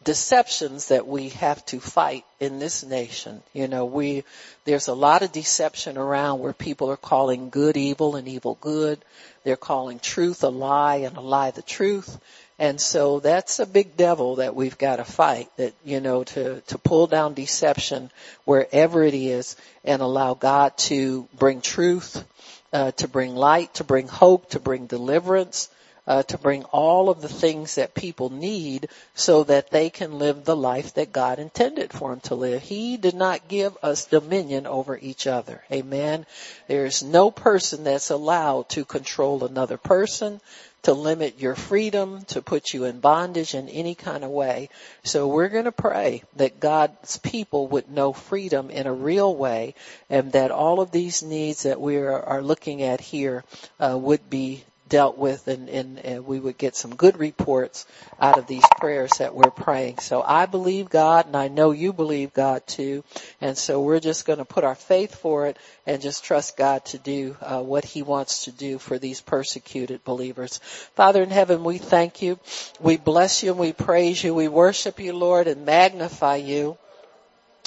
deceptions 0.03 0.89
that 0.89 1.07
we 1.07 1.29
have 1.29 1.65
to 1.65 1.79
fight 1.79 2.25
in 2.39 2.59
this 2.59 2.83
nation. 2.83 3.41
You 3.53 3.67
know, 3.67 3.85
we, 3.85 4.23
there's 4.65 4.87
a 4.87 4.93
lot 4.93 5.23
of 5.23 5.31
deception 5.31 5.97
around 5.97 6.39
where 6.39 6.53
people 6.53 6.91
are 6.91 6.97
calling 6.97 7.49
good 7.49 7.75
evil 7.75 8.15
and 8.15 8.27
evil 8.27 8.57
good. 8.61 8.99
They're 9.43 9.55
calling 9.55 9.99
truth 9.99 10.43
a 10.43 10.49
lie 10.49 10.97
and 10.97 11.17
a 11.17 11.21
lie 11.21 11.51
the 11.51 11.61
truth. 11.61 12.19
And 12.59 12.79
so 12.79 13.19
that's 13.19 13.59
a 13.59 13.65
big 13.65 13.97
devil 13.97 14.35
that 14.35 14.55
we've 14.55 14.77
got 14.77 14.97
to 14.97 15.05
fight 15.05 15.49
that, 15.57 15.73
you 15.83 15.99
know, 15.99 16.23
to, 16.23 16.61
to 16.61 16.77
pull 16.77 17.07
down 17.07 17.33
deception 17.33 18.11
wherever 18.45 19.03
it 19.03 19.15
is 19.15 19.55
and 19.83 20.01
allow 20.01 20.33
God 20.33 20.77
to 20.77 21.27
bring 21.37 21.61
truth, 21.61 22.23
uh, 22.71 22.91
to 22.91 23.07
bring 23.07 23.35
light, 23.35 23.73
to 23.75 23.83
bring 23.83 24.07
hope, 24.07 24.51
to 24.51 24.59
bring 24.59 24.85
deliverance, 24.85 25.69
uh, 26.05 26.23
to 26.23 26.37
bring 26.37 26.63
all 26.65 27.09
of 27.09 27.21
the 27.21 27.29
things 27.29 27.75
that 27.75 27.93
people 27.93 28.29
need 28.29 28.89
so 29.13 29.43
that 29.45 29.71
they 29.71 29.89
can 29.89 30.19
live 30.19 30.43
the 30.43 30.55
life 30.55 30.93
that 30.95 31.13
God 31.13 31.39
intended 31.39 31.93
for 31.93 32.09
them 32.09 32.19
to 32.21 32.35
live. 32.35 32.61
He 32.61 32.97
did 32.97 33.15
not 33.15 33.47
give 33.47 33.77
us 33.81 34.05
dominion 34.05 34.67
over 34.67 34.97
each 34.97 35.27
other. 35.27 35.63
Amen. 35.71 36.25
There's 36.67 37.03
no 37.03 37.31
person 37.31 37.83
that's 37.83 38.09
allowed 38.09 38.69
to 38.69 38.85
control 38.85 39.45
another 39.45 39.77
person, 39.77 40.41
to 40.83 40.93
limit 40.93 41.39
your 41.39 41.55
freedom, 41.55 42.23
to 42.25 42.41
put 42.41 42.73
you 42.73 42.85
in 42.85 42.99
bondage 42.99 43.55
in 43.55 43.69
any 43.69 43.95
kind 43.95 44.23
of 44.23 44.29
way. 44.29 44.69
So 45.03 45.27
we're 45.27 45.49
going 45.49 45.65
to 45.65 45.71
pray 45.71 46.23
that 46.35 46.59
God's 46.59 47.17
people 47.17 47.67
would 47.69 47.89
know 47.89 48.13
freedom 48.13 48.69
in 48.69 48.85
a 48.85 48.93
real 48.93 49.35
way 49.35 49.75
and 50.09 50.31
that 50.33 50.51
all 50.51 50.79
of 50.79 50.91
these 50.91 51.23
needs 51.23 51.63
that 51.63 51.81
we 51.81 51.97
are, 51.97 52.21
are 52.21 52.41
looking 52.41 52.81
at 52.83 53.01
here 53.01 53.43
uh, 53.79 53.97
would 53.97 54.29
be 54.29 54.63
dealt 54.87 55.17
with 55.17 55.47
and, 55.47 55.69
and, 55.69 55.99
and, 55.99 56.25
we 56.25 56.39
would 56.39 56.57
get 56.57 56.75
some 56.75 56.95
good 56.95 57.17
reports 57.17 57.85
out 58.19 58.37
of 58.37 58.47
these 58.47 58.63
prayers 58.79 59.11
that 59.19 59.33
we're 59.33 59.51
praying. 59.51 59.97
So 59.99 60.21
I 60.21 60.45
believe 60.45 60.89
God 60.89 61.25
and 61.25 61.35
I 61.35 61.47
know 61.47 61.71
you 61.71 61.93
believe 61.93 62.33
God 62.33 62.65
too. 62.67 63.03
And 63.41 63.57
so 63.57 63.81
we're 63.81 63.99
just 63.99 64.25
going 64.25 64.39
to 64.39 64.45
put 64.45 64.63
our 64.63 64.75
faith 64.75 65.15
for 65.15 65.47
it 65.47 65.57
and 65.85 66.01
just 66.01 66.23
trust 66.23 66.57
God 66.57 66.85
to 66.85 66.97
do 66.97 67.35
uh, 67.41 67.61
what 67.61 67.85
he 67.85 68.03
wants 68.03 68.45
to 68.45 68.51
do 68.51 68.77
for 68.77 68.99
these 68.99 69.21
persecuted 69.21 70.03
believers. 70.03 70.59
Father 70.95 71.23
in 71.23 71.29
heaven, 71.29 71.63
we 71.63 71.77
thank 71.77 72.21
you. 72.21 72.39
We 72.79 72.97
bless 72.97 73.43
you 73.43 73.51
and 73.51 73.59
we 73.59 73.73
praise 73.73 74.23
you. 74.23 74.33
We 74.33 74.47
worship 74.47 74.99
you, 74.99 75.13
Lord, 75.13 75.47
and 75.47 75.65
magnify 75.65 76.37
you. 76.37 76.77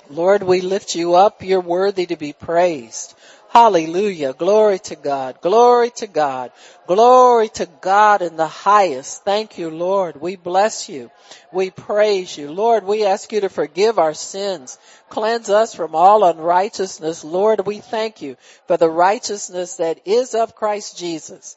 Lord, 0.08 0.42
we 0.42 0.60
lift 0.60 0.94
you 0.94 1.14
up. 1.14 1.42
You're 1.42 1.60
worthy 1.60 2.06
to 2.06 2.16
be 2.16 2.32
praised. 2.32 3.14
Hallelujah. 3.56 4.34
Glory 4.34 4.80
to 4.80 4.96
God. 4.96 5.40
Glory 5.40 5.88
to 5.92 6.06
God. 6.06 6.52
Glory 6.86 7.48
to 7.48 7.64
God 7.80 8.20
in 8.20 8.36
the 8.36 8.46
highest. 8.46 9.24
Thank 9.24 9.56
you, 9.56 9.70
Lord. 9.70 10.20
We 10.20 10.36
bless 10.36 10.90
you. 10.90 11.10
We 11.50 11.70
praise 11.70 12.36
you. 12.36 12.52
Lord, 12.52 12.84
we 12.84 13.06
ask 13.06 13.32
you 13.32 13.40
to 13.40 13.48
forgive 13.48 13.98
our 13.98 14.12
sins. 14.12 14.76
Cleanse 15.08 15.48
us 15.48 15.74
from 15.74 15.94
all 15.94 16.24
unrighteousness. 16.24 17.24
Lord, 17.24 17.66
we 17.66 17.78
thank 17.78 18.20
you 18.20 18.36
for 18.66 18.76
the 18.76 18.90
righteousness 18.90 19.76
that 19.76 20.00
is 20.04 20.34
of 20.34 20.54
Christ 20.54 20.98
Jesus. 20.98 21.56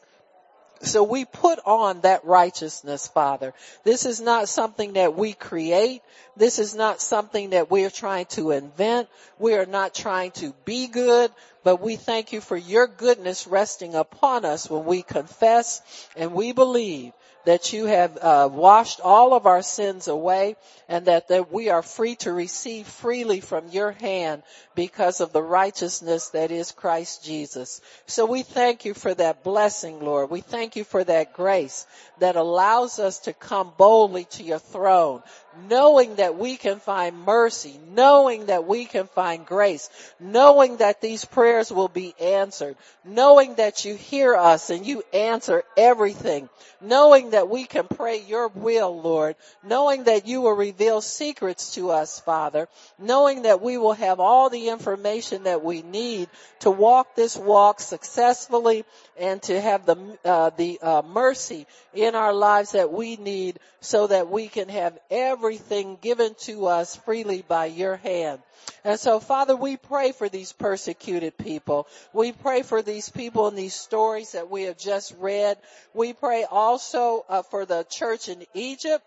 So 0.82 1.02
we 1.02 1.26
put 1.26 1.58
on 1.66 2.00
that 2.02 2.24
righteousness, 2.24 3.06
Father. 3.06 3.52
This 3.84 4.06
is 4.06 4.20
not 4.20 4.48
something 4.48 4.94
that 4.94 5.14
we 5.14 5.34
create. 5.34 6.00
This 6.36 6.58
is 6.58 6.74
not 6.74 7.02
something 7.02 7.50
that 7.50 7.70
we 7.70 7.84
are 7.84 7.90
trying 7.90 8.26
to 8.26 8.52
invent. 8.52 9.08
We 9.38 9.54
are 9.54 9.66
not 9.66 9.94
trying 9.94 10.30
to 10.32 10.54
be 10.64 10.86
good, 10.86 11.30
but 11.64 11.82
we 11.82 11.96
thank 11.96 12.32
you 12.32 12.40
for 12.40 12.56
your 12.56 12.86
goodness 12.86 13.46
resting 13.46 13.94
upon 13.94 14.46
us 14.46 14.70
when 14.70 14.86
we 14.86 15.02
confess 15.02 15.82
and 16.16 16.32
we 16.32 16.52
believe 16.52 17.12
that 17.44 17.72
you 17.72 17.86
have 17.86 18.18
uh, 18.20 18.48
washed 18.50 19.00
all 19.00 19.34
of 19.34 19.46
our 19.46 19.62
sins 19.62 20.08
away 20.08 20.56
and 20.88 21.06
that, 21.06 21.28
that 21.28 21.52
we 21.52 21.70
are 21.70 21.82
free 21.82 22.16
to 22.16 22.32
receive 22.32 22.86
freely 22.86 23.40
from 23.40 23.68
your 23.68 23.92
hand 23.92 24.42
because 24.74 25.20
of 25.20 25.32
the 25.32 25.42
righteousness 25.42 26.28
that 26.30 26.50
is 26.50 26.72
Christ 26.72 27.24
Jesus. 27.24 27.80
So 28.06 28.26
we 28.26 28.42
thank 28.42 28.84
you 28.84 28.94
for 28.94 29.14
that 29.14 29.42
blessing, 29.42 30.00
Lord. 30.00 30.30
We 30.30 30.40
thank 30.40 30.76
you 30.76 30.84
for 30.84 31.02
that 31.04 31.32
grace 31.32 31.86
that 32.18 32.36
allows 32.36 32.98
us 32.98 33.20
to 33.20 33.32
come 33.32 33.72
boldly 33.76 34.24
to 34.24 34.42
your 34.42 34.58
throne, 34.58 35.22
knowing 35.68 36.16
that 36.16 36.36
we 36.36 36.56
can 36.56 36.78
find 36.78 37.24
mercy, 37.24 37.78
knowing 37.92 38.46
that 38.46 38.66
we 38.66 38.84
can 38.84 39.06
find 39.06 39.44
grace, 39.46 39.90
knowing 40.18 40.78
that 40.78 41.00
these 41.00 41.24
prayers 41.24 41.72
will 41.72 41.88
be 41.88 42.14
answered, 42.20 42.76
knowing 43.04 43.54
that 43.56 43.84
you 43.84 43.94
hear 43.94 44.34
us 44.34 44.70
and 44.70 44.86
you 44.86 45.02
answer 45.12 45.62
everything, 45.76 46.48
knowing 46.80 47.30
that 47.30 47.48
we 47.48 47.64
can 47.64 47.86
pray 47.86 48.20
your 48.22 48.48
will, 48.48 49.00
Lord, 49.00 49.36
knowing 49.62 50.04
that 50.04 50.26
you 50.26 50.40
will 50.40 50.52
reveal 50.52 51.00
secrets 51.00 51.74
to 51.74 51.90
us, 51.90 52.20
Father, 52.20 52.68
knowing 52.98 53.42
that 53.42 53.60
we 53.60 53.76
will 53.76 53.92
have 53.92 54.20
all 54.20 54.50
the 54.50 54.68
information 54.68 55.44
that 55.44 55.62
we 55.62 55.82
need 55.82 56.28
to 56.60 56.70
walk 56.70 57.14
this 57.16 57.36
walk 57.36 57.80
successfully 57.80 58.84
and 59.20 59.42
to 59.42 59.60
have 59.60 59.84
the 59.86 60.18
uh, 60.24 60.50
the 60.56 60.80
uh, 60.80 61.02
mercy 61.02 61.66
in 61.94 62.14
our 62.14 62.32
lives 62.32 62.72
that 62.72 62.90
we 62.90 63.16
need 63.16 63.60
so 63.80 64.06
that 64.06 64.30
we 64.30 64.48
can 64.48 64.68
have 64.68 64.98
everything 65.10 65.98
given 66.00 66.34
to 66.40 66.66
us 66.66 66.96
freely 66.96 67.44
by 67.46 67.66
your 67.66 67.96
hand. 67.96 68.40
And 68.82 68.98
so, 68.98 69.20
Father, 69.20 69.54
we 69.54 69.76
pray 69.76 70.12
for 70.12 70.28
these 70.28 70.52
persecuted 70.52 71.36
people. 71.36 71.86
We 72.12 72.32
pray 72.32 72.62
for 72.62 72.82
these 72.82 73.10
people 73.10 73.48
in 73.48 73.54
these 73.54 73.74
stories 73.74 74.32
that 74.32 74.50
we 74.50 74.64
have 74.64 74.78
just 74.78 75.14
read. 75.18 75.58
We 75.92 76.14
pray 76.14 76.44
also 76.50 77.24
uh, 77.28 77.42
for 77.42 77.66
the 77.66 77.84
church 77.84 78.28
in 78.28 78.44
Egypt 78.54 79.04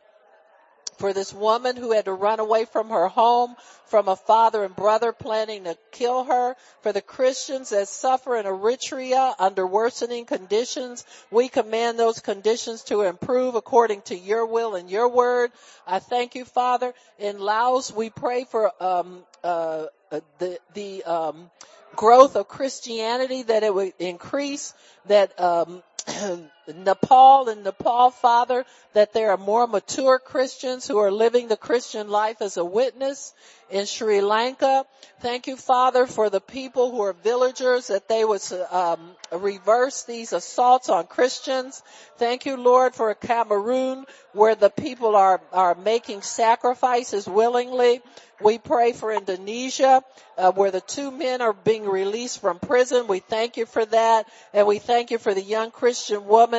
for 0.97 1.13
this 1.13 1.33
woman 1.33 1.75
who 1.75 1.91
had 1.91 2.05
to 2.05 2.13
run 2.13 2.39
away 2.39 2.65
from 2.65 2.89
her 2.89 3.07
home, 3.07 3.55
from 3.85 4.07
a 4.07 4.15
father 4.15 4.63
and 4.63 4.75
brother 4.75 5.11
planning 5.11 5.65
to 5.65 5.77
kill 5.91 6.23
her, 6.25 6.55
for 6.81 6.91
the 6.91 7.01
Christians 7.01 7.69
that 7.69 7.87
suffer 7.87 8.35
in 8.35 8.45
Eritrea 8.45 9.35
under 9.39 9.67
worsening 9.67 10.25
conditions. 10.25 11.05
We 11.31 11.47
command 11.47 11.99
those 11.99 12.19
conditions 12.19 12.83
to 12.85 13.01
improve 13.01 13.55
according 13.55 14.01
to 14.03 14.15
your 14.15 14.45
will 14.45 14.75
and 14.75 14.89
your 14.89 15.09
word. 15.09 15.51
I 15.85 15.99
thank 15.99 16.35
you, 16.35 16.45
Father. 16.45 16.93
In 17.19 17.39
Laos, 17.39 17.91
we 17.91 18.09
pray 18.09 18.45
for 18.45 18.71
um, 18.81 19.23
uh, 19.43 19.85
uh 20.11 20.19
the 20.39 20.59
the 20.73 21.03
um, 21.03 21.49
growth 21.95 22.35
of 22.35 22.47
Christianity 22.47 23.43
that 23.43 23.63
it 23.63 23.73
would 23.73 23.93
increase, 23.99 24.73
that 25.05 25.39
um, 25.39 25.83
Nepal 26.67 27.49
and 27.49 27.63
Nepal, 27.63 28.11
Father, 28.11 28.65
that 28.93 29.13
there 29.13 29.31
are 29.31 29.37
more 29.37 29.67
mature 29.67 30.19
Christians 30.19 30.87
who 30.87 30.97
are 30.99 31.11
living 31.11 31.47
the 31.47 31.57
Christian 31.57 32.09
life 32.09 32.41
as 32.41 32.57
a 32.57 32.65
witness 32.65 33.33
in 33.69 33.85
Sri 33.85 34.21
Lanka. 34.21 34.85
Thank 35.19 35.47
you, 35.47 35.57
Father, 35.57 36.05
for 36.05 36.29
the 36.29 36.41
people 36.41 36.91
who 36.91 37.01
are 37.01 37.13
villagers 37.13 37.87
that 37.87 38.07
they 38.07 38.23
would 38.23 38.41
um, 38.71 38.99
reverse 39.31 40.03
these 40.03 40.31
assaults 40.31 40.89
on 40.89 41.07
Christians. 41.07 41.81
Thank 42.17 42.45
you, 42.45 42.57
Lord, 42.57 42.93
for 42.93 43.13
Cameroon, 43.15 44.05
where 44.33 44.55
the 44.55 44.69
people 44.69 45.15
are 45.15 45.41
are 45.51 45.75
making 45.75 46.21
sacrifices 46.21 47.27
willingly. 47.27 48.01
We 48.41 48.57
pray 48.57 48.91
for 48.91 49.11
Indonesia, 49.11 50.03
uh, 50.37 50.51
where 50.51 50.71
the 50.71 50.81
two 50.81 51.11
men 51.11 51.41
are 51.41 51.53
being 51.53 51.85
released 51.85 52.41
from 52.41 52.59
prison. 52.59 53.07
We 53.07 53.19
thank 53.19 53.55
you 53.55 53.65
for 53.65 53.85
that, 53.85 54.27
and 54.53 54.67
we 54.67 54.79
thank 54.79 55.11
you 55.11 55.17
for 55.17 55.33
the 55.33 55.41
young 55.41 55.71
Christian 55.71 56.25
woman 56.25 56.52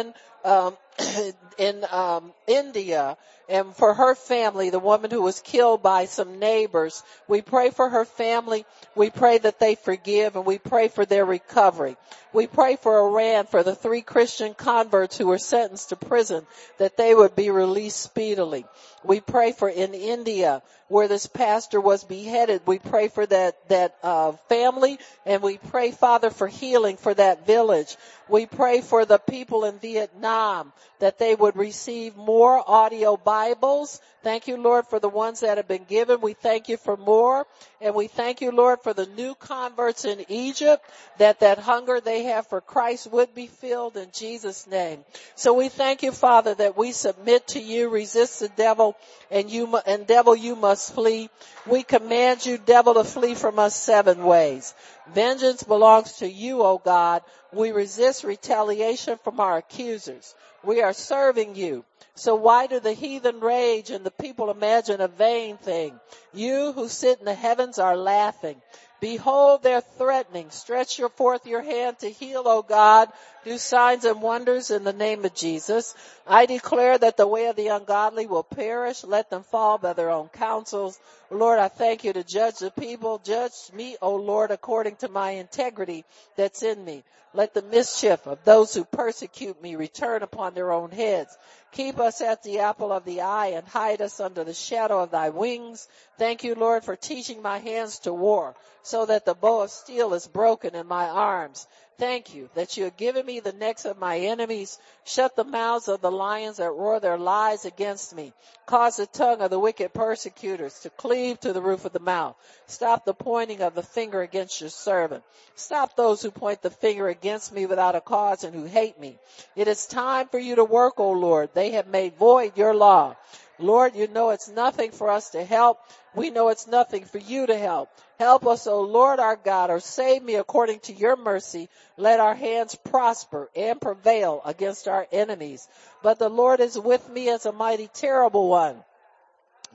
um, 0.45 0.77
in 1.59 1.85
um, 1.91 2.33
India 2.47 3.17
and 3.49 3.75
for 3.75 3.95
her 3.95 4.15
family, 4.15 4.71
the 4.71 4.79
woman 4.79 5.11
who 5.11 5.23
was 5.23 5.41
killed 5.41 5.83
by 5.83 6.07
some 6.07 6.39
neighbors. 6.39 7.03
We 7.29 7.43
pray 7.43 7.71
for 7.71 7.89
her 7.89 8.05
family. 8.05 8.65
We 8.95 9.11
pray 9.11 9.39
that 9.39 9.59
they 9.59 9.75
forgive 9.75 10.37
and 10.37 10.47
we 10.47 10.59
pray 10.59 10.89
for 10.89 11.05
their 11.05 11.25
recovery. 11.25 11.97
We 12.33 12.47
pray 12.47 12.77
for 12.77 12.99
Iran, 12.99 13.47
for 13.47 13.63
the 13.63 13.75
three 13.75 14.03
Christian 14.03 14.55
converts 14.55 15.17
who 15.17 15.27
were 15.27 15.39
sentenced 15.39 15.91
to 15.91 15.97
prison, 15.97 16.47
that 16.79 16.97
they 16.97 17.15
would 17.15 17.37
be 17.37 17.51
released 17.51 18.01
speedily. 18.01 18.65
We 19.05 19.21
pray 19.21 19.53
for 19.53 19.69
in 19.69 19.95
India, 19.95 20.63
where 20.89 21.09
this 21.09 21.27
pastor 21.27 21.81
was 21.81 22.05
beheaded. 22.05 22.63
We 22.67 22.79
pray 22.79 23.09
for 23.09 23.25
that, 23.27 23.69
that, 23.69 23.97
uh, 24.03 24.33
family 24.49 24.99
and 25.25 25.43
we 25.43 25.59
pray, 25.59 25.93
Father, 25.93 26.31
for 26.31 26.49
healing 26.49 26.97
for 26.97 27.15
that 27.15 27.47
village. 27.47 27.97
We 28.29 28.47
pray 28.47 28.81
for 28.81 29.05
the 29.05 29.19
people 29.19 29.65
in 29.65 29.79
Vietnam 29.79 30.73
that 30.99 31.19
they 31.19 31.35
would 31.35 31.57
receive 31.57 32.17
more 32.17 32.63
audio 32.69 33.17
Bibles. 33.35 34.01
Thank 34.23 34.47
you, 34.47 34.57
Lord, 34.57 34.87
for 34.87 35.01
the 35.01 35.09
ones 35.09 35.41
that 35.41 35.57
have 35.57 35.67
been 35.67 35.87
given. 35.89 36.21
We 36.21 36.35
thank 36.35 36.69
you 36.69 36.77
for 36.77 36.97
more. 36.97 37.49
And 37.81 37.93
we 37.93 38.07
thank 38.07 38.41
you, 38.41 38.53
Lord, 38.53 38.79
for 38.85 38.95
the 38.95 39.07
new 39.07 39.35
converts 39.35 40.05
in 40.05 40.25
Egypt, 40.29 40.85
that 41.19 41.41
that 41.41 41.59
hunger 41.59 42.01
they 42.01 42.23
have 42.23 42.47
for 42.47 42.61
Christ 42.61 43.11
would 43.11 43.35
be 43.35 43.49
filled 43.49 43.97
in 43.97 44.09
Jesus' 44.13 44.69
name. 44.69 45.01
So 45.35 45.53
we 45.53 45.69
thank 45.69 46.05
you, 46.05 46.13
Father, 46.13 46.55
that 46.55 46.77
we 46.77 46.93
submit 46.93 47.49
to 47.49 47.61
you, 47.61 47.89
resist 47.89 48.39
the 48.39 48.51
devil, 48.51 48.97
and 49.33 49.51
you, 49.51 49.79
and 49.85 50.07
devil, 50.07 50.37
you 50.37 50.55
must 50.55 50.95
flee. 50.95 51.29
We 51.67 51.83
command 51.83 52.47
you, 52.47 52.57
devil, 52.57 52.95
to 52.95 53.03
flee 53.03 53.35
from 53.35 53.59
us 53.59 53.75
seven 53.75 54.23
ways. 54.23 54.75
Vengeance 55.13 55.65
belongs 55.65 56.19
to 56.19 56.31
you, 56.31 56.63
O 56.63 56.79
God. 56.79 57.23
We 57.53 57.73
resist 57.73 58.23
retaliation 58.23 59.19
from 59.25 59.41
our 59.41 59.57
accusers. 59.57 60.37
We 60.63 60.83
are 60.83 60.93
serving 60.95 61.57
you. 61.57 61.85
So 62.17 62.37
why 62.37 62.69
do 62.69 62.79
the 62.79 62.93
heathen 62.93 63.41
rage 63.41 63.91
and 63.91 64.07
the 64.07 64.11
people 64.11 64.51
imagine 64.51 65.01
a 65.01 65.09
vain 65.09 65.57
thing? 65.57 65.99
You 66.33 66.73
who 66.73 66.89
sit 66.89 67.19
in 67.19 67.25
the 67.25 67.35
heavens 67.35 67.79
are 67.79 67.97
laughing. 67.97 68.61
Behold 69.01 69.63
their 69.63 69.81
threatening. 69.81 70.51
Stretch 70.51 70.99
your 70.99 71.09
forth 71.09 71.47
your 71.47 71.63
hand 71.63 71.99
to 71.99 72.11
heal, 72.11 72.45
O 72.47 72.63
God. 72.63 73.11
Do 73.45 73.59
signs 73.59 74.07
and 74.07 74.23
wonders 74.23 74.71
in 74.71 74.85
the 74.85 74.93
name 74.95 75.25
of 75.27 75.35
Jesus. 75.35 75.95
I 76.27 76.47
declare 76.47 76.97
that 76.97 77.19
the 77.19 77.27
way 77.27 77.47
of 77.47 77.57
the 77.57 77.69
ungodly 77.69 78.27
will 78.27 78.43
perish. 78.43 79.05
Let 79.05 79.29
them 79.29 79.43
fall 79.43 79.77
by 79.77 79.93
their 79.93 80.09
own 80.11 80.29
counsels. 80.29 80.99
Lord, 81.31 81.59
I 81.59 81.69
thank 81.69 82.05
you 82.05 82.15
to 82.15 82.25
judge 82.25 82.61
the 82.61 82.71
people. 82.71 83.21
Judge 83.23 83.53
me, 83.75 83.99
O 84.01 84.17
Lord, 84.17 84.51
according 84.51 84.97
to 84.97 85.09
my 85.09 85.33
integrity 85.33 86.05
that's 86.37 86.63
in 86.63 86.83
me. 86.85 87.05
Let 87.35 87.53
the 87.53 87.63
mischief 87.63 88.27
of 88.27 88.45
those 88.45 88.73
who 88.73 88.85
persecute 88.85 89.61
me 89.61 89.75
return 89.75 90.23
upon 90.23 90.55
their 90.55 90.73
own 90.73 90.93
heads. 90.93 91.37
Keep 91.73 91.99
us 91.99 92.21
at 92.21 92.45
the 92.45 92.61
apple 92.61 92.93
of 92.93 93.05
the 93.05 93.23
eye 93.23 93.49
and 93.49 93.67
hide 93.67 94.01
us 94.01 94.21
under 94.21 94.45
the 94.45 94.55
shadow 94.55 95.03
of 95.03 95.11
thy 95.11 95.31
wings. 95.31 95.89
Thank 96.17 96.45
you, 96.45 96.55
Lord, 96.55 96.85
for 96.85 96.95
teaching 96.95 97.43
my 97.43 97.59
hands 97.59 97.99
to 98.01 98.15
war 98.15 98.55
so 98.85 99.07
that 99.07 99.25
the 99.25 99.35
bow 99.35 99.63
of 99.63 99.71
steel 99.71 100.15
is 100.15 100.29
broken 100.29 100.77
in 100.77 100.87
my 100.87 101.09
arms. 101.09 101.67
Thank 101.97 102.35
you 102.35 102.49
that 102.55 102.77
you 102.77 102.85
have 102.85 102.97
given 102.97 103.25
me 103.25 103.39
the 103.39 103.53
necks 103.53 103.85
of 103.85 103.99
my 103.99 104.19
enemies. 104.19 104.79
Shut 105.05 105.37
the 105.37 105.45
mouths 105.45 105.87
of 105.87 106.01
the 106.01 106.11
lions 106.11 106.57
that 106.57 106.71
roar 106.71 106.99
their 106.99 107.17
lies 107.17 107.65
against 107.65 108.15
me. 108.17 108.33
Cause 108.67 108.97
the 108.97 109.07
tongue 109.07 109.41
of 109.41 109.51
the 109.51 109.61
wicked 109.61 109.95
persecutors 109.95 110.81
to 110.81 110.91
cleave 110.91 111.39
to 111.41 111.53
the 111.53 111.63
roof 111.63 111.85
of 111.85 111.93
the 111.93 112.01
mouth. 112.01 112.35
Stop 112.67 113.05
the 113.05 113.15
pointing 113.15 113.63
of 113.63 113.77
the 113.77 113.83
finger 113.83 114.23
against 114.23 114.61
your 114.61 114.71
servant. 114.71 115.23
Stop 115.55 115.95
those 115.95 116.21
who 116.21 116.33
point 116.33 116.63
the 116.63 116.71
finger 116.71 117.09
against 117.09 117.53
me 117.53 117.65
without 117.65 117.95
a 117.95 118.01
cause 118.01 118.43
and 118.43 118.55
who 118.55 118.65
hate 118.65 118.99
me. 118.99 119.17
It 119.55 119.69
is 119.69 119.87
time 119.87 120.27
for 120.27 120.39
you 120.39 120.57
to 120.57 120.65
work, 120.65 120.99
O 120.99 121.13
Lord. 121.13 121.51
They 121.55 121.73
have 121.73 121.87
made 121.87 122.17
void 122.17 122.59
your 122.59 122.75
law. 122.75 123.15
Lord, 123.59 123.95
you 123.95 124.09
know 124.09 124.31
it's 124.31 124.49
nothing 124.49 124.91
for 124.91 125.11
us 125.11 125.31
to 125.31 125.45
help. 125.45 125.79
We 126.15 126.31
know 126.31 126.49
it's 126.49 126.67
nothing 126.67 127.05
for 127.05 127.19
you 127.19 127.47
to 127.47 127.57
help. 127.57 127.89
Help 128.19 128.47
us, 128.47 128.67
O 128.67 128.83
Lord 128.83 129.19
our 129.19 129.37
God, 129.37 129.71
or 129.71 129.81
save 129.81 130.23
me 130.23 130.37
according 130.37 130.81
to 130.81 130.93
your 130.93 131.17
mercy. 131.17 131.69
Let 131.97 132.21
our 132.21 132.35
hands 132.35 132.75
prosper 132.77 133.51
and 133.57 133.81
prevail 133.81 134.41
against 134.45 134.87
our 134.87 135.07
enemies. 135.11 135.67
But 136.03 136.19
the 136.19 136.29
Lord 136.29 136.61
is 136.61 136.79
with 136.79 137.09
me 137.09 137.29
as 137.29 137.45
a 137.47 137.53
mighty 137.53 137.89
terrible 137.89 138.49
one. 138.49 138.85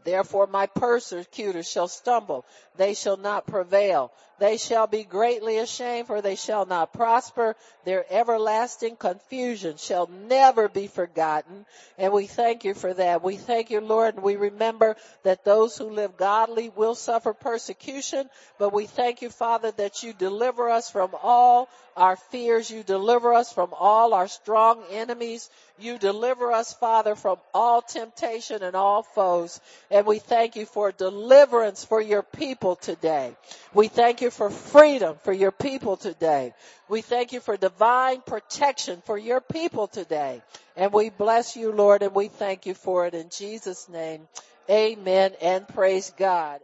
Therefore 0.04 0.48
my 0.48 0.66
persecutors 0.68 1.70
shall 1.70 1.88
stumble. 1.88 2.46
They 2.78 2.94
shall 2.94 3.18
not 3.18 3.48
prevail. 3.48 4.12
they 4.40 4.56
shall 4.58 4.88
be 4.88 5.04
greatly 5.04 5.58
ashamed, 5.58 6.08
for 6.08 6.22
they 6.22 6.36
shall 6.36 6.66
not 6.66 6.94
prosper. 6.94 7.56
Their 7.84 8.06
everlasting 8.10 8.96
confusion 8.96 9.76
shall 9.78 10.08
never 10.08 10.70
be 10.70 10.88
forgotten. 10.88 11.66
And 11.98 12.14
we 12.14 12.26
thank 12.26 12.64
you 12.64 12.74
for 12.74 12.94
that. 12.94 13.22
We 13.22 13.36
thank 13.36 13.70
you, 13.70 13.82
Lord, 13.82 14.16
and 14.16 14.24
we 14.24 14.38
remember 14.38 14.96
that 15.24 15.44
those 15.44 15.78
who 15.78 15.90
live 15.90 16.16
godly 16.16 16.70
will 16.70 16.96
suffer 16.96 17.34
persecution, 17.34 18.30
but 18.58 18.72
we 18.74 18.86
thank 18.86 19.22
you, 19.22 19.30
Father, 19.30 19.72
that 19.72 20.04
you 20.04 20.14
deliver 20.14 20.70
us 20.70 20.90
from 20.90 21.12
all 21.22 21.68
our 21.98 22.16
fears. 22.16 22.72
You 22.72 22.84
deliver 22.84 23.34
us 23.34 23.52
from 23.52 23.74
all 23.78 24.14
our 24.14 24.30
strong 24.30 24.84
enemies. 24.90 25.50
You 25.82 25.98
deliver 25.98 26.52
us, 26.52 26.74
Father, 26.74 27.16
from 27.16 27.38
all 27.54 27.82
temptation 27.82 28.64
and 28.64 28.76
all 28.76 29.04
foes. 29.04 29.60
And 29.90 30.06
we 30.06 30.20
thank 30.20 30.56
you 30.56 30.66
for 30.66 30.92
deliverance 30.92 31.84
for 31.86 32.02
your 32.02 32.24
people 32.24 32.76
today. 32.76 33.36
We 33.74 33.88
thank 33.88 34.22
you 34.22 34.32
for 34.32 34.50
freedom 34.50 35.18
for 35.24 35.34
your 35.34 35.52
people 35.52 35.98
today. 35.98 36.54
We 36.88 37.02
thank 37.02 37.34
you 37.34 37.40
for 37.40 37.58
divine 37.58 38.22
protection 38.22 39.02
for 39.06 39.18
your 39.18 39.42
people 39.42 39.88
today. 39.88 40.42
And 40.76 40.92
we 40.94 41.10
bless 41.10 41.56
you, 41.56 41.72
Lord, 41.72 42.04
and 42.04 42.14
we 42.14 42.28
thank 42.28 42.66
you 42.66 42.74
for 42.74 43.06
it 43.06 43.14
in 43.14 43.30
Jesus' 43.30 43.88
name. 43.90 44.28
Amen 44.70 45.34
and 45.42 45.68
praise 45.68 46.14
God. 46.18 46.60